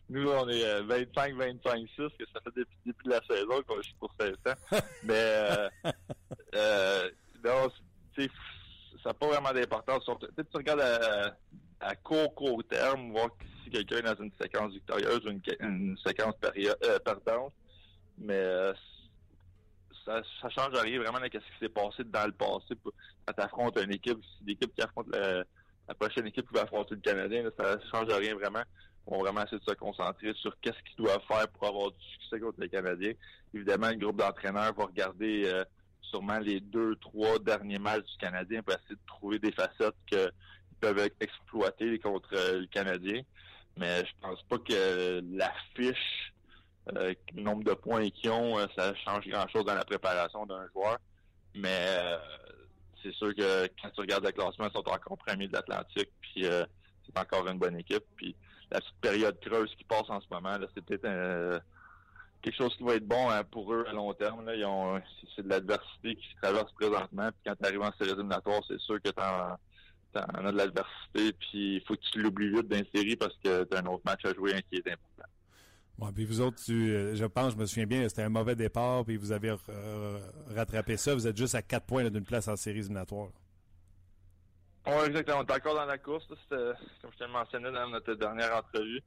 nous, 0.09 0.29
on 0.29 0.49
est 0.49 0.63
euh, 0.63 0.83
25-25-6, 0.83 1.87
que 1.95 2.25
ça 2.33 2.41
fait 2.43 2.51
depuis 2.55 2.77
le 2.85 2.91
début 2.91 3.03
de 3.05 3.09
la 3.09 3.21
saison 3.29 3.61
qu'on 3.67 3.81
joue 3.81 3.95
pour 3.99 4.13
500. 4.19 4.37
Mais 5.03 5.13
euh, 5.13 5.69
euh, 6.55 7.09
non, 7.43 7.69
ça 8.17 9.09
n'a 9.09 9.13
pas 9.13 9.27
vraiment 9.27 9.53
d'importance. 9.53 10.05
Peut-être 10.05 10.49
tu 10.49 10.57
regardes 10.57 10.81
à, 10.81 11.35
à 11.79 11.95
court, 11.95 12.33
court 12.35 12.63
terme, 12.69 13.11
voir 13.11 13.29
si 13.63 13.69
quelqu'un 13.69 13.97
est 13.97 14.15
dans 14.15 14.23
une 14.23 14.31
séquence 14.39 14.73
victorieuse 14.73 15.25
ou 15.25 15.29
une, 15.29 15.41
une 15.59 15.97
séquence 16.05 16.35
euh, 16.43 16.99
perdante. 16.99 17.53
Mais 18.17 18.33
euh, 18.33 18.73
ça, 20.05 20.21
ça 20.41 20.49
change 20.49 20.73
rien 20.73 20.99
vraiment 20.99 21.19
de 21.19 21.25
ce 21.25 21.37
qui 21.37 21.59
s'est 21.59 21.69
passé 21.69 22.03
dans 22.03 22.25
le 22.25 22.33
passé. 22.33 22.75
Quand 23.25 23.33
tu 23.33 23.41
affrontes 23.41 23.79
une 23.81 23.93
équipe, 23.93 24.19
si 24.23 24.45
l'équipe 24.45 24.73
qui 24.73 24.81
affronte 24.81 25.07
la, 25.09 25.43
la 25.89 25.95
prochaine 25.95 26.27
équipe 26.27 26.47
qui 26.47 26.53
va 26.53 26.61
affronter 26.61 26.93
le 26.93 27.01
Canadien, 27.01 27.43
là, 27.43 27.49
ça 27.57 27.77
change 27.91 28.13
rien 28.13 28.35
vraiment. 28.35 28.61
On 29.07 29.17
va 29.17 29.23
vraiment 29.23 29.43
essayer 29.43 29.57
de 29.57 29.63
se 29.67 29.75
concentrer 29.75 30.33
sur 30.35 30.55
qu'est-ce 30.61 30.77
qu'ils 30.83 31.03
doivent 31.03 31.23
faire 31.27 31.47
pour 31.49 31.67
avoir 31.67 31.91
du 31.91 32.05
succès 32.13 32.39
contre 32.39 32.61
les 32.61 32.69
Canadiens. 32.69 33.13
Évidemment, 33.55 33.89
le 33.89 33.95
groupe 33.95 34.17
d'entraîneurs 34.17 34.73
va 34.75 34.85
regarder 34.85 35.45
euh, 35.51 35.65
sûrement 36.03 36.37
les 36.37 36.59
deux, 36.59 36.95
trois 36.97 37.39
derniers 37.39 37.79
matchs 37.79 38.05
du 38.05 38.17
Canadien 38.19 38.61
pour 38.61 38.75
essayer 38.75 38.95
de 38.95 39.07
trouver 39.07 39.39
des 39.39 39.51
facettes 39.51 39.95
qu'ils 40.05 40.31
peuvent 40.79 41.09
exploiter 41.19 41.97
contre 41.97 42.29
euh, 42.35 42.59
le 42.59 42.67
Canadien. 42.67 43.23
Mais 43.75 44.05
je 44.05 44.11
pense 44.21 44.43
pas 44.43 44.59
que 44.59 45.23
l'affiche, 45.31 46.33
euh, 46.95 47.15
le 47.35 47.41
nombre 47.41 47.63
de 47.63 47.73
points 47.73 48.07
qu'ils 48.11 48.29
ont, 48.29 48.59
euh, 48.59 48.67
ça 48.77 48.93
change 49.05 49.27
grand-chose 49.27 49.65
dans 49.65 49.75
la 49.75 49.85
préparation 49.85 50.45
d'un 50.45 50.67
joueur. 50.67 50.99
Mais 51.55 51.85
euh, 51.87 52.17
c'est 53.03 53.13
sûr 53.13 53.33
que 53.35 53.67
quand 53.81 53.89
tu 53.89 54.01
regardes 54.01 54.25
le 54.25 54.31
classement, 54.31 54.67
ils 54.67 54.73
sont 54.73 54.87
encore 54.87 55.17
premiers 55.17 55.47
de 55.47 55.53
l'Atlantique, 55.53 56.09
puis 56.21 56.45
euh, 56.45 56.65
c'est 57.05 57.19
encore 57.19 57.47
une 57.47 57.57
bonne 57.57 57.77
équipe. 57.77 58.03
Puis 58.15 58.35
la 58.71 58.79
petite 58.79 58.99
période 59.01 59.39
creuse 59.39 59.73
qui 59.75 59.83
passe 59.83 60.09
en 60.09 60.21
ce 60.21 60.27
moment, 60.31 60.57
là, 60.57 60.67
c'est 60.73 60.83
peut-être 60.83 61.05
euh, 61.05 61.59
quelque 62.41 62.55
chose 62.55 62.75
qui 62.75 62.83
va 62.83 62.95
être 62.95 63.07
bon 63.07 63.29
hein, 63.29 63.43
pour 63.43 63.73
eux 63.73 63.85
à 63.87 63.93
long 63.93 64.13
terme. 64.13 64.45
Là. 64.45 64.55
Ils 64.55 64.65
ont, 64.65 65.01
c'est, 65.35 65.43
de 65.43 65.49
l'adversité 65.49 66.15
qui 66.15 66.27
se 66.29 66.35
traverse 66.41 66.71
présentement. 66.73 67.29
Puis 67.31 67.41
quand 67.45 67.55
tu 67.55 67.65
arrives 67.65 67.81
en 67.81 67.91
séries 67.97 68.11
éliminatoires, 68.11 68.61
c'est 68.67 68.79
sûr 68.79 69.01
que 69.01 69.09
tu 69.09 69.21
en 69.21 69.57
as 70.45 70.51
de 70.51 70.57
l'adversité. 70.57 71.33
Puis 71.33 71.75
il 71.75 71.81
faut 71.87 71.95
que 71.95 72.01
tu 72.11 72.21
l'oublies 72.21 72.49
vite 72.49 72.67
d'une 72.67 72.85
série 72.93 73.15
parce 73.15 73.35
que 73.43 73.63
tu 73.63 73.75
as 73.75 73.79
un 73.79 73.85
autre 73.85 74.03
match 74.05 74.25
à 74.25 74.33
jouer 74.33 74.55
hein, 74.55 74.61
qui 74.69 74.77
est 74.77 74.87
important. 74.87 75.29
Puis 76.15 76.25
vous 76.25 76.41
autres, 76.41 76.61
euh, 76.69 77.13
je 77.15 77.25
pense, 77.25 77.53
je 77.53 77.57
me 77.57 77.65
souviens 77.65 77.85
bien, 77.85 78.07
c'était 78.07 78.23
un 78.23 78.29
mauvais 78.29 78.55
départ, 78.55 79.03
puis 79.03 79.17
vous 79.17 79.31
avez 79.31 79.53
euh, 79.69 80.19
rattrapé 80.55 80.97
ça. 80.97 81.13
Vous 81.13 81.27
êtes 81.27 81.37
juste 81.37 81.55
à 81.55 81.61
4 81.61 81.85
points 81.85 82.09
d'une 82.09 82.23
place 82.23 82.47
en 82.47 82.55
séries 82.55 82.79
éliminatoires. 82.79 83.29
Oui, 84.87 84.93
exactement. 85.07 85.39
On 85.39 85.45
est 85.45 85.51
encore 85.51 85.75
dans 85.75 85.85
la 85.85 85.97
course. 85.97 86.25
comme 86.27 87.11
je 87.11 87.17
te 87.17 87.23
le 87.23 87.31
mentionnais 87.31 87.71
dans 87.71 87.89
notre 87.89 88.13
dernière 88.13 88.55
entrevue, 88.55 89.01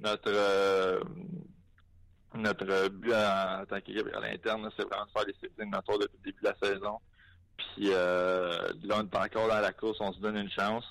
notre 0.00 0.30
euh, 0.32 1.00
notre 2.34 2.88
but 2.88 3.12
en, 3.12 3.64
tant 3.66 3.80
qu'équipe 3.80 4.08
à 4.14 4.20
l'interne, 4.20 4.68
c'est 4.76 4.84
vraiment 4.84 5.06
de 5.06 5.10
faire 5.10 5.26
les 5.26 5.34
séries 5.34 5.52
éliminatoires 5.58 5.98
depuis 5.98 6.18
le 6.18 6.32
début 6.32 6.42
de 6.42 6.48
la 6.48 6.56
saison. 6.62 6.98
Puis 7.56 7.90
euh, 7.92 8.72
là, 8.84 8.96
on 8.98 9.02
est 9.02 9.16
encore 9.16 9.48
dans 9.48 9.60
la 9.60 9.72
course, 9.72 9.98
on 10.00 10.12
se 10.12 10.20
donne 10.20 10.36
une 10.36 10.50
chance. 10.50 10.84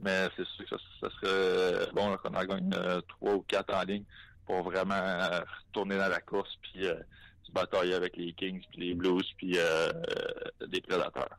Mais 0.00 0.28
c'est 0.36 0.46
sûr 0.46 0.64
que 0.64 0.76
ça, 1.00 1.08
serait 1.20 1.90
bon 1.92 2.16
qu'on 2.16 2.34
en 2.34 2.44
gagne 2.44 2.70
trois 3.08 3.34
ou 3.34 3.42
quatre 3.42 3.72
en 3.72 3.82
ligne 3.82 4.04
pour 4.46 4.62
vraiment 4.62 4.94
euh, 4.94 5.40
retourner 5.68 5.96
dans 5.96 6.08
la 6.08 6.20
course 6.20 6.54
puis 6.62 6.86
euh, 6.86 6.94
se 7.42 7.52
batailler 7.52 7.94
avec 7.94 8.16
les 8.16 8.32
Kings 8.32 8.62
puis 8.70 8.88
les 8.88 8.94
Blues 8.94 9.26
puis 9.36 9.58
euh, 9.58 9.90
euh, 9.92 10.66
les 10.70 10.80
Prédateurs. 10.80 11.38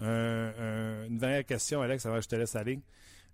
Un- 0.00 0.52
un- 0.58 1.04
une 1.06 1.18
dernière 1.18 1.44
question, 1.44 1.80
Alex, 1.82 2.04
avant 2.06 2.16
que 2.16 2.22
je 2.24 2.28
te 2.28 2.36
laisse 2.36 2.56
aller. 2.56 2.80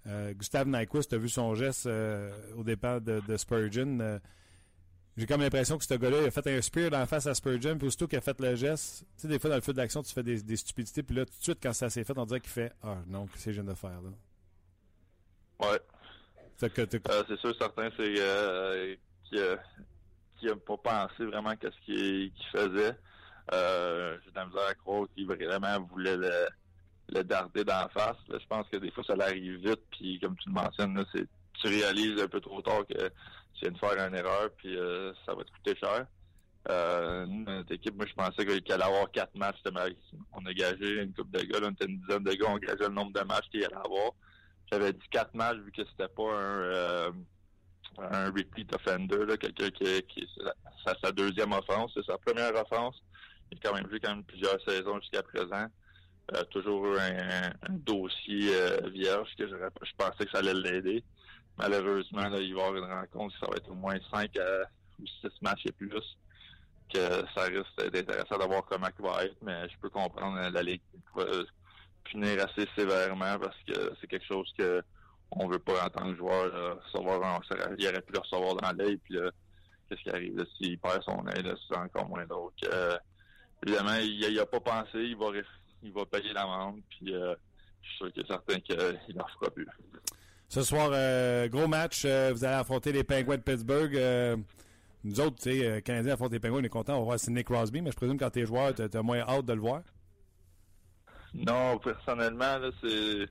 Euh, 0.06 0.32
Gustave 0.34 0.66
Nyquist, 0.68 1.10
tu 1.10 1.14
as 1.14 1.18
vu 1.18 1.28
son 1.28 1.54
geste 1.54 1.86
euh, 1.86 2.30
au 2.56 2.62
départ 2.64 3.00
de, 3.00 3.20
de 3.20 3.36
Spurgeon. 3.36 3.98
Euh, 4.00 4.18
J'ai 5.16 5.26
comme 5.26 5.40
l'impression 5.42 5.76
que 5.76 5.84
ce 5.84 5.94
gars-là, 5.94 6.18
il 6.22 6.26
a 6.26 6.30
fait 6.30 6.46
un 6.46 6.62
spear 6.62 6.90
dans 6.90 6.98
la 6.98 7.06
face 7.06 7.26
à 7.26 7.34
Spurgeon, 7.34 7.76
puis 7.76 7.86
aussitôt 7.88 8.06
qu'il 8.06 8.16
a 8.18 8.22
fait 8.22 8.38
le 8.40 8.54
geste, 8.56 9.00
tu 9.16 9.22
sais, 9.22 9.28
des 9.28 9.38
fois 9.38 9.50
dans 9.50 9.56
le 9.56 9.62
feu 9.62 9.72
d'action, 9.74 10.02
tu 10.02 10.12
fais 10.14 10.22
des, 10.22 10.40
des 10.42 10.56
stupidités, 10.56 11.02
puis 11.02 11.16
là, 11.16 11.26
tout 11.26 11.32
de 11.36 11.42
suite, 11.42 11.58
quand 11.62 11.72
ça 11.74 11.90
s'est 11.90 12.04
fait, 12.04 12.16
on 12.16 12.24
dirait 12.24 12.40
qu'il 12.40 12.50
fait 12.50 12.72
Ah 12.82 12.96
non, 13.08 13.26
qu'est-ce 13.26 13.46
que 13.46 13.52
je 13.52 13.60
viens 13.60 13.70
de 13.70 13.76
faire 13.76 13.90
là? 14.00 15.68
Ouais. 15.68 15.80
Euh, 17.10 17.22
c'est 17.28 17.38
sûr, 17.38 17.54
certain, 17.58 17.90
c'est 17.96 18.14
euh, 18.18 18.94
qu'il 19.24 19.38
a, 19.38 19.56
qu'il 20.38 20.50
a 20.50 20.56
pas 20.56 20.76
pensé 20.76 21.24
vraiment 21.24 21.56
qu'est-ce 21.56 21.78
qu'il 21.84 22.32
qu'il 22.32 22.46
faisait. 22.52 22.96
Euh, 23.52 24.16
J'ai 24.24 24.30
de 24.30 24.36
la 24.36 24.46
misère 24.46 24.68
à 24.68 24.74
croire 24.74 25.06
qu'il 25.14 25.26
vraiment 25.26 25.80
voulait 25.90 26.16
le, 26.16 26.46
le 27.08 27.24
darder 27.24 27.64
d'en 27.64 27.88
face. 27.88 28.16
Je 28.28 28.46
pense 28.48 28.68
que 28.68 28.76
des 28.76 28.90
fois, 28.90 29.04
ça 29.04 29.16
l'arrive 29.16 29.56
vite, 29.56 29.82
puis 29.90 30.18
comme 30.20 30.36
tu 30.36 30.48
le 30.48 30.54
mentionnes, 30.54 31.04
tu 31.14 31.66
réalises 31.66 32.20
un 32.20 32.28
peu 32.28 32.40
trop 32.40 32.62
tard 32.62 32.86
que 32.86 33.08
tu 33.54 33.62
viens 33.62 33.70
de 33.72 33.78
faire 33.78 34.06
une 34.06 34.14
erreur, 34.14 34.50
puis 34.56 34.76
euh, 34.76 35.12
ça 35.26 35.34
va 35.34 35.44
te 35.44 35.50
coûter 35.50 35.76
cher. 35.76 36.06
Euh, 36.68 37.26
notre 37.26 37.72
équipe, 37.72 37.96
moi, 37.96 38.06
je 38.06 38.14
pensais 38.14 38.44
qu'il 38.44 38.72
allait 38.72 38.84
avoir 38.84 39.10
quatre 39.10 39.34
matchs. 39.34 39.56
On 40.32 40.44
a 40.44 40.52
gagé 40.52 41.02
une 41.02 41.12
coupe 41.12 41.30
de 41.30 41.40
gars, 41.40 41.58
on 41.62 41.70
était 41.70 41.86
une 41.86 41.98
dizaine 42.00 42.22
de 42.22 42.32
gars, 42.32 42.46
on 42.48 42.58
gageait 42.58 42.88
le 42.88 42.94
nombre 42.94 43.12
de 43.12 43.24
matchs 43.24 43.48
qu'il 43.50 43.64
allait 43.64 43.74
avoir. 43.74 44.12
J'avais 44.70 44.92
dit 44.92 45.08
quatre 45.10 45.34
matchs 45.34 45.58
vu 45.58 45.72
que 45.72 45.82
c'était 45.84 46.08
pas 46.08 46.32
un, 46.32 47.12
euh, 47.98 48.30
repeat 48.34 48.72
offender, 48.74 49.36
quelqu'un 49.38 49.70
qui, 49.70 50.28
sa 51.02 51.12
deuxième 51.12 51.52
offense, 51.52 51.90
c'est 51.94 52.04
sa 52.04 52.16
première 52.18 52.54
offense. 52.54 53.02
Il 53.50 53.58
a 53.58 53.60
quand 53.62 53.74
même 53.74 53.88
vu 53.88 53.98
quand 53.98 54.14
même 54.14 54.24
plusieurs 54.24 54.60
saisons 54.62 55.00
jusqu'à 55.00 55.22
présent. 55.22 55.66
Euh, 56.34 56.44
toujours 56.44 56.86
un, 56.98 57.50
dossier 57.68 58.54
euh, 58.54 58.88
vierge 58.90 59.28
que 59.36 59.48
je, 59.48 59.54
pensais 59.98 60.24
que 60.24 60.30
ça 60.30 60.38
allait 60.38 60.54
l'aider. 60.54 61.02
Malheureusement, 61.58 62.28
là, 62.28 62.38
il 62.38 62.54
va 62.54 62.60
y 62.60 62.64
avoir 62.64 62.76
une 62.76 62.92
rencontre, 62.92 63.36
ça 63.40 63.46
va 63.50 63.56
être 63.56 63.70
au 63.70 63.74
moins 63.74 63.96
cinq 64.12 64.38
ou 65.00 65.06
six 65.06 65.42
matchs 65.42 65.66
et 65.66 65.72
plus 65.72 65.90
que 66.92 66.98
ça 67.34 67.42
risque 67.42 67.76
d'être 67.76 68.10
intéressant 68.10 68.38
d'avoir 68.38 68.64
comment 68.66 68.88
il 68.96 69.04
va 69.04 69.24
être, 69.24 69.36
mais 69.42 69.68
je 69.68 69.76
peux 69.78 69.90
comprendre 69.90 70.38
la 70.48 70.62
Ligue 70.62 70.80
punir 72.10 72.44
assez 72.44 72.68
sévèrement 72.76 73.38
parce 73.38 73.56
que 73.66 73.92
c'est 74.00 74.06
quelque 74.06 74.26
chose 74.26 74.50
que 74.58 74.82
on 75.32 75.48
veut 75.48 75.58
pas 75.60 75.84
en 75.84 75.88
tant 75.90 76.10
que 76.10 76.16
joueur 76.16 76.80
recevoir 76.84 77.40
il 77.78 77.86
aurait 77.86 78.00
pu 78.00 78.12
le 78.12 78.18
recevoir 78.18 78.56
dans 78.56 78.72
l'œil 78.76 78.96
puis 78.98 79.16
qu'est-ce 79.88 80.02
qui 80.02 80.10
arrive 80.10 80.44
s'il 80.56 80.78
perd 80.78 81.02
son 81.02 81.24
œil 81.26 81.54
c'est 81.68 81.76
encore 81.76 82.08
moins 82.08 82.26
donc 82.26 82.52
euh, 82.64 82.96
évidemment 83.64 83.96
il, 84.00 84.34
n'a 84.34 84.42
a 84.42 84.46
pas 84.46 84.60
pensé 84.60 84.98
il 84.98 85.16
va 85.16 85.26
il 85.82 85.92
va 85.92 86.04
payer 86.06 86.32
l'amende 86.32 86.80
puis 86.90 87.14
euh, 87.14 87.34
je 87.82 87.88
suis 87.88 87.96
sûr 87.96 88.12
qu'il 88.12 88.26
certain 88.26 88.60
qu'il 88.60 89.16
n'en 89.16 89.26
fera 89.38 89.50
plus 89.50 89.66
ce 90.48 90.62
soir 90.62 90.90
euh, 90.92 91.48
gros 91.48 91.68
match 91.68 92.04
vous 92.04 92.44
allez 92.44 92.54
affronter 92.54 92.92
les 92.92 93.04
Penguins 93.04 93.36
de 93.36 93.42
Pittsburgh 93.42 94.44
nous 95.02 95.18
autres, 95.18 95.36
tu 95.36 95.58
sais, 95.58 95.80
Canadiens 95.80 96.12
affrontent 96.12 96.32
les 96.32 96.40
Penguins, 96.40 96.58
on 96.60 96.62
est 96.62 96.68
content, 96.68 96.96
on 96.96 96.98
va 96.98 97.04
voir 97.04 97.18
Sidney 97.18 97.42
Crosby, 97.42 97.80
mais 97.80 97.90
je 97.90 97.96
présume 97.96 98.18
que 98.18 98.24
quand 98.24 98.30
t'es 98.30 98.44
joueur, 98.44 98.74
t'as 98.74 98.86
as 98.92 99.02
moins 99.02 99.20
hâte 99.20 99.46
de 99.46 99.54
le 99.54 99.60
voir. 99.60 99.80
Non, 101.34 101.78
personnellement, 101.78 102.58
c'est 102.82 103.28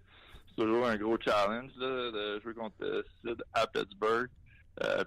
toujours 0.55 0.87
un 0.87 0.97
gros 0.97 1.17
challenge 1.19 1.73
de 1.75 2.39
jouer 2.41 2.53
contre 2.53 3.05
Sid 3.23 3.43
à 3.53 3.67
Pittsburgh. 3.67 4.29
Euh, 4.81 5.03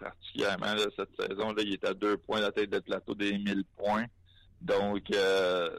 particulièrement 0.00 0.74
cette 0.96 1.10
saison, 1.20 1.54
il 1.58 1.74
est 1.74 1.84
à 1.84 1.94
deux 1.94 2.16
points 2.16 2.38
de 2.38 2.46
la 2.46 2.52
tête 2.52 2.70
de 2.70 2.80
plateau 2.80 3.14
des 3.14 3.38
1000 3.38 3.64
points. 3.76 4.06
Donc, 4.60 5.04
euh, 5.14 5.70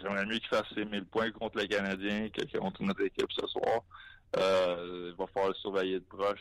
j'aimerais 0.00 0.24
mieux 0.24 0.38
qu'il 0.38 0.48
fasse 0.48 0.66
ses 0.74 0.86
1000 0.86 1.04
points 1.06 1.30
contre 1.32 1.58
les 1.58 1.68
Canadiens 1.68 2.28
que 2.30 2.58
contre 2.58 2.82
notre 2.82 3.02
équipe 3.02 3.30
ce 3.38 3.46
soir. 3.48 3.82
Euh, 4.36 5.10
il 5.10 5.16
va 5.16 5.26
falloir 5.26 5.48
le 5.48 5.54
surveiller 5.54 6.00
de 6.00 6.04
proche. 6.04 6.40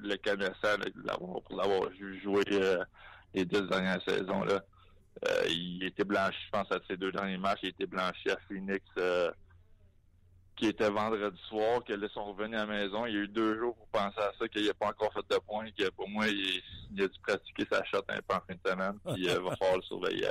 Le 0.00 0.16
connaissant, 0.16 0.78
pour 1.18 1.56
l'avoir 1.56 1.90
vu 1.90 2.20
jouer 2.20 2.44
les 3.34 3.44
deux 3.44 3.66
dernières 3.66 4.00
saisons, 4.06 4.44
là, 4.44 4.62
euh, 5.26 5.44
il 5.48 5.84
était 5.84 6.04
blanchi, 6.04 6.38
je 6.46 6.50
pense, 6.50 6.70
à 6.70 6.78
ses 6.88 6.96
deux 6.96 7.10
derniers 7.12 7.38
matchs. 7.38 7.60
Il 7.62 7.70
était 7.70 7.86
blanchi 7.86 8.30
à 8.30 8.36
Phoenix, 8.46 8.84
euh, 8.98 9.30
qui 10.56 10.66
était 10.66 10.90
vendredi 10.90 11.40
soir, 11.48 11.82
que 11.84 11.92
là, 11.92 12.08
sont 12.10 12.24
revenus 12.24 12.58
à 12.58 12.66
la 12.66 12.66
maison. 12.66 13.06
Il 13.06 13.14
y 13.14 13.16
a 13.16 13.20
eu 13.20 13.28
deux 13.28 13.58
jours 13.58 13.74
pour 13.76 13.88
penser 13.88 14.18
à 14.20 14.32
ça, 14.38 14.48
qu'il 14.48 14.66
n'a 14.66 14.74
pas 14.74 14.88
encore 14.88 15.12
fait 15.12 15.28
de 15.28 15.40
points, 15.40 15.70
que 15.76 15.88
pour 15.90 16.08
moi, 16.08 16.26
il, 16.28 17.02
a 17.02 17.08
dû 17.08 17.18
pratiquer 17.20 17.66
sa 17.70 17.84
shot 17.84 18.02
un 18.08 18.16
peu 18.16 18.34
en 18.34 18.40
fin 18.40 18.54
de 18.54 18.70
semaine. 18.70 18.98
Puis 19.06 19.24
il 19.24 19.30
euh, 19.30 19.40
va 19.40 19.56
falloir 19.56 19.76
le 19.76 19.82
surveiller, 19.82 20.28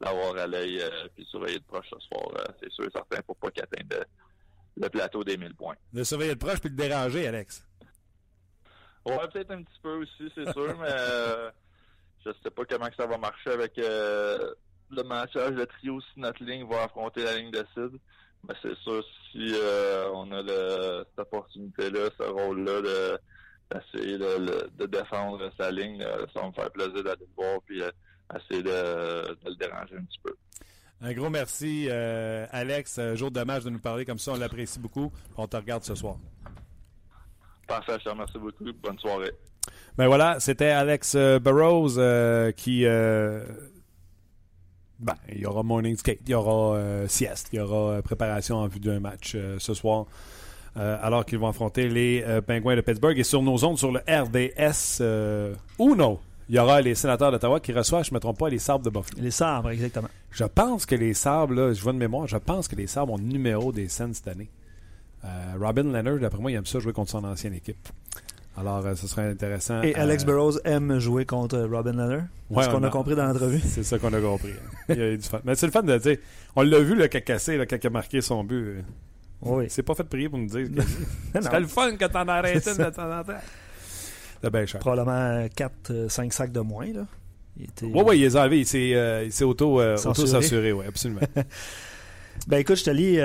l'avoir 0.00 0.36
à 0.36 0.46
l'œil, 0.46 0.82
puis 1.14 1.26
surveiller 1.26 1.58
de 1.58 1.64
proche 1.64 1.86
ce 1.90 1.98
soir, 2.00 2.28
c'est 2.62 2.70
sûr 2.72 2.84
et 2.84 2.90
certain, 2.90 3.20
pour 3.22 3.36
pas 3.36 3.50
qu'il 3.50 3.62
atteigne 3.62 3.88
le 4.76 4.88
plateau 4.88 5.22
des 5.22 5.36
1000 5.36 5.54
points. 5.54 5.76
Le 5.92 6.02
surveiller 6.02 6.34
de 6.34 6.38
proche 6.38 6.60
puis 6.60 6.70
le 6.70 6.76
déranger, 6.76 7.28
Alex. 7.28 7.64
Ouais, 9.06 9.18
peut-être 9.32 9.50
un 9.52 9.62
petit 9.62 9.80
peu 9.82 9.96
aussi, 9.96 10.32
c'est 10.34 10.50
sûr, 10.52 10.76
mais 10.78 10.88
je 12.24 12.32
sais 12.42 12.50
pas 12.50 12.64
comment 12.64 12.88
ça 12.96 13.06
va 13.06 13.18
marcher 13.18 13.50
avec 13.50 13.78
euh, 13.78 14.54
le 14.90 15.02
matchage 15.02 15.54
de 15.54 15.64
trio 15.64 16.00
si 16.00 16.20
notre 16.20 16.42
ligne 16.44 16.66
va 16.66 16.84
affronter 16.84 17.22
la 17.22 17.36
ligne 17.36 17.50
de 17.50 17.64
Sid. 17.74 17.98
Mais 18.46 18.54
c'est 18.62 18.76
sûr, 18.78 19.02
si 19.30 19.54
euh, 19.54 20.10
on 20.12 20.30
a 20.32 20.42
cette 20.42 21.18
opportunité-là, 21.18 22.10
ce 22.18 22.24
rôle-là 22.24 22.82
de 22.82 23.18
d'essayer 23.72 24.18
de, 24.18 24.86
défendre 24.86 25.50
sa 25.58 25.70
ligne, 25.70 26.02
ça 26.34 26.40
va 26.40 26.48
me 26.48 26.52
faire 26.52 26.70
plaisir 26.70 27.02
d'aller 27.02 27.22
le 27.22 27.34
voir 27.34 27.60
puis 27.64 27.82
euh, 27.82 27.90
essayer 28.36 28.62
de, 28.62 29.32
de, 29.32 29.48
le 29.48 29.56
déranger 29.56 29.96
un 29.96 30.04
petit 30.04 30.20
peu. 30.22 30.34
Un 31.00 31.12
gros 31.14 31.30
merci, 31.30 31.88
Alex. 31.90 33.00
Jour 33.14 33.30
de 33.30 33.42
match 33.42 33.64
de 33.64 33.70
nous 33.70 33.80
parler 33.80 34.04
comme 34.04 34.18
ça. 34.18 34.32
On 34.32 34.38
l'apprécie 34.38 34.78
beaucoup. 34.78 35.10
On 35.36 35.46
te 35.46 35.56
regarde 35.56 35.82
ce 35.82 35.94
soir. 35.94 36.16
Parfait, 37.66 37.94
je 37.98 38.04
te 38.04 38.08
remercie 38.08 38.38
beaucoup. 38.38 38.64
Bonne 38.82 38.98
soirée. 38.98 39.32
Ben 39.96 40.06
voilà, 40.06 40.40
c'était 40.40 40.70
Alex 40.70 41.14
euh, 41.14 41.38
Burrows 41.38 41.98
euh, 41.98 42.52
qui. 42.52 42.84
Euh, 42.84 43.44
ben, 44.98 45.14
il 45.30 45.38
y 45.38 45.46
aura 45.46 45.62
morning 45.62 45.96
skate, 45.96 46.20
il 46.26 46.30
y 46.30 46.34
aura 46.34 46.78
sieste, 47.08 47.48
il 47.52 47.56
y 47.56 47.60
aura 47.60 48.00
préparation 48.02 48.56
en 48.56 48.66
vue 48.68 48.80
d'un 48.80 49.00
match 49.00 49.36
ce 49.58 49.74
soir. 49.74 50.06
alors 50.76 51.26
qu'ils 51.26 51.38
vont 51.38 51.48
affronter 51.48 51.88
les 51.88 52.24
Penguins 52.46 52.76
de 52.76 52.80
Pittsburgh. 52.80 53.18
Et 53.18 53.24
sur 53.24 53.42
nos 53.42 53.62
ondes, 53.64 53.76
sur 53.76 53.90
le 53.90 54.00
RDS 54.08 55.02
Uno, 55.78 56.20
il 56.48 56.54
y 56.54 56.58
aura 56.58 56.80
les 56.80 56.94
sénateurs 56.94 57.32
d'Ottawa 57.32 57.60
qui 57.60 57.72
reçoivent, 57.72 58.04
je 58.04 58.12
ne 58.12 58.14
me 58.14 58.20
trompe 58.20 58.38
pas, 58.38 58.48
les 58.48 58.60
Sabres 58.60 58.84
de 58.84 58.90
Buffalo. 58.90 59.20
Les 59.20 59.32
Sabres, 59.32 59.70
exactement. 59.70 60.08
Je 60.30 60.44
pense 60.44 60.86
que 60.86 60.94
les 60.94 61.12
Sabres, 61.12 61.54
là, 61.54 61.72
je 61.72 61.82
vois 61.82 61.92
de 61.92 61.98
mémoire, 61.98 62.26
je 62.26 62.36
pense 62.36 62.68
que 62.68 62.76
les 62.76 62.86
Sabres 62.86 63.14
ont 63.14 63.18
le 63.18 63.24
numéro 63.24 63.72
des 63.72 63.88
scènes 63.88 64.14
cette 64.14 64.28
année. 64.28 64.48
Robin 65.58 65.84
Leonard, 65.84 66.18
d'après 66.18 66.40
moi, 66.40 66.50
il 66.50 66.54
aime 66.54 66.66
ça 66.66 66.78
jouer 66.78 66.92
contre 66.92 67.10
son 67.10 67.24
ancienne 67.24 67.54
équipe. 67.54 67.88
Alors, 68.56 68.86
euh, 68.86 68.94
ce 68.94 69.08
serait 69.08 69.28
intéressant. 69.28 69.82
Et 69.82 69.94
Alex 69.94 70.22
euh, 70.22 70.26
Burrows 70.26 70.58
aime 70.64 70.98
jouer 71.00 71.24
contre 71.24 71.58
Robin 71.58 71.92
Leonard? 71.92 72.26
C'est 72.54 72.62
ce 72.62 72.70
qu'on 72.70 72.82
a 72.84 72.90
compris 72.90 73.16
dans 73.16 73.26
l'entrevue. 73.26 73.60
C'est 73.64 73.82
ça 73.82 73.98
qu'on 73.98 74.12
a 74.12 74.20
compris. 74.20 74.52
il 74.90 74.96
y 74.96 75.02
a 75.02 75.10
eu 75.10 75.18
du 75.18 75.24
fun. 75.24 75.40
Mais 75.44 75.56
c'est 75.56 75.66
le 75.66 75.72
fun 75.72 75.82
de 75.82 75.96
dire. 75.98 76.18
On 76.54 76.62
l'a 76.62 76.78
vu, 76.78 76.94
le 76.94 77.08
cassé, 77.08 77.58
quand 77.68 77.76
il 77.82 77.86
a 77.86 77.90
marqué 77.90 78.20
son 78.20 78.44
but. 78.44 78.84
Oui. 79.42 79.66
C'est 79.68 79.82
pas 79.82 79.94
fait 79.94 80.04
de 80.04 80.08
prier 80.08 80.28
pour 80.28 80.38
nous 80.38 80.46
dire. 80.46 80.68
C'était 81.34 81.60
le 81.60 81.66
fun 81.66 81.96
quand 81.98 82.08
t'en 82.08 82.28
arrêté 82.28 82.70
de 82.70 82.90
temps 82.90 83.10
en 83.10 83.24
temps. 83.24 83.32
C'est 84.42 84.50
bien 84.50 84.66
cher. 84.66 84.80
Probablement 84.80 85.46
4-5 85.46 86.30
sacs 86.30 86.52
de 86.52 86.60
moins. 86.60 86.92
Là. 86.92 87.06
Oui, 87.56 88.02
oui, 88.06 88.18
il 88.18 88.22
les 88.22 88.36
a 88.36 88.42
enlevés. 88.42 88.60
Il 88.60 88.66
s'est 88.66 88.94
euh, 88.94 89.28
auto-censuré. 89.42 90.72
oui, 90.72 90.84
absolument. 90.86 91.20
ben 92.46 92.58
écoute, 92.58 92.76
je 92.76 92.84
te 92.84 92.90
lis 92.90 93.16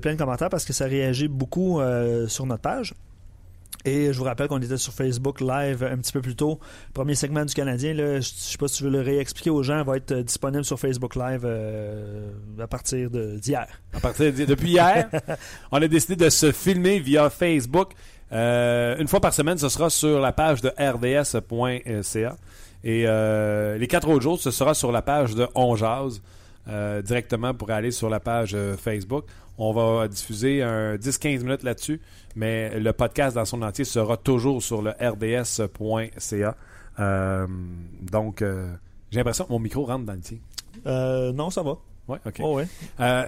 plein 0.00 0.12
de 0.12 0.18
commentaires 0.18 0.50
parce 0.50 0.64
que 0.64 0.72
ça 0.72 0.86
réagit 0.86 1.28
beaucoup 1.28 1.80
sur 2.28 2.46
notre 2.46 2.62
page. 2.62 2.94
Et 3.84 4.12
je 4.12 4.18
vous 4.18 4.24
rappelle 4.24 4.48
qu'on 4.48 4.60
était 4.60 4.76
sur 4.76 4.92
Facebook 4.92 5.40
Live 5.40 5.82
un 5.82 5.96
petit 5.96 6.12
peu 6.12 6.20
plus 6.20 6.36
tôt. 6.36 6.60
Premier 6.92 7.14
segment 7.14 7.44
du 7.44 7.54
Canadien, 7.54 7.94
là, 7.94 8.12
je 8.12 8.16
ne 8.16 8.20
sais 8.20 8.58
pas 8.58 8.68
si 8.68 8.78
tu 8.78 8.84
veux 8.84 8.90
le 8.90 9.00
réexpliquer 9.00 9.48
aux 9.48 9.62
gens, 9.62 9.82
va 9.84 9.96
être 9.96 10.14
disponible 10.14 10.64
sur 10.64 10.78
Facebook 10.78 11.16
Live 11.16 11.42
euh, 11.44 12.30
à 12.60 12.66
partir 12.66 13.08
d'hier. 13.10 13.66
À 13.94 14.00
partir 14.00 14.32
de, 14.32 14.44
depuis 14.44 14.72
hier, 14.72 15.08
on 15.72 15.80
a 15.80 15.88
décidé 15.88 16.16
de 16.16 16.28
se 16.28 16.52
filmer 16.52 16.98
via 16.98 17.30
Facebook. 17.30 17.92
Euh, 18.32 18.96
une 18.98 19.08
fois 19.08 19.20
par 19.20 19.32
semaine, 19.32 19.56
ce 19.56 19.70
sera 19.70 19.88
sur 19.88 20.20
la 20.20 20.32
page 20.32 20.60
de 20.60 20.68
rds.ca. 20.78 22.36
Et 22.84 23.04
euh, 23.06 23.78
les 23.78 23.86
quatre 23.86 24.08
autres 24.10 24.22
jours, 24.22 24.38
ce 24.38 24.50
sera 24.50 24.74
sur 24.74 24.92
la 24.92 25.00
page 25.00 25.34
de 25.34 25.48
On 25.54 25.74
directement 27.02 27.54
pour 27.54 27.70
aller 27.70 27.90
sur 27.90 28.08
la 28.08 28.20
page 28.20 28.56
Facebook. 28.78 29.24
On 29.58 29.72
va 29.72 30.08
diffuser 30.08 30.62
un 30.62 30.96
10-15 30.96 31.42
minutes 31.42 31.62
là-dessus, 31.62 32.00
mais 32.34 32.78
le 32.80 32.92
podcast 32.92 33.36
dans 33.36 33.44
son 33.44 33.60
entier 33.62 33.84
sera 33.84 34.16
toujours 34.16 34.62
sur 34.62 34.80
le 34.80 34.92
rds.ca. 34.92 36.56
Euh, 36.98 37.46
donc, 38.00 38.42
euh, 38.42 38.72
j'ai 39.10 39.18
l'impression 39.18 39.44
que 39.44 39.52
mon 39.52 39.58
micro 39.58 39.84
rentre 39.84 40.04
dans 40.04 40.14
le 40.14 40.20
tien. 40.20 40.38
Euh, 40.86 41.32
non, 41.32 41.50
ça 41.50 41.62
va. 41.62 41.76
Ouais, 42.08 42.18
OK. 42.26 42.40
Oh, 42.42 42.60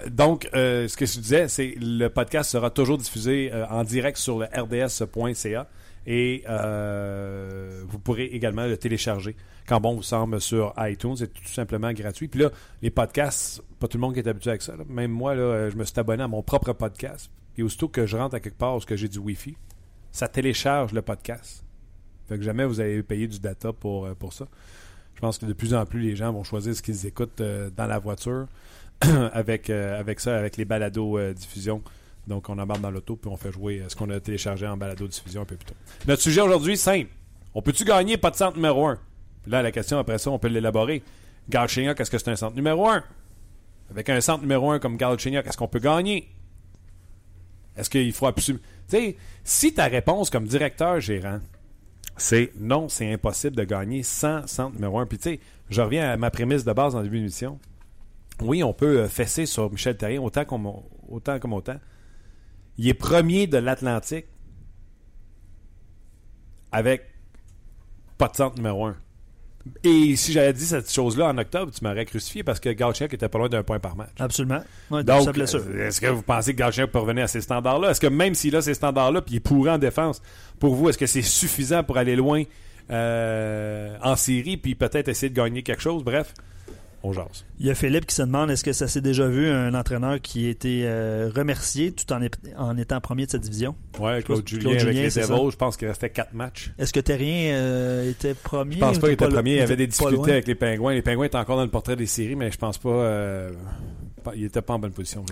donc, 0.09 0.49
ce 0.53 0.97
que 0.97 1.05
je 1.05 1.19
disais, 1.19 1.47
c'est 1.47 1.75
le 1.79 2.07
podcast 2.09 2.49
sera 2.49 2.69
toujours 2.69 2.97
diffusé 2.97 3.51
en 3.69 3.83
direct 3.83 4.17
sur 4.17 4.39
le 4.39 4.45
rds.ca 4.45 5.67
et 6.05 6.43
vous 7.87 7.99
pourrez 7.99 8.25
également 8.25 8.65
le 8.65 8.77
télécharger 8.77 9.35
quand 9.67 9.79
bon 9.79 9.95
vous 9.95 10.03
semble 10.03 10.41
sur 10.41 10.73
iTunes. 10.77 11.15
C'est 11.15 11.33
tout 11.33 11.43
simplement 11.45 11.91
gratuit. 11.93 12.27
Puis 12.27 12.41
là, 12.41 12.49
les 12.81 12.89
podcasts, 12.89 13.61
pas 13.79 13.87
tout 13.87 13.97
le 13.97 14.01
monde 14.01 14.13
qui 14.13 14.19
est 14.19 14.27
habitué 14.27 14.49
avec 14.49 14.61
ça. 14.61 14.73
Même 14.89 15.11
moi, 15.11 15.35
là, 15.35 15.69
je 15.69 15.75
me 15.75 15.83
suis 15.83 15.99
abonné 15.99 16.23
à 16.23 16.27
mon 16.27 16.43
propre 16.43 16.73
podcast. 16.73 17.31
Et 17.57 17.63
aussitôt 17.63 17.87
que 17.87 18.05
je 18.05 18.17
rentre 18.17 18.35
à 18.35 18.39
quelque 18.39 18.57
part 18.57 18.75
où 18.75 18.79
j'ai 18.89 19.07
du 19.07 19.19
Wi-Fi, 19.19 19.55
ça 20.11 20.27
télécharge 20.27 20.93
le 20.93 21.01
podcast. 21.01 21.63
Fait 22.27 22.37
que 22.37 22.43
jamais 22.43 22.65
vous 22.65 22.79
allez 22.79 23.03
payer 23.03 23.27
du 23.27 23.39
data 23.39 23.73
pour, 23.73 24.05
euh, 24.05 24.15
pour 24.15 24.33
ça. 24.33 24.47
Je 25.15 25.21
pense 25.21 25.37
que 25.37 25.45
de 25.45 25.53
plus 25.53 25.73
en 25.73 25.85
plus, 25.85 25.99
les 25.99 26.15
gens 26.15 26.31
vont 26.31 26.43
choisir 26.43 26.75
ce 26.75 26.81
qu'ils 26.81 27.05
écoutent 27.05 27.41
euh, 27.41 27.69
dans 27.75 27.85
la 27.85 27.99
voiture 27.99 28.47
avec, 29.33 29.69
euh, 29.69 29.99
avec 29.99 30.19
ça, 30.19 30.37
avec 30.37 30.57
les 30.57 30.65
balados-diffusion. 30.65 31.81
Donc, 32.27 32.49
on 32.49 32.57
embarque 32.57 32.81
dans 32.81 32.91
l'auto 32.91 33.15
puis 33.15 33.29
on 33.29 33.37
fait 33.37 33.51
jouer 33.51 33.83
ce 33.87 33.95
qu'on 33.95 34.09
a 34.09 34.19
téléchargé 34.19 34.65
en 34.67 34.77
balado-diffusion 34.77 35.41
un 35.41 35.45
peu 35.45 35.55
plus 35.55 35.65
tôt. 35.65 35.75
Notre 36.07 36.21
sujet 36.21 36.41
aujourd'hui, 36.41 36.77
simple. 36.77 37.09
On 37.53 37.61
peut-tu 37.61 37.83
gagner? 37.83 38.17
Pas 38.17 38.31
de 38.31 38.35
centre 38.35 38.55
numéro 38.55 38.87
1? 38.87 38.99
là, 39.47 39.61
la 39.61 39.71
question 39.71 39.97
après 39.99 40.17
ça, 40.17 40.31
on 40.31 40.39
peut 40.39 40.47
l'élaborer. 40.47 41.03
Galchenyuk, 41.49 41.99
est-ce 41.99 42.09
que 42.09 42.17
c'est 42.17 42.31
un 42.31 42.35
centre 42.35 42.55
numéro 42.55 42.87
1? 42.87 43.03
Avec 43.91 44.09
un 44.09 44.21
centre 44.21 44.41
numéro 44.41 44.71
1 44.71 44.79
comme 44.79 44.95
Galchenyuk, 44.95 45.45
est-ce 45.45 45.57
qu'on 45.57 45.67
peut 45.67 45.79
gagner? 45.79 46.29
Est-ce 47.75 47.89
qu'il 47.89 48.13
faut 48.13 48.27
absolument. 48.27 48.63
Tu 48.87 48.97
sais, 48.97 49.17
si 49.43 49.73
ta 49.73 49.85
réponse 49.85 50.29
comme 50.29 50.47
directeur 50.47 50.99
gérant 50.99 51.39
c'est 52.17 52.51
non, 52.59 52.89
c'est 52.89 53.11
impossible 53.11 53.55
de 53.55 53.63
gagner 53.63 54.03
sans 54.03 54.45
centre 54.47 54.75
numéro 54.75 54.99
un. 54.99 55.05
Puis 55.05 55.17
tu 55.17 55.23
sais, 55.31 55.39
je 55.69 55.81
reviens 55.81 56.11
à 56.11 56.17
ma 56.17 56.29
prémisse 56.29 56.63
de 56.63 56.71
base 56.71 56.95
en 56.95 57.01
début 57.01 57.17
d'émission. 57.17 57.59
Oui, 58.41 58.63
on 58.63 58.73
peut 58.73 58.99
euh, 58.99 59.07
fesser 59.07 59.45
sur 59.45 59.71
Michel 59.71 59.97
Terrien 59.97 60.21
autant 60.21 60.45
comme 60.45 60.69
autant. 61.09 61.39
Comme 61.39 61.53
autant. 61.53 61.79
Il 62.77 62.87
est 62.87 62.93
premier 62.93 63.47
de 63.47 63.57
l'Atlantique 63.57 64.25
avec 66.71 67.03
pas 68.17 68.27
de 68.27 68.35
centre 68.35 68.55
numéro 68.57 68.85
un. 68.85 68.95
Et 69.83 70.15
si 70.17 70.33
j'avais 70.33 70.51
dit 70.51 70.65
cette 70.65 70.91
chose-là 70.91 71.27
en 71.27 71.37
octobre, 71.37 71.71
tu 71.71 71.83
m'aurais 71.85 72.05
crucifié 72.05 72.43
parce 72.43 72.59
que 72.59 72.69
Galchenyuk 72.69 73.13
était 73.13 73.29
pas 73.29 73.37
loin 73.37 73.47
d'un 73.47 73.63
point 73.63 73.79
par 73.79 73.95
match. 73.95 74.09
Absolument. 74.19 74.61
Ouais, 74.91 75.03
Donc, 75.03 75.37
euh, 75.37 75.87
est-ce 75.87 76.01
que 76.01 76.07
vous 76.07 76.21
pensez 76.21 76.53
que 76.53 76.57
Galchenyuk 76.57 76.91
peut 76.91 76.99
revenir 76.99 77.23
à 77.23 77.27
ces 77.27 77.39
standards-là? 77.39 77.91
Est-ce 77.91 78.01
que 78.01 78.07
même 78.07 78.35
s'il 78.35 78.55
a 78.57 78.61
ces 78.61 78.73
standards-là 78.73 79.21
puis 79.21 79.35
il 79.35 79.37
est 79.37 79.39
pourri 79.39 79.69
en 79.69 79.77
défense, 79.77 80.21
pour 80.59 80.75
vous, 80.75 80.89
est-ce 80.89 80.97
que 80.97 81.05
c'est 81.05 81.21
suffisant 81.21 81.83
pour 81.83 81.97
aller 81.97 82.17
loin 82.17 82.43
euh, 82.91 83.95
en 84.01 84.17
série 84.17 84.57
puis 84.57 84.75
peut-être 84.75 85.07
essayer 85.07 85.29
de 85.29 85.35
gagner 85.35 85.63
quelque 85.63 85.81
chose? 85.81 86.03
Bref, 86.03 86.33
il 87.59 87.65
y 87.65 87.69
a 87.69 87.75
Philippe 87.75 88.05
qui 88.05 88.15
se 88.15 88.21
demande 88.21 88.49
est-ce 88.49 88.63
que 88.63 88.71
ça 88.71 88.87
s'est 88.87 89.01
déjà 89.01 89.27
vu 89.27 89.49
un 89.49 89.73
entraîneur 89.73 90.21
qui 90.21 90.47
a 90.47 90.49
été 90.49 90.83
euh, 90.85 91.29
remercié 91.35 91.91
tout 91.91 92.11
en, 92.13 92.21
en, 92.57 92.77
étant 92.77 93.01
premier 93.01 93.25
de 93.25 93.31
cette 93.31 93.41
division? 93.41 93.75
Oui, 93.99 94.23
Claude, 94.23 94.47
Julien 94.47 94.71
avec 94.71 94.85
les 94.85 95.09
Devils, 95.09 95.51
je 95.51 95.55
pense 95.57 95.75
qu'il 95.75 95.87
restait 95.89 96.09
quatre 96.09 96.33
matchs. 96.33 96.71
Est-ce 96.79 96.93
que 96.93 97.01
Terrien 97.01 97.55
euh, 97.55 98.09
était 98.09 98.33
premier 98.33 98.75
Je 98.75 98.79
pense 98.79 98.99
pas 98.99 99.07
qu'il 99.07 99.13
était 99.13 99.27
premier. 99.27 99.51
Il 99.51 99.57
y 99.57 99.61
avait 99.61 99.75
des 99.75 99.87
difficultés 99.87 100.31
avec 100.31 100.47
les 100.47 100.55
Pingouins. 100.55 100.93
Les 100.93 101.01
Pingouins 101.01 101.25
étaient 101.25 101.37
encore 101.37 101.57
dans 101.57 101.63
le 101.63 101.69
portrait 101.69 101.97
des 101.97 102.05
séries, 102.05 102.35
mais 102.35 102.51
je 102.51 102.57
pense 102.57 102.77
pas. 102.77 102.89
Euh, 102.89 103.51
il 104.35 104.43
n'était 104.43 104.61
pas 104.61 104.75
en 104.75 104.79
bonne 104.79 104.93
position. 104.93 105.25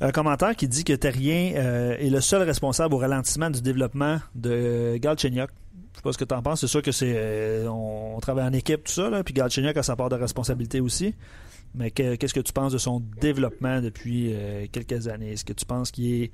Un 0.00 0.12
commentaire 0.12 0.54
qui 0.54 0.68
dit 0.68 0.84
que 0.84 0.92
Terrien 0.92 1.54
est 1.98 2.10
le 2.10 2.20
seul 2.20 2.42
responsable 2.42 2.94
au 2.94 2.98
ralentissement 2.98 3.50
du 3.50 3.60
développement 3.60 4.20
de 4.36 4.96
Galchenyuk 4.98 5.50
pas 6.06 6.12
ce 6.12 6.18
que 6.18 6.24
tu 6.24 6.34
en 6.34 6.42
penses. 6.42 6.60
C'est 6.60 6.66
sûr 6.66 6.82
que 6.82 6.92
c'est 6.92 7.12
euh, 7.14 7.68
on, 7.68 8.18
travaille 8.20 8.46
en 8.46 8.52
équipe, 8.52 8.84
tout 8.84 8.92
ça, 8.92 9.10
là, 9.10 9.22
puis 9.24 9.34
Galchenyuk 9.34 9.76
a 9.76 9.82
sa 9.82 9.96
part 9.96 10.08
de 10.08 10.14
responsabilité 10.14 10.80
aussi. 10.80 11.14
Mais 11.74 11.90
qu'est-ce 11.90 12.32
que 12.32 12.40
tu 12.40 12.52
penses 12.52 12.72
de 12.72 12.78
son 12.78 13.02
développement 13.20 13.82
depuis 13.82 14.32
euh, 14.32 14.66
quelques 14.70 15.08
années? 15.08 15.32
Est-ce 15.32 15.44
que 15.44 15.52
tu 15.52 15.66
penses 15.66 15.90
qu'il 15.90 16.22
est 16.22 16.30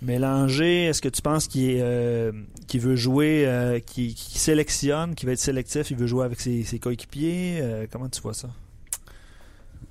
mélangé? 0.00 0.84
Est-ce 0.84 1.02
que 1.02 1.10
tu 1.10 1.20
penses 1.20 1.46
qu'il 1.46 1.78
euh, 1.80 2.32
veut 2.72 2.96
jouer, 2.96 3.82
qu'il 3.86 4.16
sélectionne, 4.16 5.14
qu'il 5.14 5.26
va 5.26 5.32
être 5.32 5.38
sélectif, 5.38 5.90
il 5.90 5.96
veut 5.96 6.06
jouer 6.06 6.24
avec 6.24 6.40
ses, 6.40 6.62
ses 6.62 6.78
coéquipiers? 6.78 7.62
comment 7.90 8.08
tu 8.08 8.22
vois 8.22 8.34
ça? 8.34 8.48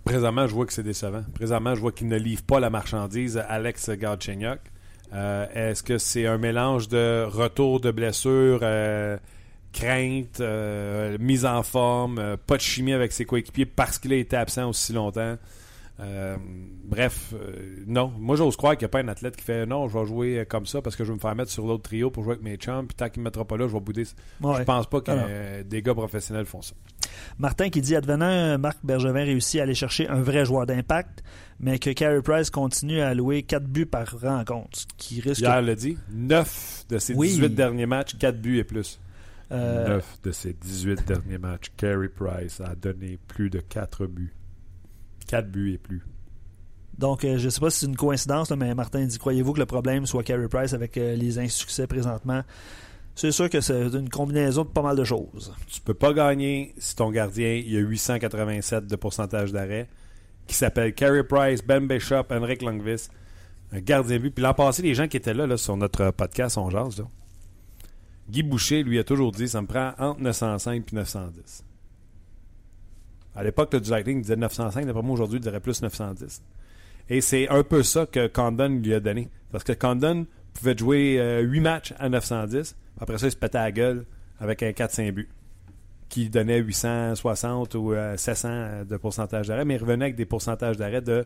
Présentement, 0.04 0.48
je 0.48 0.54
vois 0.54 0.66
que 0.66 0.74
c'est 0.74 0.84
décevant. 0.84 1.24
Présentement, 1.36 1.76
je 1.76 1.82
vois 1.82 1.92
qu'il 1.92 2.08
ne 2.08 2.18
livre 2.18 2.42
pas 2.42 2.60
la 2.60 2.72
marchandise 2.72 3.38
à 3.38 3.44
Alex 3.44 3.92
Galchenyuk. 3.92 4.60
Euh, 5.14 5.46
est-ce 5.54 5.84
que 5.84 5.98
c'est 5.98 6.26
un 6.26 6.38
mélange 6.38 6.88
de 6.88 7.26
retour 7.28 7.80
de 7.82 7.92
blessure, 7.92 8.60
euh, 8.64 9.18
crainte, 9.74 10.40
euh, 10.40 11.18
mise 11.20 11.46
en 11.46 11.64
forme, 11.64 12.38
pas 12.48 12.58
de 12.58 12.62
chimie 12.62 12.94
avec 12.94 13.12
ses 13.12 13.26
coéquipiers 13.26 13.66
parce 13.66 14.00
qu'il 14.00 14.14
a 14.14 14.18
été 14.18 14.36
absent 14.36 14.70
aussi 14.70 14.94
longtemps? 14.94 15.38
bref, 16.84 17.32
non. 17.86 18.12
Moi, 18.18 18.36
j'ose 18.36 18.56
croire 18.56 18.74
qu'il 18.74 18.86
n'y 18.86 18.86
a 18.86 18.90
pas 18.90 19.02
un 19.02 19.08
athlète 19.08 19.38
qui 19.38 19.44
fait 19.44 19.68
non, 19.68 19.88
je 19.88 20.00
vais 20.00 20.06
jouer 20.08 20.46
comme 20.50 20.66
ça 20.66 20.82
parce 20.82 20.96
que 20.96 21.04
je 21.04 21.10
vais 21.10 21.14
me 21.14 21.20
faire 21.20 21.36
mettre 21.36 21.52
sur 21.52 21.68
l'autre 21.68 21.84
trio 21.84 22.10
pour 22.10 22.24
jouer 22.24 22.34
avec 22.34 22.44
mes 22.44 22.56
chums, 22.56 22.88
puis 22.88 22.96
tant 22.96 23.08
qu'il 23.08 23.20
ne 23.20 23.26
me 23.26 23.28
mettra 23.28 23.46
pas 23.46 23.56
là, 23.56 23.68
je 23.68 23.74
vais 23.74 23.80
bouder. 23.80 24.06
Je 24.42 24.64
pense 24.64 24.88
pas 24.88 25.02
que 25.02 25.62
des 25.62 25.84
gars 25.84 25.94
professionnels 25.94 26.48
font 26.48 26.64
ça. 26.64 26.74
Martin 27.40 27.70
qui 27.70 27.82
dit 27.82 27.96
advenant, 27.96 28.58
Marc 28.58 28.80
Bergevin 28.84 29.24
réussit 29.24 29.60
à 29.60 29.64
aller 29.64 29.76
chercher 29.76 30.08
un 30.08 30.22
vrai 30.22 30.46
joueur 30.46 30.66
d'impact 30.66 31.24
mais 31.62 31.78
que 31.78 31.92
Carey 31.92 32.22
Price 32.22 32.50
continue 32.50 33.02
à 33.02 33.10
allouer 33.10 33.44
4 33.44 33.64
buts 33.64 33.86
par 33.86 34.20
rencontre. 34.20 34.80
Qui 34.98 35.22
risque 35.22 35.42
Hier, 35.42 35.62
l'a 35.62 35.76
dit, 35.76 35.98
9 36.12 36.86
de 36.90 36.98
ses 36.98 37.14
18 37.14 37.50
derniers 37.50 37.86
matchs, 37.86 38.18
4 38.18 38.42
buts 38.42 38.58
et 38.58 38.64
plus. 38.64 39.00
9 39.52 39.60
euh, 39.60 40.00
de 40.24 40.32
ses 40.32 40.54
18 40.54 41.06
derniers 41.08 41.38
matchs, 41.38 41.72
Carey 41.78 42.10
Price 42.10 42.60
a 42.62 42.74
donné 42.74 43.20
plus 43.28 43.50
de 43.50 43.60
4 43.60 44.08
buts. 44.08 44.34
4 45.28 45.50
buts 45.50 45.74
et 45.74 45.78
plus. 45.78 46.02
Donc, 46.98 47.24
euh, 47.24 47.38
je 47.38 47.46
ne 47.46 47.50
sais 47.50 47.60
pas 47.60 47.70
si 47.70 47.82
c'est 47.82 47.86
une 47.86 47.96
coïncidence, 47.96 48.50
mais 48.52 48.74
Martin 48.74 49.06
dit 49.06 49.18
Croyez-vous 49.18 49.54
que 49.54 49.60
le 49.60 49.66
problème 49.66 50.08
soit 50.08 50.24
Carey 50.24 50.48
Price 50.48 50.74
avec 50.74 50.98
euh, 50.98 51.16
les 51.16 51.38
insuccès 51.38 51.86
présentement? 51.86 52.44
C'est 53.16 53.32
sûr 53.32 53.50
que 53.50 53.62
c'est 53.62 53.88
une 53.94 54.10
combinaison 54.10 54.64
de 54.64 54.70
pas 54.70 54.82
mal 54.82 54.96
de 54.96 55.04
choses. 55.04 55.54
Tu 55.68 55.82
peux 55.82 55.94
pas 55.94 56.14
gagner 56.14 56.74
si 56.78 56.96
ton 56.96 57.12
gardien 57.12 57.54
il 57.54 57.76
a 57.76 57.80
887 57.80 58.88
de 58.88 58.96
pourcentage 58.96 59.52
d'arrêt 59.52 59.90
qui 60.48 60.56
s'appelle 60.56 60.94
Carey 60.94 61.24
Price, 61.24 61.64
Ben 61.64 61.88
Bishop, 61.88 62.26
Henrik 62.30 62.62
Longvis, 62.62 63.10
un 63.72 63.80
gardien 63.80 64.20
but. 64.20 64.32
Puis 64.32 64.44
l'an 64.44 64.54
passé, 64.54 64.82
les 64.82 64.96
gens 64.96 65.08
qui 65.08 65.18
étaient 65.18 65.34
là, 65.34 65.56
sur 65.58 65.78
notre 65.78 66.12
podcast 66.12 66.58
On 66.58 66.70
Jase, 66.70 67.04
Guy 68.30 68.44
Boucher, 68.44 68.84
lui, 68.84 69.00
a 69.00 69.04
toujours 69.04 69.32
dit 69.32 69.48
ça 69.48 69.62
me 69.62 69.68
prend 69.68 69.94
entre 69.98 70.22
905 70.22 70.92
et 70.92 70.96
910. 70.96 71.66
À 73.36 73.44
l'époque, 73.44 73.76
du 73.76 73.90
Lightning 73.90 74.22
disait 74.22 74.36
905, 74.36 74.86
d'après 74.86 75.02
moi, 75.02 75.14
aujourd'hui, 75.14 75.38
il 75.38 75.42
dirait 75.42 75.60
plus 75.60 75.82
910. 75.82 76.42
Et 77.10 77.22
c'est 77.22 77.48
un 77.50 77.64
peu 77.64 77.84
ça 77.84 78.06
que 78.06 78.28
Condon 78.28 78.70
lui 78.70 78.94
a 78.94 79.00
donné. 79.00 79.30
Parce 79.52 79.64
que 79.64 79.74
Condon 79.74 80.26
pouvait 80.54 80.78
jouer 80.78 81.42
8 81.42 81.60
euh, 81.60 81.62
matchs 81.62 81.94
à 82.00 82.10
910. 82.10 82.76
Après 83.00 83.18
ça, 83.18 83.28
il 83.28 83.32
se 83.32 83.36
pétait 83.36 83.58
à 83.58 83.64
la 83.64 83.72
gueule 83.72 84.06
avec 84.40 84.64
un 84.64 84.72
4-5 84.72 85.12
buts 85.12 85.30
qui 86.10 86.30
donnait 86.30 86.58
860 86.58 87.74
ou 87.76 87.94
700 88.18 88.50
euh, 88.50 88.84
de 88.84 88.98
pourcentage 88.98 89.48
d'arrêt, 89.48 89.66
mais 89.66 89.76
il 89.76 89.82
revenait 89.82 90.06
avec 90.06 90.16
des 90.16 90.26
pourcentages 90.26 90.78
d'arrêt 90.78 91.02
de. 91.02 91.26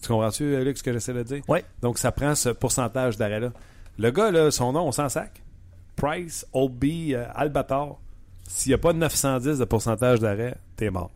Tu 0.00 0.08
comprends-tu, 0.08 0.64
Luc, 0.64 0.78
ce 0.78 0.82
que 0.82 0.92
j'essaie 0.92 1.12
de 1.12 1.22
dire? 1.22 1.42
Oui. 1.48 1.58
Donc, 1.82 1.98
ça 1.98 2.12
prend 2.12 2.34
ce 2.34 2.48
pourcentage 2.48 3.18
d'arrêt-là. 3.18 3.52
Le 3.98 4.10
gars, 4.10 4.30
là, 4.30 4.50
son 4.50 4.72
nom, 4.72 4.86
on 4.86 4.92
s'en 4.92 5.08
sac. 5.10 5.42
Price, 5.96 6.46
Oldby, 6.54 7.14
euh, 7.14 7.26
Albator. 7.34 8.00
S'il 8.48 8.70
n'y 8.70 8.74
a 8.74 8.78
pas 8.78 8.92
de 8.92 8.98
910 8.98 9.58
de 9.58 9.64
pourcentage 9.64 10.20
d'arrêt, 10.20 10.56
t'es 10.76 10.88
mort. 10.88 11.10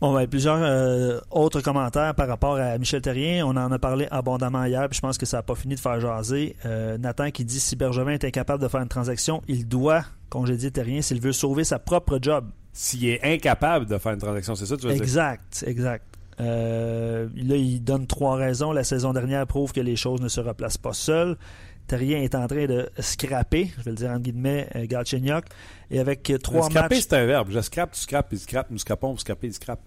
Bon, 0.00 0.12
ben, 0.12 0.26
plusieurs 0.26 0.58
euh, 0.60 1.20
autres 1.30 1.60
commentaires 1.62 2.14
par 2.14 2.28
rapport 2.28 2.56
à 2.56 2.76
Michel 2.78 3.00
Terrien. 3.00 3.46
On 3.46 3.56
en 3.56 3.72
a 3.72 3.78
parlé 3.78 4.06
abondamment 4.10 4.64
hier, 4.64 4.88
puis 4.88 4.96
je 4.96 5.00
pense 5.00 5.16
que 5.16 5.24
ça 5.24 5.38
n'a 5.38 5.42
pas 5.42 5.54
fini 5.54 5.74
de 5.74 5.80
faire 5.80 6.00
jaser. 6.00 6.56
Nathan 6.98 7.30
qui 7.30 7.44
dit 7.44 7.60
si 7.60 7.76
Bergevin 7.76 8.12
est 8.12 8.24
incapable 8.24 8.62
de 8.62 8.68
faire 8.68 8.82
une 8.82 8.88
transaction, 8.88 9.42
il 9.48 9.66
doit 9.66 10.04
congédier 10.28 10.70
Terrien 10.70 11.00
s'il 11.00 11.20
veut 11.20 11.32
sauver 11.32 11.64
sa 11.64 11.78
propre 11.78 12.18
job. 12.20 12.50
S'il 12.72 13.06
est 13.06 13.24
incapable 13.24 13.86
de 13.86 13.96
faire 13.96 14.12
une 14.12 14.18
transaction, 14.18 14.54
c'est 14.54 14.66
ça 14.66 14.76
que 14.76 14.82
tu 14.82 14.86
veux 14.86 14.92
exact, 14.92 15.60
dire? 15.60 15.68
Exact, 15.68 16.04
euh, 16.40 17.28
là, 17.34 17.56
il 17.56 17.82
donne 17.82 18.06
trois 18.06 18.36
raisons. 18.36 18.72
La 18.72 18.84
saison 18.84 19.12
dernière 19.12 19.46
prouve 19.46 19.72
que 19.72 19.80
les 19.80 19.96
choses 19.96 20.20
ne 20.20 20.28
se 20.28 20.40
replacent 20.40 20.78
pas 20.78 20.92
seules. 20.92 21.36
Terrien 21.86 22.18
est 22.18 22.34
en 22.34 22.46
train 22.46 22.66
de 22.66 22.88
scraper, 22.98 23.70
je 23.78 23.82
vais 23.82 23.90
le 23.90 23.96
dire 23.96 24.10
en 24.10 24.18
guillemets, 24.18 24.68
euh, 24.74 24.86
Galchenyuk. 24.86 25.44
Et 25.90 26.00
avec 26.00 26.32
trois 26.42 26.68
scraper, 26.68 27.00
c'est 27.00 27.14
un 27.14 27.26
verbe. 27.26 27.48
Je 27.50 27.60
scrape, 27.60 27.92
tu 27.92 28.00
scrapes, 28.00 28.28
il 28.32 28.38
scrape, 28.38 28.70
nous 28.70 28.78
scrapons, 28.78 29.12
vous 29.12 29.18
scrapez, 29.18 29.46
il 29.48 29.54
scrape. 29.54 29.80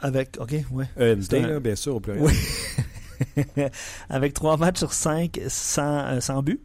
Avec, 0.00 0.36
OK, 0.38 0.54
oui. 0.70 0.84
Euh, 0.98 1.60
bien 1.60 1.76
sûr, 1.76 1.96
au 1.96 2.00
pluriel. 2.00 2.24
Oui. 2.24 2.34
avec 4.10 4.34
trois 4.34 4.56
matchs 4.56 4.78
sur 4.78 4.92
cinq 4.92 5.40
sans, 5.48 6.20
sans 6.20 6.42
but 6.42 6.60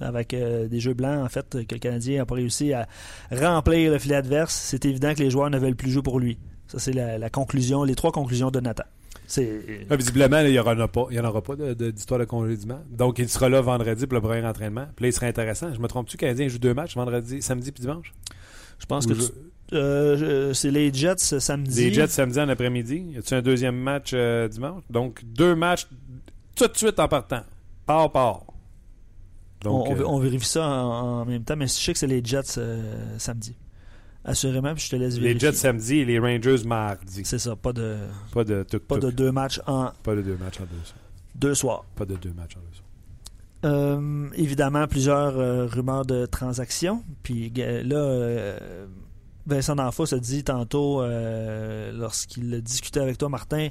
avec 0.00 0.34
euh, 0.34 0.68
des 0.68 0.80
jeux 0.80 0.94
blancs, 0.94 1.24
en 1.24 1.28
fait, 1.28 1.66
que 1.66 1.74
le 1.74 1.78
Canadien 1.78 2.18
n'a 2.18 2.26
pas 2.26 2.34
réussi 2.34 2.72
à 2.72 2.86
remplir 3.30 3.92
le 3.92 3.98
filet 3.98 4.16
adverse, 4.16 4.54
c'est 4.54 4.84
évident 4.84 5.14
que 5.14 5.22
les 5.22 5.30
joueurs 5.30 5.50
ne 5.50 5.58
veulent 5.58 5.76
plus 5.76 5.90
jouer 5.90 6.02
pour 6.02 6.18
lui. 6.18 6.38
Ça, 6.66 6.78
c'est 6.78 6.92
la, 6.92 7.30
conclusion, 7.30 7.84
les 7.84 7.94
trois 7.94 8.12
conclusions 8.12 8.50
de 8.50 8.60
Nathan. 8.60 8.84
Visiblement, 9.28 10.40
il 10.40 10.52
n'y 10.52 10.58
en 10.58 10.62
aura 10.62 10.88
pas, 10.88 11.06
il 11.10 11.16
y 11.16 11.20
en 11.20 11.24
aura 11.24 11.42
pas 11.42 11.56
d'histoire 11.56 12.18
de, 12.18 12.24
de, 12.24 12.28
congédiement. 12.28 12.80
Donc, 12.90 13.18
il 13.18 13.28
sera 13.28 13.48
là 13.48 13.60
vendredi 13.60 14.06
pour 14.06 14.14
le 14.14 14.20
premier 14.20 14.46
entraînement. 14.46 14.86
Puis 14.96 15.04
là, 15.04 15.08
il 15.08 15.12
serait 15.12 15.28
intéressant. 15.28 15.72
Je 15.72 15.80
me 15.80 15.88
trompe-tu, 15.88 16.16
Canadien 16.16 16.48
joue 16.48 16.58
deux 16.58 16.74
matchs 16.74 16.94
vendredi, 16.94 17.42
samedi 17.42 17.72
puis 17.72 17.82
dimanche? 17.82 18.12
Je 18.78 18.86
pense 18.86 19.06
que 19.06 19.14
euh, 19.72 20.52
c'est 20.52 20.70
les 20.70 20.92
Jets 20.92 21.38
samedi. 21.40 21.84
Les 21.84 21.92
Jets 21.92 22.08
samedi 22.08 22.40
en 22.40 22.48
après-midi. 22.48 23.12
Y 23.14 23.18
a-tu 23.18 23.34
un 23.34 23.42
deuxième 23.42 23.76
match 23.76 24.10
euh, 24.12 24.48
dimanche? 24.48 24.82
Donc, 24.90 25.22
deux 25.24 25.54
matchs 25.54 25.88
tout 26.54 26.68
de 26.68 26.76
suite 26.76 26.98
en 27.00 27.08
partant. 27.08 27.42
Par, 27.86 28.10
par 28.12 28.44
on, 29.66 30.18
vérifie 30.18 30.46
ça 30.46 30.66
en, 30.68 31.24
même 31.24 31.42
temps, 31.42 31.56
mais 31.56 31.66
je 31.66 31.72
sais 31.72 31.92
que 31.92 31.98
c'est 31.98 32.06
les 32.06 32.22
Jets 32.22 32.58
euh, 32.58 33.18
samedi. 33.18 33.54
Assurément, 34.24 34.74
puis 34.74 34.84
je 34.84 34.90
te 34.90 34.96
laisse 34.96 35.18
vérifier. 35.18 35.34
Les 35.34 35.40
Jets 35.40 35.52
samedi 35.52 35.98
et 35.98 36.04
les 36.04 36.18
Rangers 36.18 36.64
mardi. 36.64 37.22
C'est 37.24 37.38
ça, 37.38 37.56
pas 37.56 37.72
de, 37.72 37.98
pas 38.32 38.44
de, 38.44 38.62
pas 38.62 38.98
de 38.98 39.10
deux 39.10 39.32
matchs 39.32 39.60
en. 39.66 39.90
Pas 40.02 40.14
de 40.14 40.22
deux 40.22 40.36
matchs 40.36 40.60
en 40.60 40.64
deux 40.64 40.84
soirs. 40.84 41.00
Deux 41.34 41.54
soirs. 41.54 41.84
Pas 41.94 42.06
de 42.06 42.16
deux 42.16 42.32
matchs 42.32 42.56
en 42.56 42.60
deux 42.60 42.74
soirs. 42.74 42.84
Euh, 43.66 44.28
évidemment, 44.34 44.86
plusieurs 44.86 45.38
euh, 45.38 45.66
rumeurs 45.66 46.04
de 46.04 46.26
transactions. 46.26 47.02
Puis 47.22 47.52
là, 47.54 48.56
Vincent 49.46 49.76
D'Anfos 49.76 50.14
a 50.14 50.18
dit 50.18 50.42
tantôt, 50.44 51.02
lorsqu'il 51.92 52.62
discutait 52.62 53.00
avec 53.00 53.18
toi, 53.18 53.28
Martin, 53.28 53.68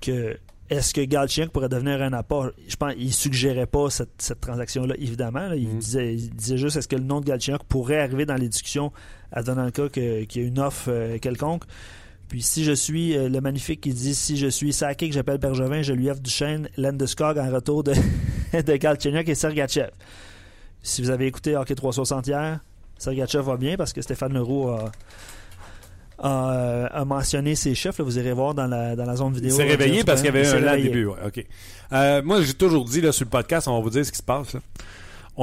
que 0.00 0.38
est-ce 0.70 0.94
que 0.94 1.00
Galchenyuk 1.00 1.50
pourrait 1.50 1.68
devenir 1.68 2.00
un 2.00 2.12
apport? 2.12 2.50
Je 2.68 2.76
pense 2.76 2.94
qu'il 2.94 3.12
suggérait 3.12 3.66
pas 3.66 3.90
cette, 3.90 4.40
transaction-là, 4.40 4.94
évidemment. 4.98 5.52
Il, 5.52 5.68
mm. 5.68 5.78
disait, 5.78 6.14
disait, 6.14 6.58
juste 6.58 6.76
est-ce 6.76 6.86
que 6.86 6.94
le 6.94 7.02
nom 7.02 7.20
de 7.20 7.26
Galchenyuk 7.26 7.64
pourrait 7.64 7.98
arriver 7.98 8.24
dans 8.24 8.36
les 8.36 8.48
discussions 8.48 8.92
à 9.32 9.42
dans 9.42 9.54
le 9.64 9.70
cas 9.70 9.88
qu'il 9.88 10.26
y 10.34 10.38
a 10.38 10.46
une 10.46 10.58
offre 10.58 10.88
euh, 10.88 11.18
quelconque. 11.18 11.64
Puis 12.28 12.42
si 12.42 12.64
je 12.64 12.72
suis 12.72 13.16
euh, 13.16 13.28
le 13.28 13.40
magnifique 13.40 13.80
qui 13.80 13.92
dit 13.92 14.14
si 14.14 14.36
je 14.36 14.46
suis 14.46 14.72
saqué 14.72 15.08
que 15.08 15.14
j'appelle 15.14 15.38
Bergevin, 15.38 15.82
je 15.82 15.92
lui 15.92 16.08
offre 16.10 16.20
du 16.20 16.30
chêne 16.30 16.68
Landeskog 16.76 17.38
en 17.38 17.50
retour 17.50 17.82
de, 17.82 17.92
de 18.52 18.76
Galchenyuk 18.76 19.28
et 19.28 19.34
Sergachev. 19.34 19.90
Si 20.82 21.02
vous 21.02 21.10
avez 21.10 21.26
écouté 21.26 21.56
Hockey 21.56 21.74
360 21.74 22.26
hier, 22.28 22.60
Sergachev 22.98 23.42
va 23.44 23.56
bien 23.56 23.76
parce 23.76 23.92
que 23.92 24.00
Stéphane 24.00 24.32
Leroux 24.32 24.68
a, 24.68 24.92
a, 26.18 26.52
euh, 26.52 26.88
a 26.92 27.04
mentionné 27.04 27.54
ses 27.54 27.74
chiffres. 27.74 27.96
là. 27.98 28.04
vous 28.04 28.18
irez 28.18 28.32
voir 28.32 28.54
dans 28.54 28.66
la, 28.66 28.94
dans 28.94 29.04
la 29.06 29.16
zone 29.16 29.32
vidéo. 29.34 29.50
Il 29.50 29.56
s'est 29.56 29.64
réveillé 29.64 30.04
parce 30.04 30.20
qu'il 30.22 30.32
y 30.34 30.36
avait 30.38 30.46
un 30.46 30.60
lent 30.60 30.76
début. 30.76 31.06
ouais. 31.06 31.46
Euh, 31.92 32.22
moi, 32.22 32.42
j'ai 32.42 32.54
toujours 32.54 32.84
dit 32.84 33.00
là, 33.00 33.10
sur 33.10 33.24
le 33.24 33.30
podcast, 33.30 33.66
on 33.68 33.74
va 33.74 33.80
vous 33.80 33.90
dire 33.90 34.04
ce 34.06 34.12
qui 34.12 34.18
se 34.18 34.22
passe. 34.22 34.54
là. 34.54 34.60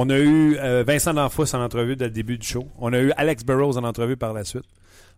On 0.00 0.10
a 0.10 0.18
eu 0.20 0.56
euh, 0.58 0.84
Vincent 0.86 1.12
D'Anfos 1.12 1.56
en 1.56 1.60
entrevue 1.60 1.96
dès 1.96 2.04
le 2.04 2.12
début 2.12 2.38
du 2.38 2.46
show. 2.46 2.68
On 2.78 2.92
a 2.92 3.00
eu 3.00 3.10
Alex 3.16 3.44
Burrows 3.44 3.76
en 3.76 3.82
entrevue 3.82 4.16
par 4.16 4.32
la 4.32 4.44
suite. 4.44 4.62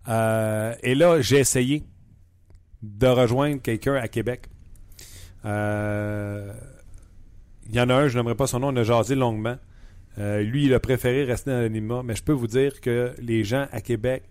Euh, 0.08 0.74
et 0.82 0.94
là, 0.94 1.20
j'ai 1.20 1.36
essayé 1.36 1.84
de 2.80 3.06
rejoindre 3.06 3.60
quelqu'un 3.60 3.96
à 3.96 4.08
Québec. 4.08 4.46
Euh, 5.44 6.50
Il 7.68 7.74
y 7.74 7.80
en 7.82 7.90
a 7.90 7.94
un, 7.94 8.08
je 8.08 8.16
n'aimerais 8.16 8.36
pas 8.36 8.46
son 8.46 8.60
nom, 8.60 8.68
on 8.68 8.76
a 8.76 8.82
jasé 8.82 9.14
longuement. 9.14 9.58
Lui, 10.16 10.64
il 10.64 10.72
a 10.72 10.80
préféré 10.80 11.24
rester 11.24 11.50
dans 11.50 11.56
l'anonymat, 11.58 12.02
mais 12.02 12.16
je 12.16 12.22
peux 12.22 12.32
vous 12.32 12.46
dire 12.46 12.80
que 12.80 13.12
les 13.20 13.44
gens 13.44 13.66
à 13.72 13.82
Québec 13.82 14.22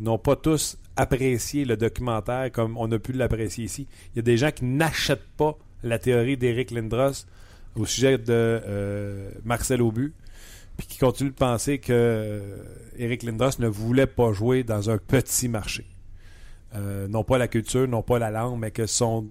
n'ont 0.00 0.18
pas 0.18 0.36
tous 0.36 0.76
apprécié 0.96 1.64
le 1.64 1.78
documentaire 1.78 2.52
comme 2.52 2.76
on 2.76 2.92
a 2.92 2.98
pu 2.98 3.12
l'apprécier 3.12 3.64
ici. 3.64 3.88
Il 4.12 4.16
y 4.16 4.18
a 4.18 4.22
des 4.22 4.36
gens 4.36 4.50
qui 4.50 4.66
n'achètent 4.66 5.32
pas 5.38 5.56
la 5.82 5.98
théorie 5.98 6.36
d'Éric 6.36 6.72
Lindros 6.72 7.26
au 7.76 7.86
sujet 7.86 8.18
de 8.18 8.24
euh, 8.30 9.30
Marcel 9.44 9.82
Aubu, 9.82 10.12
puis 10.76 10.86
qui 10.86 10.98
continuent 10.98 11.30
de 11.30 11.34
penser 11.34 11.78
que 11.78 11.92
euh, 11.92 12.64
Éric 12.96 13.22
Lindros 13.22 13.58
ne 13.58 13.68
voulait 13.68 14.06
pas 14.06 14.32
jouer 14.32 14.62
dans 14.62 14.90
un 14.90 14.98
petit 14.98 15.48
marché. 15.48 15.86
Euh, 16.76 17.06
non 17.06 17.22
pas 17.22 17.38
la 17.38 17.48
culture, 17.48 17.86
non 17.86 18.02
pas 18.02 18.18
la 18.18 18.30
langue, 18.30 18.58
mais 18.58 18.70
que 18.70 18.86
son 18.86 19.26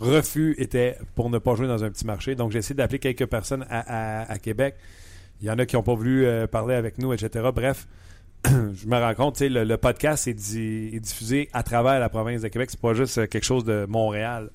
refus 0.00 0.54
était 0.58 0.96
pour 1.14 1.30
ne 1.30 1.38
pas 1.38 1.54
jouer 1.54 1.66
dans 1.66 1.84
un 1.84 1.90
petit 1.90 2.06
marché. 2.06 2.34
Donc 2.34 2.52
j'ai 2.52 2.58
essayé 2.58 2.74
d'appeler 2.74 2.98
quelques 2.98 3.26
personnes 3.26 3.66
à, 3.70 4.38
Québec. 4.40 4.76
Il 5.40 5.46
y 5.46 5.50
en 5.50 5.58
a 5.58 5.66
qui 5.66 5.76
n'ont 5.76 5.82
pas 5.82 5.94
voulu 5.94 6.24
euh, 6.24 6.46
parler 6.46 6.74
avec 6.74 6.98
nous, 6.98 7.12
etc. 7.12 7.50
Bref, 7.54 7.86
je 8.46 8.86
me 8.86 8.96
rends 8.98 9.14
compte, 9.14 9.40
le, 9.40 9.64
le 9.64 9.76
podcast 9.76 10.26
est, 10.26 10.30
est 10.30 11.00
diffusé 11.00 11.50
à 11.52 11.62
travers 11.62 12.00
la 12.00 12.08
province 12.08 12.42
de 12.42 12.48
Québec. 12.48 12.70
C'est 12.70 12.80
pas 12.80 12.94
juste 12.94 13.18
euh, 13.18 13.26
quelque 13.26 13.44
chose 13.44 13.64
de 13.64 13.84
Montréal. 13.86 14.50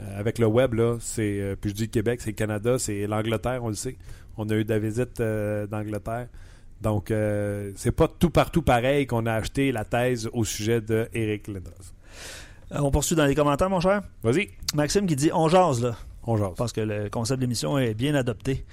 Euh, 0.00 0.18
avec 0.18 0.38
le 0.38 0.46
web, 0.46 0.74
là, 0.74 0.96
c'est. 1.00 1.40
euh, 1.40 1.56
puis 1.60 1.70
je 1.70 1.74
dis 1.74 1.88
Québec, 1.88 2.20
c'est 2.22 2.30
le 2.30 2.36
Canada, 2.36 2.78
c'est 2.78 3.06
l'Angleterre, 3.06 3.62
on 3.62 3.68
le 3.68 3.74
sait. 3.74 3.96
On 4.36 4.48
a 4.48 4.54
eu 4.54 4.64
de 4.64 4.70
la 4.70 4.78
visite 4.78 5.20
euh, 5.20 5.66
d'Angleterre. 5.66 6.28
Donc, 6.80 7.10
euh, 7.10 7.72
c'est 7.76 7.92
pas 7.92 8.08
tout 8.08 8.30
partout 8.30 8.62
pareil 8.62 9.06
qu'on 9.06 9.26
a 9.26 9.34
acheté 9.34 9.70
la 9.72 9.84
thèse 9.84 10.30
au 10.32 10.44
sujet 10.44 10.80
de 10.80 11.08
Eric 11.12 11.46
Lindros. 11.48 11.72
Euh, 12.72 12.78
on 12.80 12.90
poursuit 12.90 13.16
dans 13.16 13.26
les 13.26 13.34
commentaires, 13.34 13.68
mon 13.68 13.80
cher. 13.80 14.00
Vas-y, 14.22 14.48
Maxime 14.74 15.06
qui 15.06 15.16
dit 15.16 15.30
On 15.34 15.48
jase, 15.48 15.82
là. 15.82 15.94
on 16.22 16.38
jase. 16.38 16.50
Je 16.52 16.54
pense 16.54 16.72
que 16.72 16.80
le 16.80 17.10
concept 17.10 17.38
de 17.40 17.44
l'émission 17.44 17.76
est 17.78 17.92
bien 17.92 18.14
adopté. 18.14 18.64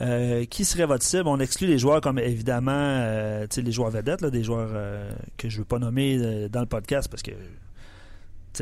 Euh, 0.00 0.44
qui 0.44 0.64
serait 0.64 0.86
votre 0.86 1.02
cible? 1.02 1.26
On 1.26 1.40
exclut 1.40 1.66
les 1.66 1.78
joueurs 1.78 2.00
comme 2.00 2.20
évidemment 2.20 3.00
les 3.56 3.72
joueurs 3.72 3.90
vedettes, 3.90 4.20
là, 4.20 4.30
des 4.30 4.44
joueurs 4.44 4.68
que 5.36 5.48
je 5.48 5.56
ne 5.56 5.60
veux 5.62 5.64
pas 5.64 5.78
nommer 5.80 6.48
dans 6.50 6.60
le 6.60 6.66
podcast 6.66 7.08
parce 7.10 7.22
que, 7.22 7.32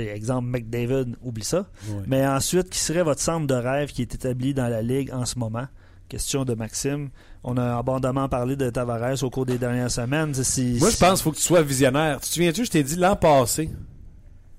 exemple, 0.02 0.46
McDavid, 0.48 1.16
oublie 1.22 1.44
ça. 1.44 1.68
Mais 2.06 2.26
ensuite, 2.26 2.70
qui 2.70 2.78
serait 2.78 3.02
votre 3.02 3.20
centre 3.20 3.46
de 3.46 3.54
rêve 3.54 3.90
qui 3.92 4.02
est 4.02 4.14
établi 4.14 4.52
dans 4.54 4.68
la 4.68 4.82
Ligue 4.82 5.10
en 5.12 5.24
ce 5.24 5.38
moment? 5.38 5.66
Question 6.08 6.44
de 6.44 6.54
Maxime. 6.54 7.08
On 7.42 7.56
a 7.56 7.76
abondamment 7.78 8.28
parlé 8.28 8.56
de 8.56 8.68
Tavares 8.70 9.22
au 9.22 9.30
cours 9.30 9.46
des 9.46 9.58
dernières 9.58 9.90
semaines. 9.90 10.34
Si- 10.34 10.76
Moi, 10.78 10.90
je 10.90 10.96
pense 10.98 11.20
qu'il 11.20 11.22
faut 11.24 11.30
que 11.32 11.36
tu 11.36 11.42
sois 11.42 11.62
visionnaire. 11.62 12.20
Tu 12.20 12.28
te 12.28 12.34
souviens-tu, 12.34 12.64
je 12.66 12.70
t'ai 12.70 12.82
dit 12.82 12.96
l'an 12.96 13.16
passé, 13.16 13.70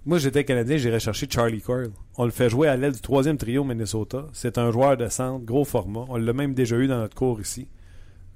moi 0.06 0.18
j'étais 0.18 0.44
Canadien, 0.44 0.78
j'ai 0.78 0.92
recherché 0.92 1.28
Charlie 1.30 1.62
Coyle. 1.62 1.92
On 2.18 2.26
le 2.26 2.32
fait 2.32 2.50
jouer 2.50 2.68
à 2.68 2.76
l'aile 2.78 2.94
du 2.94 3.02
troisième 3.02 3.38
trio 3.38 3.64
Minnesota. 3.64 4.26
C'est 4.34 4.58
un 4.58 4.72
joueur 4.72 4.98
de 4.98 5.08
centre, 5.08 5.46
gros 5.46 5.66
format. 5.66 6.06
On 6.10 6.18
l'a 6.18 6.34
même 6.34 6.54
déjà 6.56 6.78
eu 6.78 6.88
dans 6.88 6.98
notre 6.98 7.16
cours 7.16 7.40
ici. 7.42 7.68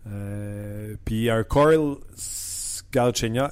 Euh, 0.07 0.95
puis 1.05 1.29
un 1.29 1.43
Coyle 1.43 1.95
Galchenyuk, 2.91 3.51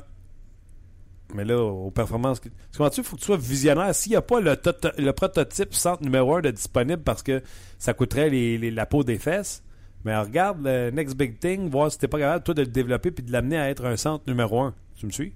mais 1.33 1.43
là, 1.45 1.57
aux 1.61 1.91
performances. 1.91 2.41
Comment 2.75 2.89
tu 2.89 3.03
faut 3.03 3.15
que 3.15 3.21
tu 3.21 3.25
sois 3.27 3.37
visionnaire. 3.37 3.93
S'il 3.93 4.11
n'y 4.11 4.15
a 4.15 4.21
pas 4.21 4.39
le, 4.39 4.55
tot- 4.55 4.91
le 4.97 5.11
prototype 5.11 5.73
centre 5.73 6.03
numéro 6.03 6.35
1 6.35 6.41
de 6.41 6.51
disponible 6.51 7.01
parce 7.03 7.21
que 7.23 7.41
ça 7.79 7.93
coûterait 7.93 8.29
les- 8.29 8.57
les- 8.57 8.71
la 8.71 8.85
peau 8.85 9.03
des 9.03 9.17
fesses, 9.17 9.63
mais 10.05 10.17
regarde 10.17 10.59
le 10.63 10.89
next 10.91 11.15
big 11.17 11.37
thing, 11.39 11.69
voir 11.69 11.91
si 11.91 11.97
t'es 11.97 12.07
pas 12.07 12.19
capable, 12.19 12.43
toi, 12.43 12.53
de 12.53 12.61
le 12.61 12.67
développer 12.67 13.11
puis 13.11 13.23
de 13.23 13.31
l'amener 13.31 13.57
à 13.57 13.69
être 13.69 13.85
un 13.85 13.97
centre 13.97 14.23
numéro 14.27 14.59
1. 14.61 14.73
Tu 14.95 15.05
me 15.05 15.11
suis? 15.11 15.33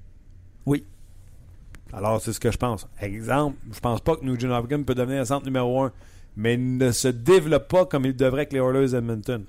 Oui. 0.66 0.86
Alors, 1.94 2.22
c'est 2.22 2.32
ce 2.32 2.40
que 2.40 2.52
je 2.52 2.58
pense. 2.58 2.88
Exemple, 3.02 3.58
je 3.72 3.80
pense 3.80 4.00
pas 4.02 4.16
que 4.16 4.24
Nugent 4.24 4.50
Hopkins 4.50 4.84
peut 4.84 4.96
devenir 4.96 5.22
un 5.22 5.26
centre 5.26 5.46
numéro 5.46 5.82
1, 5.84 5.92
mais 6.38 6.54
il 6.54 6.78
ne 6.78 6.92
se 6.94 7.10
développe 7.10 7.68
pas 7.68 7.86
comme 7.86 8.06
il 8.06 8.16
devrait 8.16 8.42
avec 8.42 8.54
les 8.54 8.60
Oilers 8.60 8.96
Edmonton. 8.96 9.44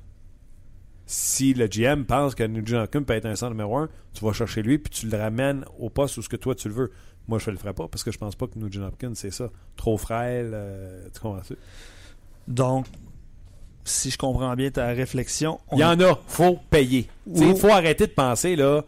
Si 1.07 1.55
le 1.55 1.67
GM 1.67 2.05
pense 2.05 2.35
que 2.35 2.45
Nugent 2.45 2.85
Hopkins 2.85 3.03
peut 3.03 3.15
être 3.15 3.27
un 3.27 3.37
centre 3.37 3.53
numéro 3.53 3.77
1, 3.77 3.89
tu 4.15 4.25
vas 4.25 4.33
chercher 4.33 4.63
lui 4.63 4.79
puis 4.79 4.93
tu 4.93 5.09
le 5.09 5.19
ramènes 5.19 5.65
au 5.79 5.91
poste 5.91 6.17
où 6.17 6.23
ce 6.23 6.29
que 6.29 6.37
toi 6.37 6.55
tu 6.55 6.69
le 6.69 6.75
veux. 6.75 6.93
Moi, 7.29 7.39
je 7.39 7.51
ne 7.51 7.53
le 7.53 7.59
ferai 7.59 7.73
pas 7.73 7.89
parce 7.89 8.03
que 8.03 8.11
je 8.11 8.19
pense 8.19 8.35
pas 8.35 8.47
que 8.47 8.59
Nugent 8.59 8.83
Hopkins, 8.87 9.15
c'est 9.15 9.31
ça. 9.31 9.49
Trop 9.77 9.97
frêle, 9.97 10.51
euh, 10.55 11.07
tu 11.13 11.21
comprends 11.21 11.43
ça? 11.43 11.55
Donc, 12.49 12.87
si 13.85 14.11
je 14.11 14.19
comprends 14.19 14.55
bien 14.55 14.71
ta 14.71 14.87
réflexion, 14.89 15.61
on 15.69 15.77
Il 15.77 15.81
y 15.81 15.85
en 15.85 15.99
a, 16.01 16.19
faut 16.27 16.59
payer. 16.71 17.09
Il 17.27 17.57
faut 17.57 17.71
arrêter 17.71 18.07
de 18.07 18.13
penser, 18.13 18.57
là. 18.57 18.83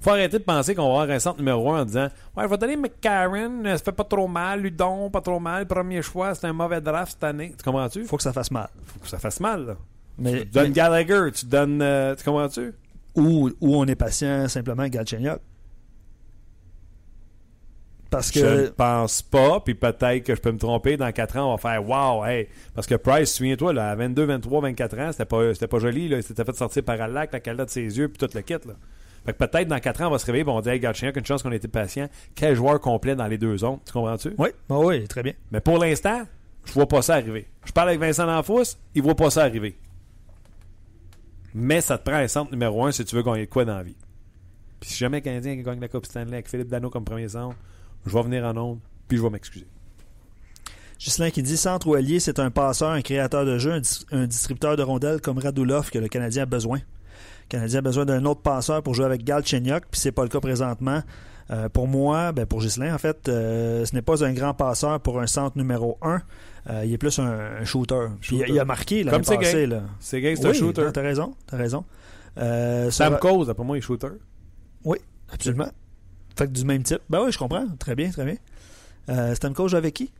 faut 0.00 0.10
arrêter 0.10 0.38
de 0.38 0.44
penser 0.44 0.74
qu'on 0.74 0.82
va 0.94 1.02
avoir 1.02 1.16
un 1.16 1.18
centre 1.18 1.38
numéro 1.38 1.72
1 1.72 1.82
en 1.82 1.84
disant 1.84 2.08
Ouais, 2.36 2.44
je 2.44 2.48
vais 2.48 2.58
donner 2.58 2.76
McCarron, 2.76 3.62
ça 3.64 3.78
fait 3.78 3.92
pas 3.92 4.04
trop 4.04 4.28
mal, 4.28 4.60
Ludon, 4.60 5.10
pas 5.10 5.20
trop 5.20 5.40
mal, 5.40 5.66
premier 5.66 6.02
choix, 6.02 6.34
c'est 6.34 6.46
un 6.46 6.52
mauvais 6.52 6.80
draft 6.80 7.12
cette 7.12 7.24
année. 7.24 7.54
Tu 7.56 7.64
comprends-tu? 7.64 8.04
faut 8.04 8.16
que 8.16 8.22
ça 8.22 8.32
fasse 8.32 8.50
mal. 8.50 8.68
Faut 8.86 9.00
que 9.00 9.08
ça 9.08 9.18
fasse 9.18 9.40
mal, 9.40 9.66
là. 9.66 9.76
Mais, 10.18 10.40
Tu 10.42 10.46
donnes 10.46 10.64
mais- 10.68 10.70
Gallagher, 10.72 11.30
tu 11.34 11.46
donnes. 11.46 11.80
euh, 11.82 12.14
tu 12.14 12.24
comprends-tu? 12.24 12.72
ou, 13.16 13.48
ou 13.60 13.76
on 13.76 13.84
est 13.86 13.94
patient 13.94 14.48
simplement 14.48 14.86
Galchenyuk. 14.88 15.38
Parce 18.10 18.32
Je 18.32 18.44
ne 18.44 18.66
que 18.66 18.70
pense 18.70 19.22
pas, 19.22 19.58
puis 19.60 19.74
peut-être 19.74 20.22
que 20.24 20.34
je 20.36 20.40
peux 20.40 20.52
me 20.52 20.58
tromper. 20.58 20.96
Dans 20.96 21.10
4 21.10 21.36
ans, 21.36 21.48
on 21.52 21.56
va 21.56 21.58
faire 21.58 21.88
Wow, 21.88 22.24
hey. 22.24 22.48
Parce 22.74 22.86
que 22.86 22.94
Price, 22.94 23.34
souviens-toi, 23.34 23.72
là, 23.72 23.90
à 23.90 23.94
22, 23.96 24.24
23, 24.24 24.60
24 24.62 24.98
ans, 25.00 25.10
c'était 25.10 25.24
pas, 25.24 25.52
c'était 25.52 25.66
pas 25.66 25.78
joli. 25.80 26.08
Là. 26.08 26.18
Il 26.18 26.22
s'était 26.22 26.44
fait 26.44 26.54
sortir 26.54 26.84
par 26.84 27.00
Allac, 27.00 27.32
la 27.32 27.40
calotte 27.40 27.66
de 27.68 27.72
ses 27.72 27.98
yeux, 27.98 28.08
puis 28.08 28.18
tout 28.18 28.32
le 28.32 28.42
kit. 28.42 28.52
Là. 28.54 28.74
Fait 29.26 29.32
que 29.32 29.38
peut-être 29.44 29.66
dans 29.66 29.80
4 29.80 30.02
ans, 30.02 30.08
on 30.08 30.10
va 30.10 30.18
se 30.18 30.26
réveiller 30.26 30.44
et 30.44 30.48
on 30.48 30.54
va 30.54 30.60
dire 30.62 30.72
Hey, 30.72 30.80
Galchenyuk, 30.80 31.16
une 31.16 31.24
chance 31.26 31.42
qu'on 31.42 31.50
a 31.50 31.56
été 31.56 31.66
patient. 31.66 32.08
Quel 32.36 32.54
joueur 32.54 32.80
complet 32.80 33.16
dans 33.16 33.26
les 33.26 33.38
deux 33.38 33.56
zones. 33.56 33.78
Tu 33.84 33.92
comprends-tu? 33.92 34.32
oui, 34.38 34.50
bah 34.68 34.78
oui, 34.78 35.08
très 35.08 35.22
bien. 35.24 35.32
Mais 35.50 35.60
pour 35.60 35.78
l'instant, 35.78 36.22
je 36.64 36.72
vois 36.72 36.86
pas 36.86 37.02
ça 37.02 37.14
arriver. 37.14 37.46
Je 37.64 37.72
parle 37.72 37.88
avec 37.88 38.00
Vincent 38.00 38.26
D'Anfous, 38.26 38.76
il 38.94 39.02
voit 39.02 39.16
pas 39.16 39.30
ça 39.30 39.42
arriver. 39.42 39.76
Mais 41.54 41.80
ça 41.80 41.98
te 41.98 42.04
prend 42.04 42.18
un 42.18 42.28
centre 42.28 42.50
numéro 42.50 42.84
un 42.84 42.92
si 42.92 43.04
tu 43.04 43.14
veux 43.14 43.22
gagner 43.22 43.46
de 43.46 43.50
quoi 43.50 43.64
dans 43.64 43.76
la 43.76 43.84
vie. 43.84 43.96
Puis 44.80 44.90
si 44.90 44.96
jamais 44.96 45.18
le 45.18 45.22
Canadien 45.24 45.54
gagne 45.56 45.80
la 45.80 45.88
Coupe 45.88 46.04
Stanley 46.04 46.34
avec 46.34 46.48
Philippe 46.48 46.68
Dano 46.68 46.90
comme 46.90 47.04
premier 47.04 47.28
centre, 47.28 47.56
je 48.04 48.12
vais 48.12 48.22
venir 48.22 48.44
en 48.44 48.56
onde, 48.56 48.80
puis 49.08 49.16
je 49.16 49.22
vais 49.22 49.30
m'excuser. 49.30 49.66
Ghislain 50.98 51.30
qui 51.30 51.42
dit 51.42 51.56
centre 51.56 51.86
ou 51.86 51.94
allié, 51.94 52.20
c'est 52.20 52.38
un 52.38 52.50
passeur, 52.50 52.90
un 52.90 53.02
créateur 53.02 53.44
de 53.44 53.58
jeu, 53.58 53.72
un, 53.72 53.82
un 54.12 54.26
distributeur 54.26 54.76
de 54.76 54.82
rondelles 54.82 55.20
comme 55.20 55.38
Radulov 55.38 55.90
que 55.90 55.98
le 55.98 56.08
Canadien 56.08 56.42
a 56.42 56.46
besoin. 56.46 56.78
Le 56.78 57.48
Canadien 57.48 57.78
a 57.78 57.82
besoin 57.82 58.04
d'un 58.04 58.24
autre 58.24 58.42
passeur 58.42 58.82
pour 58.82 58.94
jouer 58.94 59.04
avec 59.04 59.24
Galchenyuk, 59.24 59.84
puis 59.90 60.00
c'est 60.00 60.12
pas 60.12 60.22
le 60.22 60.28
cas 60.28 60.40
présentement. 60.40 61.02
Euh, 61.50 61.68
pour 61.68 61.86
moi, 61.88 62.32
ben 62.32 62.46
pour 62.46 62.60
Ghislain, 62.60 62.94
en 62.94 62.98
fait, 62.98 63.28
euh, 63.28 63.84
ce 63.84 63.94
n'est 63.94 64.02
pas 64.02 64.24
un 64.24 64.32
grand 64.32 64.54
passeur 64.54 64.98
pour 65.00 65.20
un 65.20 65.26
centre 65.26 65.58
numéro 65.58 65.98
1. 66.02 66.22
il 66.84 66.92
est 66.92 66.98
plus 66.98 67.18
un, 67.18 67.58
un 67.60 67.64
shooter. 67.64 68.06
Puis 68.20 68.36
il 68.36 68.42
a- 68.44 68.48
il 68.48 68.58
a 68.58 68.64
marqué 68.64 69.02
l'année 69.04 69.18
passée. 69.22 69.66
Là. 69.66 69.82
C'est 70.00 70.20
gay, 70.22 70.36
c'est 70.36 70.44
Oui, 70.44 70.50
un 70.50 70.52
shooter. 70.54 70.86
T'as 70.92 71.02
raison, 71.02 71.34
t'as 71.46 71.56
raison. 71.58 71.84
Euh, 72.38 72.90
Sam 72.90 73.12
sur- 73.12 73.20
Cause, 73.20 73.50
après 73.50 73.64
moi, 73.64 73.76
il 73.76 73.80
est 73.80 73.82
shooter. 73.82 74.08
Oui, 74.84 74.98
absolument. 75.30 75.68
Fait 76.36 76.46
que 76.46 76.52
du 76.52 76.64
même 76.64 76.82
type. 76.82 77.00
Ben 77.10 77.22
oui, 77.22 77.30
je 77.30 77.38
comprends. 77.38 77.66
Très 77.78 77.94
bien, 77.94 78.10
très 78.10 78.24
bien. 78.24 78.36
Euh, 79.10 79.34
Stamkos 79.34 79.68
joue 79.68 79.76
avec 79.76 79.92
qui? 79.94 80.10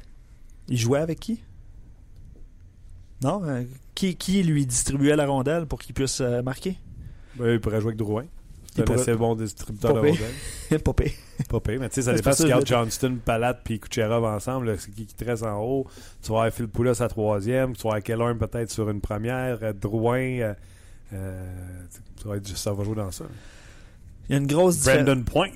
Il 0.68 0.76
jouait 0.76 1.00
avec 1.00 1.18
qui? 1.20 1.40
Non 3.22 3.42
euh, 3.44 3.62
qui, 3.94 4.16
qui 4.16 4.42
lui 4.42 4.66
distribuait 4.66 5.16
la 5.16 5.26
rondelle 5.26 5.66
pour 5.66 5.78
qu'il 5.78 5.94
puisse 5.94 6.20
euh, 6.20 6.42
marquer? 6.42 6.76
Ben, 7.36 7.52
il 7.54 7.60
pourrait 7.60 7.80
jouer 7.80 7.88
avec 7.88 7.98
Drouin. 7.98 8.24
C'est 8.74 8.90
un 8.90 8.94
assez 8.94 9.14
bon 9.14 9.34
distributeur 9.36 9.94
de 9.94 10.00
pire. 10.00 10.10
rondelles. 10.10 10.82
Popé. 10.82 11.14
Pire, 11.48 11.80
mais 11.80 11.88
tu 11.88 11.94
sais, 11.96 12.02
ça 12.02 12.14
dépend 12.14 12.32
si 12.32 12.44
tu 12.44 12.50
Johnston, 12.66 13.18
Palat 13.24 13.54
puis 13.54 13.78
Kucherov 13.78 14.24
ensemble, 14.24 14.76
c'est 14.78 14.90
qui 14.90 15.06
qui 15.06 15.14
te 15.14 15.24
reste 15.24 15.44
en 15.44 15.60
haut? 15.62 15.86
Tu 16.22 16.30
vas 16.32 16.38
avoir 16.40 16.52
Phil 16.52 16.68
Poulos 16.68 17.00
à 17.00 17.08
troisième, 17.08 17.74
tu 17.76 17.86
vas 17.88 17.94
avoir 17.96 18.36
peut-être 18.36 18.70
sur 18.70 18.90
une 18.90 19.00
première, 19.00 19.58
euh, 19.62 19.72
Drouin, 19.72 20.18
euh, 20.18 20.54
euh, 21.12 21.52
ça, 22.20 22.28
va 22.28 22.36
être 22.36 22.46
juste- 22.48 22.62
ça 22.62 22.72
va 22.72 22.82
jouer 22.82 22.96
dans 22.96 23.10
ça. 23.12 23.24
Il 24.28 24.32
y 24.32 24.34
a 24.34 24.38
une 24.38 24.46
grosse 24.46 24.78
différence. 24.78 25.04
Brandon 25.04 25.22
Point. 25.22 25.50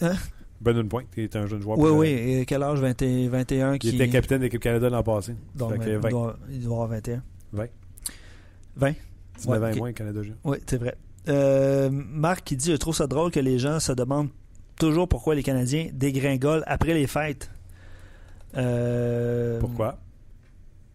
Hein? 0.00 0.14
Brandon 0.60 0.88
Point, 0.88 1.04
qui 1.14 1.22
est 1.22 1.36
un 1.36 1.46
jeune 1.46 1.62
joueur. 1.62 1.78
Oui, 1.78 1.90
oui. 1.90 2.08
Et 2.08 2.46
quel 2.46 2.62
âge? 2.62 2.80
20 2.80 3.00
et 3.02 3.28
21 3.28 3.76
Il 3.82 3.94
était 3.94 4.08
capitaine 4.08 4.38
de 4.38 4.44
l'équipe 4.44 4.60
Canada 4.60 4.90
l'an 4.90 5.02
passé. 5.02 5.34
Donc, 5.54 5.74
il, 5.86 5.96
20. 5.96 6.08
doit, 6.10 6.36
il 6.50 6.62
doit 6.62 6.74
avoir 6.74 6.88
21. 6.88 7.22
20. 7.52 7.66
20 8.76 8.94
19 9.36 9.58
ans 9.58 9.62
Ouais, 9.62 9.68
et 9.70 9.72
ok. 9.72 9.78
moins 9.78 9.92
Canada 9.92 10.22
Jeune. 10.22 10.36
Oui, 10.44 10.58
c'est 10.66 10.76
vrai. 10.78 10.96
Euh, 11.28 11.90
Marc 11.92 12.44
qui 12.44 12.56
dit 12.56 12.70
Je 12.70 12.76
trouve 12.76 12.94
ça 12.94 13.06
drôle 13.06 13.30
que 13.30 13.40
les 13.40 13.58
gens 13.58 13.78
se 13.80 13.92
demandent 13.92 14.30
toujours 14.78 15.08
pourquoi 15.08 15.34
les 15.34 15.42
Canadiens 15.42 15.88
dégringolent 15.92 16.64
après 16.66 16.94
les 16.94 17.06
fêtes. 17.06 17.50
Euh, 18.56 19.60
Pourquoi? 19.60 19.98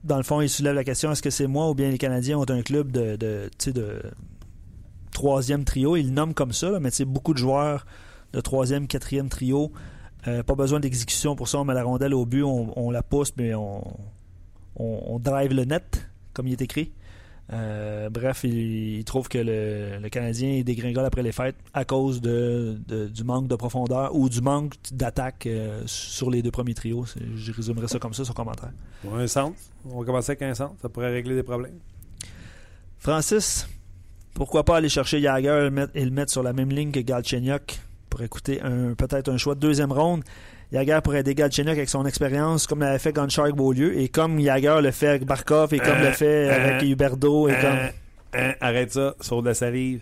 dans 0.03 0.17
le 0.17 0.23
fond, 0.23 0.41
il 0.41 0.49
soulève 0.49 0.75
la 0.75 0.83
question 0.83 1.11
est-ce 1.11 1.21
que 1.23 1.29
c'est 1.31 1.47
moi 1.47 1.69
ou 1.69 1.73
bien 1.73 1.89
les 1.89 1.97
Canadiens 1.97 2.37
ont 2.37 2.45
un 2.49 2.61
club 2.61 2.91
de, 2.91 3.15
de, 3.15 3.49
de 3.71 4.01
troisième 5.11 5.63
trio? 5.63 5.95
Il 5.95 6.07
le 6.07 6.11
nomme 6.11 6.33
comme 6.33 6.51
ça, 6.51 6.69
là, 6.69 6.79
mais 6.79 6.91
c'est 6.91 7.05
beaucoup 7.05 7.33
de 7.33 7.39
joueurs 7.39 7.85
de 8.33 8.41
troisième, 8.41 8.87
quatrième 8.87 9.29
trio. 9.29 9.71
Euh, 10.27 10.43
pas 10.43 10.55
besoin 10.55 10.79
d'exécution 10.79 11.35
pour 11.35 11.47
ça. 11.47 11.59
On 11.59 11.65
met 11.65 11.73
la 11.73 11.83
rondelle 11.83 12.13
au 12.13 12.25
but, 12.25 12.43
on, 12.43 12.71
on 12.77 12.91
la 12.91 13.01
pousse, 13.01 13.33
mais 13.37 13.55
on, 13.55 13.83
on, 14.75 15.03
on 15.07 15.19
drive 15.19 15.53
le 15.53 15.65
net, 15.65 16.07
comme 16.33 16.47
il 16.47 16.53
est 16.53 16.61
écrit. 16.61 16.91
Euh, 17.53 18.09
bref, 18.09 18.43
il, 18.43 18.97
il 18.97 19.03
trouve 19.03 19.27
que 19.29 19.37
le, 19.37 19.99
le 20.01 20.09
Canadien 20.09 20.61
dégringole 20.63 21.05
après 21.05 21.21
les 21.21 21.31
fêtes 21.31 21.55
à 21.75 21.85
cause 21.85 22.19
de, 22.19 22.77
de- 22.87 23.07
du 23.07 23.23
manque 23.23 23.47
de 23.47 23.55
profondeur 23.55 24.15
ou 24.15 24.29
du 24.29 24.41
manque 24.41 24.73
d'attaque 24.91 25.45
euh, 25.45 25.83
sur 25.85 26.31
les 26.31 26.41
deux 26.41 26.49
premiers 26.49 26.73
trios. 26.73 27.05
Je 27.35 27.51
résumerai 27.51 27.87
ça 27.87 27.99
comme 27.99 28.15
ça, 28.15 28.25
son 28.25 28.33
commentaire. 28.33 28.71
Un 29.13 29.27
centre. 29.27 29.55
On 29.87 29.99
va 29.99 30.05
commencer 30.05 30.31
avec 30.31 30.41
un 30.41 30.55
centre. 30.55 30.73
Ça 30.81 30.89
pourrait 30.89 31.11
régler 31.11 31.35
des 31.35 31.43
problèmes. 31.43 31.77
Francis, 32.97 33.67
pourquoi 34.33 34.63
pas 34.65 34.77
aller 34.77 34.89
chercher 34.89 35.21
Jagger 35.21 35.69
et 35.93 36.03
le 36.05 36.11
mettre, 36.11 36.31
sur 36.31 36.41
la 36.43 36.53
même 36.53 36.69
ligne 36.71 36.91
que 36.91 36.99
Galchenyuk 36.99 37.79
pour 38.09 38.21
écouter 38.23 38.59
peut-être 38.97 39.29
un 39.29 39.37
choix 39.37 39.55
de 39.55 39.59
deuxième 39.59 39.91
ronde? 39.91 40.23
Jagger 40.71 40.99
pourrait 41.03 41.19
aider 41.19 41.35
Galchenyuk 41.35 41.77
avec 41.77 41.89
son 41.89 42.05
expérience, 42.05 42.67
comme 42.67 42.79
l'avait 42.79 42.99
fait 42.99 43.13
Gonchar 43.13 43.51
Beaulieu, 43.53 43.97
et 43.97 44.09
comme 44.09 44.39
Jagger 44.39 44.79
le 44.81 44.91
fait 44.91 45.07
avec 45.07 45.25
Barkov, 45.25 45.73
et 45.73 45.79
comme 45.79 45.99
Euh, 45.99 46.05
le 46.09 46.11
fait 46.11 46.49
euh, 46.49 46.55
avec 46.55 46.81
Huberdo, 46.89 47.47
et 47.47 47.53
comme... 47.53 47.77
hein, 48.33 48.53
arrête 48.59 48.91
ça, 48.93 49.15
sur 49.21 49.41
de 49.41 49.49
la 49.49 49.53
salive. 49.53 50.01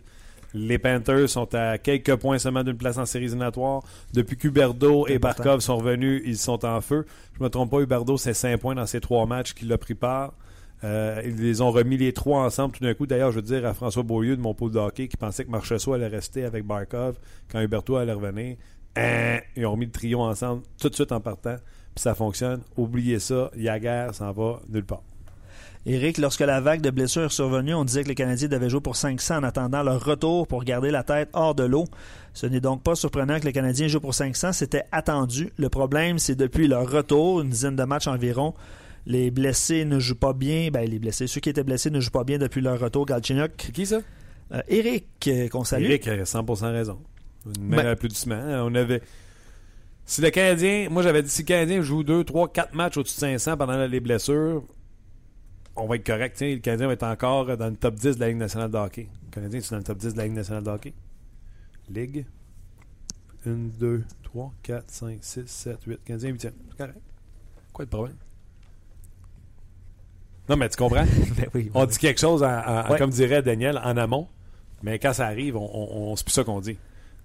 Les 0.55 0.77
Panthers 0.77 1.27
sont 1.29 1.53
à 1.55 1.77
quelques 1.79 2.15
points 2.15 2.37
seulement 2.37 2.63
d'une 2.63 2.77
place 2.77 2.97
en 2.99 3.05
séries 3.07 3.25
éliminatoires. 3.25 3.81
Depuis 4.13 4.37
qu'Huberdo 4.37 5.07
et 5.07 5.15
important. 5.15 5.43
Barkov 5.43 5.59
sont 5.61 5.77
revenus, 5.77 6.21
ils 6.25 6.37
sont 6.37 6.63
en 6.63 6.79
feu. 6.79 7.05
Je 7.37 7.43
me 7.43 7.49
trompe 7.49 7.71
pas, 7.71 7.79
Huberdo, 7.79 8.17
c'est 8.17 8.35
5 8.35 8.57
points 8.59 8.75
dans 8.75 8.85
ces 8.85 8.99
trois 9.01 9.25
matchs 9.25 9.53
qu'il 9.53 9.71
a 9.73 9.77
pris 9.79 9.95
part. 9.95 10.33
Euh, 10.83 11.21
ils 11.25 11.37
les 11.37 11.61
ont 11.61 11.71
remis 11.71 11.97
les 11.97 12.13
trois 12.13 12.41
ensemble 12.43 12.75
tout 12.75 12.83
d'un 12.83 12.93
coup. 12.93 13.07
D'ailleurs, 13.07 13.31
je 13.31 13.37
veux 13.37 13.41
dire 13.41 13.65
à 13.65 13.73
François 13.73 14.03
Beaulieu 14.03 14.35
de 14.35 14.41
mon 14.41 14.53
pôle 14.53 14.71
de 14.71 14.77
hockey 14.79 15.07
qui 15.07 15.17
pensait 15.17 15.43
que 15.45 15.49
Marchessault 15.49 15.93
allait 15.93 16.07
rester 16.07 16.43
avec 16.43 16.65
Barkov 16.65 17.15
quand 17.51 17.59
Huberto 17.59 17.95
allait 17.95 18.13
revenir. 18.13 18.57
Hein, 18.95 19.39
ils 19.55 19.65
ont 19.65 19.71
remis 19.71 19.85
le 19.85 19.91
trio 19.91 20.21
ensemble 20.21 20.63
tout 20.79 20.89
de 20.89 20.95
suite 20.95 21.11
en 21.11 21.19
partant. 21.19 21.55
Puis 21.95 22.01
ça 22.01 22.15
fonctionne. 22.15 22.61
Oubliez 22.77 23.19
ça. 23.19 23.51
Yaguer 23.55 24.07
s'en 24.13 24.31
va 24.31 24.59
nulle 24.69 24.85
part. 24.85 25.03
Eric, 25.85 26.17
lorsque 26.17 26.39
la 26.39 26.61
vague 26.61 26.79
de 26.79 26.91
blessures 26.91 27.25
est 27.25 27.29
survenue, 27.29 27.73
on 27.73 27.83
disait 27.83 28.03
que 28.03 28.07
les 28.07 28.15
Canadiens 28.15 28.47
devaient 28.47 28.69
jouer 28.69 28.79
pour 28.79 28.95
500 28.95 29.39
en 29.39 29.43
attendant 29.43 29.83
leur 29.83 30.01
retour 30.03 30.47
pour 30.47 30.63
garder 30.63 30.91
la 30.91 31.03
tête 31.03 31.27
hors 31.33 31.55
de 31.55 31.63
l'eau. 31.63 31.85
Ce 32.33 32.45
n'est 32.45 32.61
donc 32.61 32.83
pas 32.83 32.95
surprenant 32.95 33.37
que 33.39 33.45
les 33.45 33.51
Canadiens 33.51 33.87
jouent 33.89 33.99
pour 33.99 34.13
500, 34.13 34.53
c'était 34.53 34.83
attendu. 34.93 35.51
Le 35.57 35.67
problème, 35.67 36.19
c'est 36.19 36.35
depuis 36.35 36.69
leur 36.69 36.89
retour, 36.89 37.41
une 37.41 37.49
dizaine 37.49 37.75
de 37.75 37.83
matchs 37.83 38.07
environ, 38.07 38.53
les 39.05 39.31
blessés 39.31 39.83
ne 39.83 39.99
jouent 39.99 40.15
pas 40.15 40.33
bien. 40.33 40.69
Ben, 40.71 40.89
les 40.89 40.99
blessés, 40.99 41.27
ceux 41.27 41.41
qui 41.41 41.49
étaient 41.49 41.63
blessés 41.63 41.89
ne 41.89 41.99
jouent 41.99 42.11
pas 42.11 42.23
bien 42.23 42.37
depuis 42.37 42.61
leur 42.61 42.79
retour. 42.79 43.05
Galchenyuk. 43.05 43.51
C'est 43.57 43.71
qui 43.71 43.85
ça? 43.85 43.99
Euh, 44.53 44.61
Eric, 44.67 45.05
euh, 45.27 45.49
qu'on 45.49 45.63
salue. 45.63 45.85
Eric 45.85 46.07
a 46.07 46.23
100% 46.23 46.71
raison. 46.71 46.99
Une 47.45 47.69
Ben- 47.69 47.85
applaudissement. 47.87 48.39
On 48.65 48.73
avait. 48.75 49.01
Si 50.05 50.21
le 50.21 50.29
Canadien, 50.31 50.89
moi 50.89 51.01
j'avais 51.03 51.23
dit 51.23 51.29
si 51.29 51.41
le 51.43 51.47
Canadien 51.47 51.81
joue 51.81 52.03
2, 52.03 52.23
3, 52.23 52.51
4 52.51 52.73
matchs 52.73 52.97
au-dessus 52.97 53.15
de 53.15 53.19
500 53.19 53.57
pendant 53.57 53.85
les 53.85 53.99
blessures, 53.99 54.63
on 55.75 55.87
va 55.87 55.95
être 55.95 56.05
correct. 56.05 56.35
Tiens, 56.37 56.49
le 56.53 56.59
Canadien 56.59 56.87
va 56.87 56.93
être 56.93 57.03
encore 57.03 57.55
dans 57.57 57.67
le 57.69 57.75
top 57.75 57.95
10 57.95 58.15
de 58.15 58.19
la 58.19 58.27
Ligue 58.27 58.37
nationale 58.37 58.69
de 58.71 58.77
hockey. 58.77 59.07
Le 59.25 59.31
Canadien, 59.31 59.61
c'est 59.61 59.71
dans 59.71 59.77
le 59.77 59.83
top 59.83 59.97
10 59.97 60.13
de 60.13 60.17
la 60.17 60.23
Ligue 60.25 60.33
nationale 60.35 60.63
de 60.63 60.69
hockey. 60.69 60.93
Ligue. 61.89 62.25
1, 63.45 63.51
2, 63.79 64.03
3, 64.23 64.53
4, 64.63 64.83
5, 64.89 65.17
6, 65.21 65.43
7, 65.47 65.77
8. 65.85 65.99
Canadien 66.05 66.29
8 66.31 66.41
C'est 66.41 66.77
correct. 66.77 66.97
Quoi 67.73 67.85
le 67.85 67.89
problème? 67.89 68.15
Non, 70.49 70.57
mais 70.57 70.69
tu 70.69 70.77
comprends? 70.77 71.05
Ben 71.37 71.47
oui, 71.53 71.71
On 71.73 71.85
dit 71.85 71.97
quelque 71.97 72.19
chose, 72.19 72.43
en- 72.43 72.47
en- 72.47 72.89
Ouais. 72.91 72.97
comme 72.97 73.09
dirait 73.09 73.41
Daniel, 73.41 73.77
en 73.77 73.95
amont, 73.97 74.27
mais 74.81 74.99
quand 74.99 75.13
ça 75.13 75.25
arrive, 75.27 75.55
on, 75.55 75.63
on, 75.73 76.11
on- 76.11 76.15
c'est 76.15 76.25
plus 76.25 76.33
ça 76.33 76.43
qu'on 76.43 76.59
dit. 76.59 76.77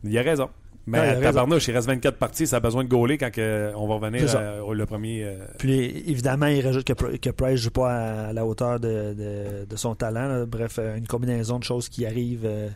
Il 0.05 0.17
a 0.19 0.23
raison. 0.23 0.49
Mais 0.87 1.01
raison. 1.01 1.21
tabarnouche, 1.23 1.69
il 1.69 1.75
reste 1.75 1.87
24 1.87 2.17
parties, 2.17 2.47
ça 2.47 2.57
a 2.57 2.61
besoin 2.61 2.83
de 2.83 2.89
gauler 2.89 3.19
quand 3.19 3.31
que 3.31 3.73
on 3.77 3.87
va 3.87 3.97
revenir 3.97 4.23
euh, 4.37 4.61
au- 4.63 4.73
le 4.73 4.87
premier. 4.87 5.23
euh, 5.25 5.37
Puis 5.59 5.79
évidemment, 6.07 6.47
il 6.47 6.65
rajoute 6.65 6.85
que, 6.87 6.95
Pr- 6.95 7.19
que 7.21 7.29
Price 7.29 7.61
joue 7.61 7.71
pas 7.71 7.93
à, 7.93 8.29
à 8.29 8.33
la 8.33 8.47
hauteur 8.47 8.81
de, 8.81 9.13
de- 9.13 9.65
de 9.67 9.77
son 9.77 9.95
talent. 9.95 10.29
là. 10.29 10.47
Bref, 10.47 10.79
euh, 10.79 10.97
une 10.97 11.07
combinaison 11.07 11.59
de 11.59 11.65
choses 11.65 11.91
qui 11.91 12.07
arrivent. 12.07 12.47
euh. 12.47 12.71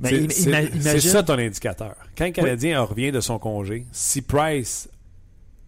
Mais 0.00 0.28
c'est- 0.30 0.48
imagine, 0.50 1.00
ça 1.10 1.22
ton 1.22 1.38
indicateur. 1.38 1.94
Quand 2.16 2.24
le 2.24 2.30
Canadien 2.32 2.80
revient 2.82 3.12
de 3.12 3.20
son 3.20 3.38
congé, 3.38 3.84
si 3.92 4.22
Price 4.22 4.88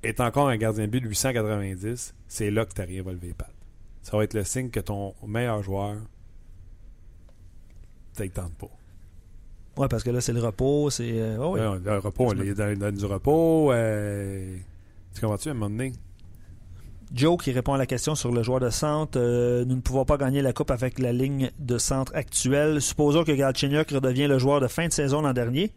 est 0.03 0.19
encore 0.21 0.49
un 0.49 0.57
gardien 0.57 0.87
de 0.87 0.91
but 0.91 1.01
de 1.03 1.09
890, 1.09 2.15
c'est 2.27 2.51
là 2.51 2.65
que 2.65 2.73
tu 2.73 2.81
rien 2.81 3.03
va 3.03 3.13
lever 3.13 3.29
les 3.29 3.35
pattes. 3.35 3.51
Ça 4.03 4.17
va 4.17 4.25
être 4.25 4.35
le 4.35 4.45
signe 4.45 4.71
que 4.71 4.81
ton 4.81 5.15
meilleur 5.27 5.63
joueur, 5.63 5.97
ne 8.19 8.27
tente 8.29 8.55
pas. 8.55 8.71
Ouais, 9.77 9.89
parce 9.89 10.03
que 10.03 10.11
là, 10.11 10.21
c'est 10.21 10.33
le 10.33 10.41
repos. 10.41 10.91
C'est 10.91 11.13
euh, 11.13 11.37
oh 11.41 11.55
oui. 11.55 11.61
Ouais, 11.61 11.79
le 11.85 11.99
repos, 11.99 12.31
on 12.31 12.35
donne, 12.35 12.75
donne 12.75 12.95
du 12.97 13.05
repos. 13.05 13.73
euh, 13.73 14.57
tu 15.15 15.21
comprends-tu 15.21 15.49
à 15.49 15.53
un 15.53 15.55
moment 15.55 15.71
donné? 15.71 15.93
Joe 17.15 17.41
qui 17.41 17.53
répond 17.53 17.75
à 17.75 17.79
la 17.79 17.87
question 17.87 18.17
sur 18.17 18.33
le 18.33 18.43
joueur 18.43 18.59
de 18.59 18.69
centre. 18.69 19.17
euh, 19.19 19.65
nous 19.65 19.77
ne 19.77 19.81
pouvons 19.81 20.05
pas 20.05 20.17
gagner 20.17 20.43
la 20.43 20.53
coupe 20.53 20.73
avec 20.73 20.99
la 20.99 21.13
ligne 21.13 21.51
de 21.61 21.79
centre 21.79 22.13
actuelle. 22.17 22.83
Supposons 22.83 23.23
que 23.23 23.31
Galchenyuk 23.31 23.89
redevient 23.91 24.27
le 24.27 24.39
joueur 24.39 24.61
de 24.61 24.67
fin 24.67 24.89
de 24.89 24.93
saison 24.93 25.23
l'an 25.23 25.33
dernier 25.33 25.71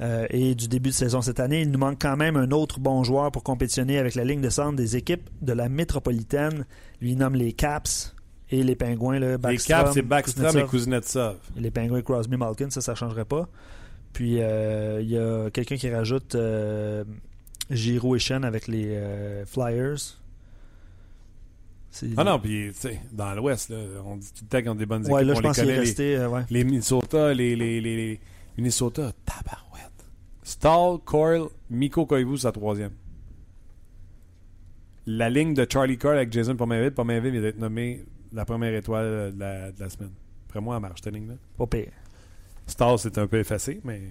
euh, 0.00 0.26
et 0.30 0.56
du 0.56 0.66
début 0.66 0.90
de 0.90 0.94
saison 0.94 1.22
cette 1.22 1.38
année. 1.38 1.60
Il 1.62 1.70
nous 1.70 1.78
manque 1.78 2.00
quand 2.02 2.16
même 2.16 2.36
un 2.36 2.50
autre 2.50 2.80
bon 2.80 3.04
joueur 3.04 3.30
pour 3.30 3.44
compétitionner 3.44 3.98
avec 3.98 4.16
la 4.16 4.24
ligne 4.24 4.40
de 4.40 4.50
centre 4.50 4.74
des 4.74 4.96
équipes 4.96 5.30
de 5.40 5.52
la 5.52 5.68
métropolitaine. 5.68 6.66
Lui 7.00 7.12
il 7.12 7.18
nomme 7.18 7.36
les 7.36 7.52
Caps 7.52 8.15
et 8.50 8.62
les 8.62 8.76
Pingouins. 8.76 9.18
Là, 9.18 9.32
Les 9.32 9.38
Backstrom, 9.38 9.82
Caps, 9.84 9.94
c'est 9.94 10.02
Backstrom 10.02 10.56
et 10.58 10.66
Kuznetsov. 10.66 11.36
Et 11.56 11.60
les 11.60 11.70
Penguins 11.70 12.02
Crosby 12.02 12.36
Malkin, 12.36 12.70
ça, 12.70 12.80
ça 12.80 12.94
changerait 12.94 13.24
pas. 13.24 13.48
Puis 14.12 14.40
euh, 14.40 15.00
il 15.02 15.10
y 15.10 15.18
a 15.18 15.50
quelqu'un 15.50 15.76
qui 15.76 15.90
rajoute 15.90 16.34
euh, 16.34 17.04
Giroud 17.70 18.16
et 18.16 18.18
Chen 18.18 18.44
avec 18.44 18.66
les 18.68 18.86
euh, 18.96 19.44
Flyers. 19.46 20.18
Ah 22.18 22.24
non, 22.24 22.38
puis 22.38 22.68
tu 22.74 22.78
sais, 22.80 23.00
dans 23.10 23.34
l'Ouest, 23.34 23.70
là, 23.70 23.78
on 24.04 24.16
dit 24.16 24.28
tout 24.30 24.44
le 24.44 24.48
temps 24.48 24.58
qu'ils 24.60 24.68
ont 24.70 24.74
des 24.74 24.84
bonnes 24.84 25.00
équipes. 25.02 25.12
Là, 25.12 25.32
on 25.32 25.36
je 25.36 25.40
les 25.40 25.40
pense 25.40 25.58
est 25.58 25.98
les- 25.98 26.16
euh, 26.16 26.28
ouais. 26.28 26.42
Les 26.50 26.62
Minnesota, 26.62 27.32
les, 27.32 27.56
les, 27.56 27.80
les, 27.80 27.96
les 27.96 28.20
Minnesota, 28.58 29.12
tabarouette. 29.24 30.06
Stahl, 30.42 30.98
Coyle, 31.06 31.44
Miko 31.70 32.04
Koivu, 32.04 32.36
sa 32.36 32.52
troisième. 32.52 32.92
La 35.06 35.30
ligne 35.30 35.54
de 35.54 35.66
Charlie 35.70 35.96
Coyle 35.96 36.16
avec 36.18 36.32
Jason 36.32 36.54
Pominville, 36.56 36.90
Pominville 36.92 37.32
vient 37.32 37.40
d'être 37.40 37.58
nommé 37.58 38.04
la 38.36 38.44
première 38.44 38.74
étoile 38.74 39.32
de 39.34 39.40
la, 39.40 39.72
de 39.72 39.80
la 39.80 39.88
semaine. 39.90 40.12
Après 40.48 40.60
moi, 40.60 40.76
elle 40.76 40.82
marche, 40.82 41.00
cette 41.02 41.12
ligne-là. 41.14 41.34
Pas 41.56 41.66
pire. 41.66 41.90
Stahl, 42.66 42.98
c'est 42.98 43.18
un 43.18 43.26
peu 43.26 43.38
effacé, 43.38 43.80
mais... 43.84 44.02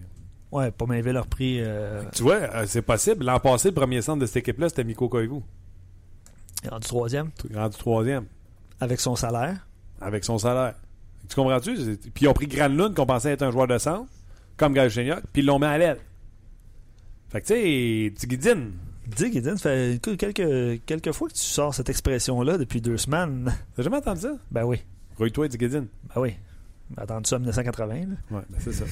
Ouais, 0.52 0.72
pas 0.72 0.86
Mainville 0.86 1.14
leur 1.14 1.28
prix. 1.28 1.58
euh, 1.60 2.04
Tu 2.14 2.24
vois, 2.24 2.36
euh, 2.36 2.66
c'est 2.68 2.82
possible. 2.82 3.26
L'an 3.26 3.40
passé, 3.40 3.70
le 3.70 3.74
premier 3.76 4.02
centre 4.02 4.20
de 4.22 4.26
cette 4.26 4.38
équipe-là, 4.38 4.70
c'était 4.70 4.84
Miko 4.84 5.10
Koivu. 5.10 5.42
il 6.62 6.68
est 6.68 6.70
rendu 6.70 6.88
troisième 6.88 7.30
Rendu 7.54 7.78
troisième, 7.78 8.26
avec 8.80 9.00
son 9.00 9.16
salaire. 9.16 9.68
avec 10.00 10.24
son 10.24 10.38
salaire. 10.38 10.76
Tu 11.28 11.36
comprends-tu? 11.36 11.76
Puis 12.14 12.26
ils 12.26 12.28
ont 12.28 12.34
pris 12.34 12.48
Granlund, 12.48 12.94
qu'on 12.96 13.06
pensait 13.06 13.32
être 13.32 13.42
un 13.42 13.52
joueur 13.52 13.68
de 13.68 13.78
centre, 13.78 14.10
comme 14.58 14.74
Galchenyuk, 14.74 15.22
puis 15.34 15.42
ils 15.42 15.46
l'ont 15.46 15.60
mis 15.60 15.66
à 15.66 15.78
l'aile. 15.78 15.98
Fait 17.30 17.42
que 17.42 17.48
tu 17.48 17.54
sais, 17.54 18.14
Tigidine, 18.16 18.72
Dis, 19.08 19.42
ça 19.44 19.56
fait 19.58 20.00
quelques, 20.02 20.84
quelques 20.86 21.12
fois 21.12 21.28
que 21.28 21.34
tu 21.34 21.44
sors 21.44 21.74
cette 21.74 21.90
expression-là 21.90 22.58
depuis 22.58 22.82
deux 22.82 22.98
semaines. 22.98 23.54
t'as 23.76 23.84
jamais 23.84 23.98
entendu 23.98 24.22
ça? 24.22 24.34
Ben 24.52 24.64
oui. 24.64 24.82
Rouille-toi, 25.18 25.50
Tigidine. 25.50 25.88
Ben 26.14 26.22
oui. 26.22 26.36
Attendu 26.98 27.28
ça 27.28 27.38
en 27.38 27.40
1980. 27.40 27.94
là. 27.94 28.02
Ouais, 28.32 28.44
ben 28.50 28.60
c'est 28.60 28.74
ça. 28.74 28.86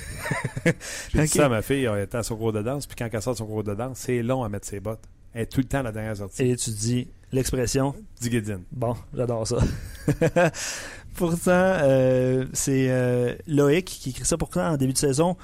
J'ai 1.13 1.21
dit 1.21 1.27
ça 1.27 1.45
à 1.45 1.49
ma 1.49 1.61
fille, 1.61 1.85
elle 1.85 2.03
était 2.03 2.17
à 2.17 2.23
son 2.23 2.35
cours 2.35 2.53
de 2.53 2.61
danse, 2.61 2.87
puis 2.87 2.95
quand 2.95 3.07
elle 3.11 3.21
sort 3.21 3.33
de 3.33 3.37
son 3.39 3.45
cours 3.45 3.63
de 3.63 3.75
danse, 3.75 3.99
c'est 3.99 4.23
long 4.23 4.43
à 4.43 4.49
mettre 4.49 4.67
ses 4.67 4.79
bottes. 4.79 5.03
Elle 5.33 5.43
est 5.43 5.45
tout 5.47 5.59
le 5.59 5.65
temps 5.65 5.79
à 5.79 5.83
la 5.83 5.91
dernière 5.91 6.17
sortie. 6.17 6.43
Et 6.43 6.55
tu 6.55 6.69
dis 6.71 7.07
l'expression 7.31 7.95
Tigidine. 8.19 8.63
Bon, 8.71 8.95
j'adore 9.13 9.47
ça. 9.47 9.57
pourtant, 11.15 11.51
euh, 11.51 12.45
c'est 12.53 12.87
euh, 12.89 13.35
Loïc 13.47 13.85
qui 13.85 14.09
écrit 14.11 14.25
ça. 14.25 14.37
Pourtant, 14.37 14.69
en 14.69 14.77
début 14.77 14.93
de 14.93 14.97
saison, 14.97 15.37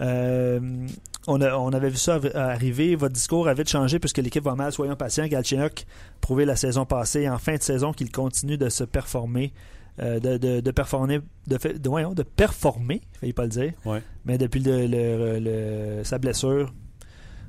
on, 0.00 1.40
a- 1.40 1.56
on 1.56 1.70
avait 1.70 1.90
vu 1.90 1.96
ça 1.96 2.18
arri- 2.18 2.34
arriver. 2.34 2.94
Votre 2.96 3.14
discours 3.14 3.48
a 3.48 3.54
vite 3.54 3.68
changé 3.68 3.98
puisque 3.98 4.18
l'équipe 4.18 4.44
va 4.44 4.54
mal. 4.54 4.72
Soyons 4.72 4.96
patients. 4.96 5.26
Galchenyuk 5.26 5.86
prouvé 6.20 6.44
la 6.44 6.56
saison 6.56 6.84
passée, 6.84 7.28
en 7.28 7.38
fin 7.38 7.56
de 7.56 7.62
saison, 7.62 7.92
qu'il 7.92 8.10
continue 8.12 8.56
de 8.58 8.68
se 8.68 8.84
performer. 8.84 9.52
euh, 9.98 10.20
de, 10.20 10.36
de, 10.36 10.60
de 10.60 10.70
performer 10.72 11.20
de, 11.46 11.56
de, 11.78 11.88
voyons, 11.88 12.12
de 12.12 12.22
performer, 12.22 13.00
pas 13.34 13.44
le 13.44 13.48
dire, 13.48 13.72
Ouais. 13.86 14.02
mais 14.26 14.36
depuis 14.36 14.60
le, 14.60 14.86
le- 14.86 15.38
le- 15.38 16.04
sa 16.04 16.18
blessure. 16.18 16.74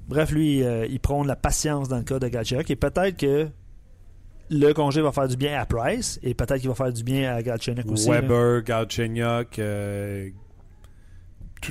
Bref, 0.08 0.32
lui, 0.32 0.64
euh, 0.64 0.86
il 0.90 1.02
prône 1.02 1.28
la 1.28 1.36
patience 1.36 1.90
dans 1.90 1.98
le 1.98 2.04
cas 2.04 2.20
de 2.20 2.28
Galchenyuk 2.30 2.72
et 2.72 2.78
peut-être 2.78 3.18
que 3.18 3.50
le 4.50 4.72
congé 4.72 5.02
va 5.02 5.12
faire 5.12 5.28
du 5.28 5.36
bien 5.36 5.60
à 5.60 5.66
Price 5.66 6.22
et 6.24 6.34
peut-être 6.34 6.60
qu'il 6.62 6.70
va 6.70 6.76
faire 6.76 6.94
du 6.94 7.04
bien 7.04 7.36
à 7.36 7.44
Galchenyuk 7.44 7.86
aussi. 7.92 8.10
Weber, 8.10 8.64
Galchenyuk, 8.64 9.60
euh, 9.60 10.30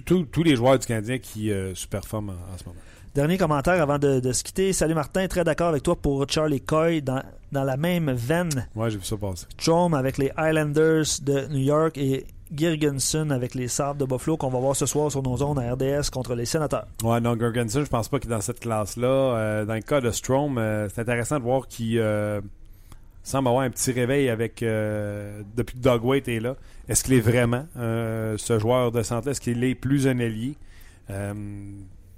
tous 0.05 0.43
les 0.43 0.57
joueurs 0.57 0.79
du 0.79 0.87
Canadien 0.87 1.19
qui 1.19 1.51
euh, 1.51 1.75
sous-performent 1.75 2.31
en, 2.31 2.55
en 2.55 2.59
ce 2.59 2.65
moment. 2.65 2.77
Dernier 3.15 3.39
commentaire 3.39 3.81
avant 3.81 3.99
de, 3.99 4.21
de 4.21 4.33
se 4.33 4.45
quitter. 4.45 4.75
Salut 4.75 4.95
Martin, 4.95 5.27
très 5.27 5.43
d'accord 5.43 5.69
avec 5.69 5.83
toi 5.83 5.97
pour 5.97 6.29
Charlie 6.29 6.61
Coy 6.61 7.01
dans, 7.01 7.23
dans 7.51 7.65
la 7.65 7.79
même 7.79 8.13
veine. 8.13 8.69
Ouais, 8.75 8.91
j'ai 8.91 8.99
vu 8.99 9.05
ça 9.05 9.17
passer. 9.17 9.47
Strom 9.59 9.95
avec 9.95 10.19
les 10.19 10.31
Highlanders 10.37 11.07
de 11.23 11.47
New 11.49 11.63
York 11.63 11.97
et 11.97 12.27
Girgensen 12.55 13.33
avec 13.33 13.55
les 13.55 13.69
Sabres 13.69 14.01
de 14.01 14.05
Buffalo 14.05 14.37
qu'on 14.37 14.51
va 14.51 14.59
voir 14.59 14.77
ce 14.77 14.85
soir 14.87 15.11
sur 15.11 15.23
nos 15.23 15.37
zones 15.39 15.59
à 15.59 15.73
RDS 15.73 16.11
contre 16.13 16.35
les 16.35 16.45
sénateurs. 16.45 16.87
Ouais, 17.03 17.19
non, 17.21 17.39
Gergensen, 17.39 17.85
je 17.85 17.89
pense 17.89 18.09
pas 18.09 18.19
qu'il 18.19 18.31
est 18.31 18.35
dans 18.35 18.41
cette 18.43 18.61
classe-là. 18.61 19.09
Euh, 19.09 19.65
dans 19.65 19.75
le 19.75 19.81
cas 19.81 20.03
de 20.03 20.11
Strom, 20.11 20.59
euh, 20.59 20.89
c'est 20.91 21.01
intéressant 21.01 21.39
de 21.39 21.45
voir 21.45 21.67
qu'il 21.69 21.99
euh, 21.99 22.41
semble 23.31 23.49
avoir 23.49 23.65
un 23.65 23.71
petit 23.71 23.93
réveil 23.93 24.29
avec 24.29 24.61
depuis 24.61 25.75
que 25.75 25.81
Doug 25.81 26.05
Waite 26.05 26.29
est 26.29 26.41
là. 26.41 26.57
Est-ce 26.89 27.05
qu'il 27.05 27.15
est 27.15 27.21
vraiment 27.21 27.67
ce 27.75 28.59
joueur 28.59 28.93
de 28.93 29.03
santé? 29.03 29.31
Est-ce 29.31 29.41
qu'il 29.41 29.63
est 29.65 29.75
plus 29.75 30.07
un 30.07 30.19
allié? 30.19 30.57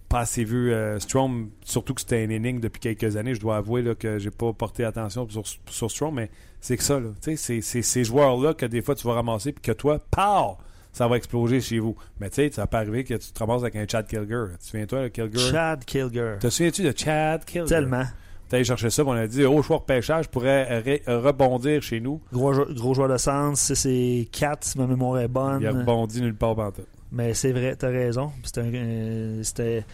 pas 0.09 0.21
assez 0.21 0.43
vu 0.43 0.73
Strom, 0.99 1.51
surtout 1.65 1.93
que 1.93 2.01
c'était 2.01 2.25
un 2.25 2.31
inning 2.31 2.61
depuis 2.61 2.81
quelques 2.81 3.17
années. 3.17 3.35
Je 3.35 3.41
dois 3.41 3.59
avouer 3.59 3.83
là, 3.83 3.95
que 3.95 4.19
j'ai 4.19 4.31
pas 4.31 4.53
porté 4.53 4.85
attention 4.85 5.29
sur, 5.29 5.45
sur 5.69 5.91
Strom, 5.91 6.15
mais 6.15 6.31
c'est 6.61 6.77
que 6.77 6.83
ça. 6.83 7.01
C'est 7.21 7.61
ces 7.61 8.05
joueurs-là 8.05 8.55
que 8.55 8.67
des 8.67 8.83
fois 8.83 8.95
tu 8.95 9.07
vas 9.07 9.15
ramasser 9.15 9.53
puis 9.53 9.63
que 9.63 9.73
toi, 9.73 9.99
pow! 10.11 10.57
ça 10.93 11.07
va 11.07 11.17
exploser 11.17 11.61
chez 11.61 11.79
vous. 11.79 11.97
Mais 12.21 12.29
tu 12.29 12.37
sais, 12.37 12.51
ça 12.51 12.67
peut 12.67 12.77
arriver 12.77 13.05
que 13.05 13.15
tu 13.15 13.33
te 13.33 13.39
ramasses 13.39 13.63
avec 13.63 13.77
un 13.77 13.87
Chad 13.87 14.07
Kilger. 14.07 14.47
Tu 14.53 14.59
te 14.59 14.65
souviens-toi 14.65 15.03
de 15.05 15.09
Kilger? 15.09 15.51
Chad 15.51 15.85
Kilger. 15.85 16.37
Te 16.41 16.51
souviens-tu 16.51 16.83
de 16.83 16.93
Chad 16.97 17.45
Kilger? 17.45 17.69
Tellement. 17.69 18.05
Tu 18.49 18.55
allé 18.55 18.65
chercher 18.65 18.91
ça, 18.91 19.05
on 19.05 19.13
a 19.13 19.27
dit, 19.27 19.45
oh, 19.45 19.63
choix 19.63 19.79
de 19.79 19.83
pêchage 19.83 20.29
pourrait 20.29 21.03
rebondir 21.07 21.83
chez 21.83 22.01
nous. 22.01 22.21
Gros, 22.33 22.53
gros 22.71 22.95
joueur 22.95 23.09
de 23.09 23.19
sens, 23.19 23.73
c'est 23.75 24.29
4, 24.33 24.65
si 24.65 24.79
ma 24.79 24.87
mémoire 24.87 25.21
est 25.21 25.29
bonne. 25.29 25.61
Il 25.61 25.67
a 25.67 25.73
rebondi 25.73 26.23
nulle 26.23 26.35
part 26.35 26.57
tout. 26.75 26.83
Mais 27.13 27.35
c'est 27.35 27.53
vrai, 27.53 27.75
t'as 27.77 27.89
raison. 27.89 28.33
Euh, 28.59 29.43
c'était 29.43 29.85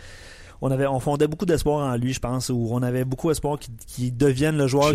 on 0.60 0.70
avait 0.70 0.86
on 0.86 0.98
fondait 0.98 1.26
beaucoup 1.26 1.46
d'espoir 1.46 1.92
en 1.92 1.96
lui, 1.96 2.12
je 2.12 2.20
pense, 2.20 2.48
ou 2.48 2.68
on 2.70 2.82
avait 2.82 3.04
beaucoup 3.04 3.28
d'espoir 3.28 3.58
qu'il 3.58 4.16
devienne 4.16 4.56
le 4.56 4.66
joueur 4.66 4.90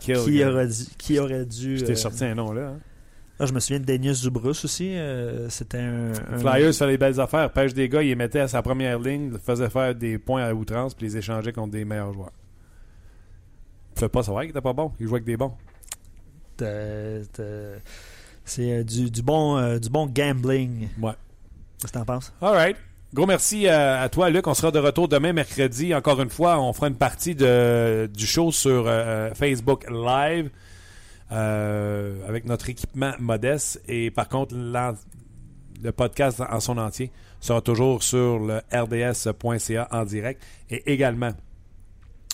qui, 0.00 0.12
qui, 0.12 0.44
aurait 0.44 0.66
dû, 0.66 0.84
qui 0.98 1.18
aurait 1.18 1.44
dû. 1.44 1.78
Je 1.78 1.84
t'ai 1.84 1.92
euh, 1.92 1.96
sorti 1.96 2.24
un 2.24 2.34
nom 2.34 2.52
là. 2.52 2.68
Hein? 2.68 2.78
Ah, 3.38 3.46
je 3.46 3.52
me 3.52 3.60
souviens 3.60 3.80
de 3.80 3.84
Danius 3.84 4.22
Zubrus 4.22 4.64
aussi. 4.64 4.94
Euh, 4.94 5.48
c'était 5.48 5.78
un, 5.78 6.12
Flyers 6.38 6.72
fait 6.74 6.86
les 6.86 6.98
belles 6.98 7.18
affaires. 7.18 7.50
Pêche 7.50 7.74
des 7.74 7.88
gars, 7.88 8.02
il 8.02 8.08
les 8.08 8.14
mettait 8.14 8.40
à 8.40 8.48
sa 8.48 8.62
première 8.62 8.98
ligne, 9.00 9.32
faisait 9.44 9.68
faire 9.68 9.94
des 9.94 10.18
points 10.18 10.44
à 10.44 10.54
outrance, 10.54 10.94
puis 10.94 11.06
les 11.06 11.16
échangeait 11.16 11.52
contre 11.52 11.72
des 11.72 11.84
meilleurs 11.84 12.12
joueurs. 12.12 12.32
Tu 14.02 14.06
fais 14.06 14.08
pas 14.08 14.22
savoir 14.22 14.42
qu'il 14.42 14.50
était 14.50 14.60
pas 14.60 14.72
bon. 14.72 14.92
Il 14.98 15.06
jouait 15.06 15.16
avec 15.16 15.24
des 15.24 15.36
bons. 15.36 15.52
C'est 16.58 16.66
euh, 18.58 18.82
du, 18.82 19.10
du, 19.10 19.22
bon, 19.22 19.56
euh, 19.56 19.78
du 19.78 19.88
bon 19.90 20.06
gambling. 20.06 20.88
Ouais. 21.00 21.12
Qu'est-ce 21.80 21.92
que 21.92 21.98
t'en 21.98 22.04
penses? 22.04 22.32
All 22.40 22.54
right. 22.54 22.76
Gros 23.14 23.26
merci 23.26 23.68
à, 23.68 24.08
toi, 24.08 24.30
Luc. 24.30 24.46
On 24.46 24.54
sera 24.54 24.70
de 24.70 24.78
retour 24.78 25.06
demain, 25.06 25.32
mercredi. 25.32 25.94
Encore 25.94 26.20
une 26.20 26.30
fois, 26.30 26.60
on 26.60 26.72
fera 26.72 26.88
une 26.88 26.96
partie 26.96 27.34
de, 27.34 28.10
du 28.12 28.26
show 28.26 28.50
sur 28.50 28.90
Facebook 29.34 29.88
Live. 29.90 30.50
Euh, 31.32 32.28
avec 32.28 32.44
notre 32.44 32.68
équipement 32.68 33.12
modeste. 33.18 33.80
Et 33.88 34.10
par 34.10 34.28
contre, 34.28 34.54
le 34.54 35.92
podcast 35.92 36.42
en 36.46 36.60
son 36.60 36.76
entier 36.76 37.10
sera 37.40 37.62
toujours 37.62 38.02
sur 38.02 38.38
le 38.38 38.60
rds.ca 38.70 39.88
en 39.90 40.04
direct 40.04 40.42
et 40.68 40.92
également 40.92 41.32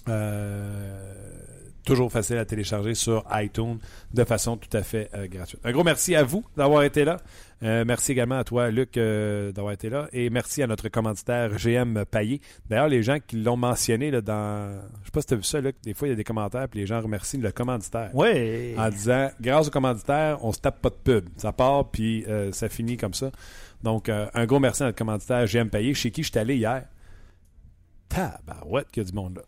euh, 0.08 1.27
toujours 1.88 2.12
facile 2.12 2.36
à 2.36 2.44
télécharger 2.44 2.94
sur 2.94 3.24
iTunes 3.32 3.78
de 4.12 4.24
façon 4.24 4.58
tout 4.58 4.68
à 4.76 4.82
fait 4.82 5.08
euh, 5.14 5.26
gratuite. 5.26 5.58
Un 5.64 5.72
gros 5.72 5.84
merci 5.84 6.14
à 6.14 6.22
vous 6.22 6.44
d'avoir 6.54 6.82
été 6.82 7.02
là. 7.02 7.16
Euh, 7.62 7.84
merci 7.86 8.12
également 8.12 8.38
à 8.38 8.44
toi, 8.44 8.70
Luc, 8.70 8.98
euh, 8.98 9.52
d'avoir 9.52 9.72
été 9.72 9.88
là. 9.88 10.06
Et 10.12 10.28
merci 10.28 10.62
à 10.62 10.66
notre 10.66 10.90
commanditaire 10.90 11.56
GM 11.56 12.04
Payé. 12.04 12.42
D'ailleurs, 12.68 12.88
les 12.88 13.02
gens 13.02 13.16
qui 13.26 13.36
l'ont 13.36 13.56
mentionné 13.56 14.10
là, 14.10 14.20
dans. 14.20 14.80
Je 15.00 15.06
sais 15.06 15.10
pas 15.10 15.20
si 15.22 15.26
tu 15.28 15.34
as 15.34 15.36
vu 15.38 15.42
ça, 15.44 15.60
Luc. 15.62 15.76
Des 15.82 15.94
fois, 15.94 16.08
il 16.08 16.10
y 16.10 16.14
a 16.14 16.16
des 16.16 16.24
commentaires, 16.24 16.68
puis 16.68 16.80
les 16.80 16.86
gens 16.86 17.00
remercient 17.00 17.38
le 17.38 17.52
commanditaire. 17.52 18.10
Oui. 18.12 18.74
En 18.76 18.90
disant, 18.90 19.30
grâce 19.40 19.68
au 19.68 19.70
commanditaire, 19.70 20.44
on 20.44 20.52
se 20.52 20.60
tape 20.60 20.82
pas 20.82 20.90
de 20.90 20.96
pub. 21.02 21.28
Ça 21.38 21.52
part, 21.52 21.90
puis 21.90 22.26
ça 22.52 22.68
finit 22.68 22.98
comme 22.98 23.14
ça. 23.14 23.30
Donc, 23.82 24.10
un 24.10 24.46
gros 24.46 24.60
merci 24.60 24.82
à 24.82 24.86
notre 24.86 24.98
commanditaire 24.98 25.46
GM 25.46 25.70
Payé, 25.70 25.94
chez 25.94 26.10
qui 26.10 26.22
je 26.22 26.30
suis 26.30 26.38
allé 26.38 26.56
hier. 26.56 26.84
Tabarouette 28.10 28.90
qu'il 28.90 29.02
y 29.02 29.06
a 29.06 29.08
du 29.08 29.14
monde 29.14 29.36
là. 29.36 29.42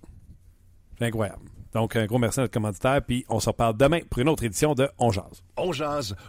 C'est 0.98 1.06
incroyable. 1.06 1.49
Donc, 1.72 1.96
un 1.96 2.06
gros 2.06 2.18
merci 2.18 2.40
à 2.40 2.42
notre 2.42 2.54
commanditaire, 2.54 3.02
puis 3.02 3.24
on 3.28 3.40
se 3.40 3.48
reparle 3.48 3.76
demain 3.76 4.00
pour 4.08 4.20
une 4.20 4.28
autre 4.28 4.44
édition 4.44 4.74
de 4.74 4.88
On 4.98 5.10
Jazz. 5.10 5.42
On 5.56 5.70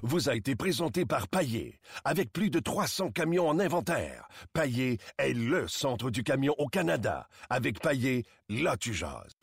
vous 0.03 0.29
a 0.29 0.35
été 0.35 0.55
présenté 0.55 1.05
par 1.05 1.27
Paillé, 1.27 1.79
avec 2.03 2.31
plus 2.31 2.49
de 2.49 2.59
300 2.59 3.11
camions 3.11 3.47
en 3.47 3.59
inventaire. 3.59 4.27
Paillé 4.53 4.99
est 5.17 5.33
le 5.33 5.67
centre 5.67 6.09
du 6.11 6.23
camion 6.23 6.53
au 6.57 6.67
Canada. 6.67 7.27
Avec 7.49 7.79
Paillé, 7.79 8.25
là 8.49 8.77
tu 8.77 8.93
jases. 8.93 9.35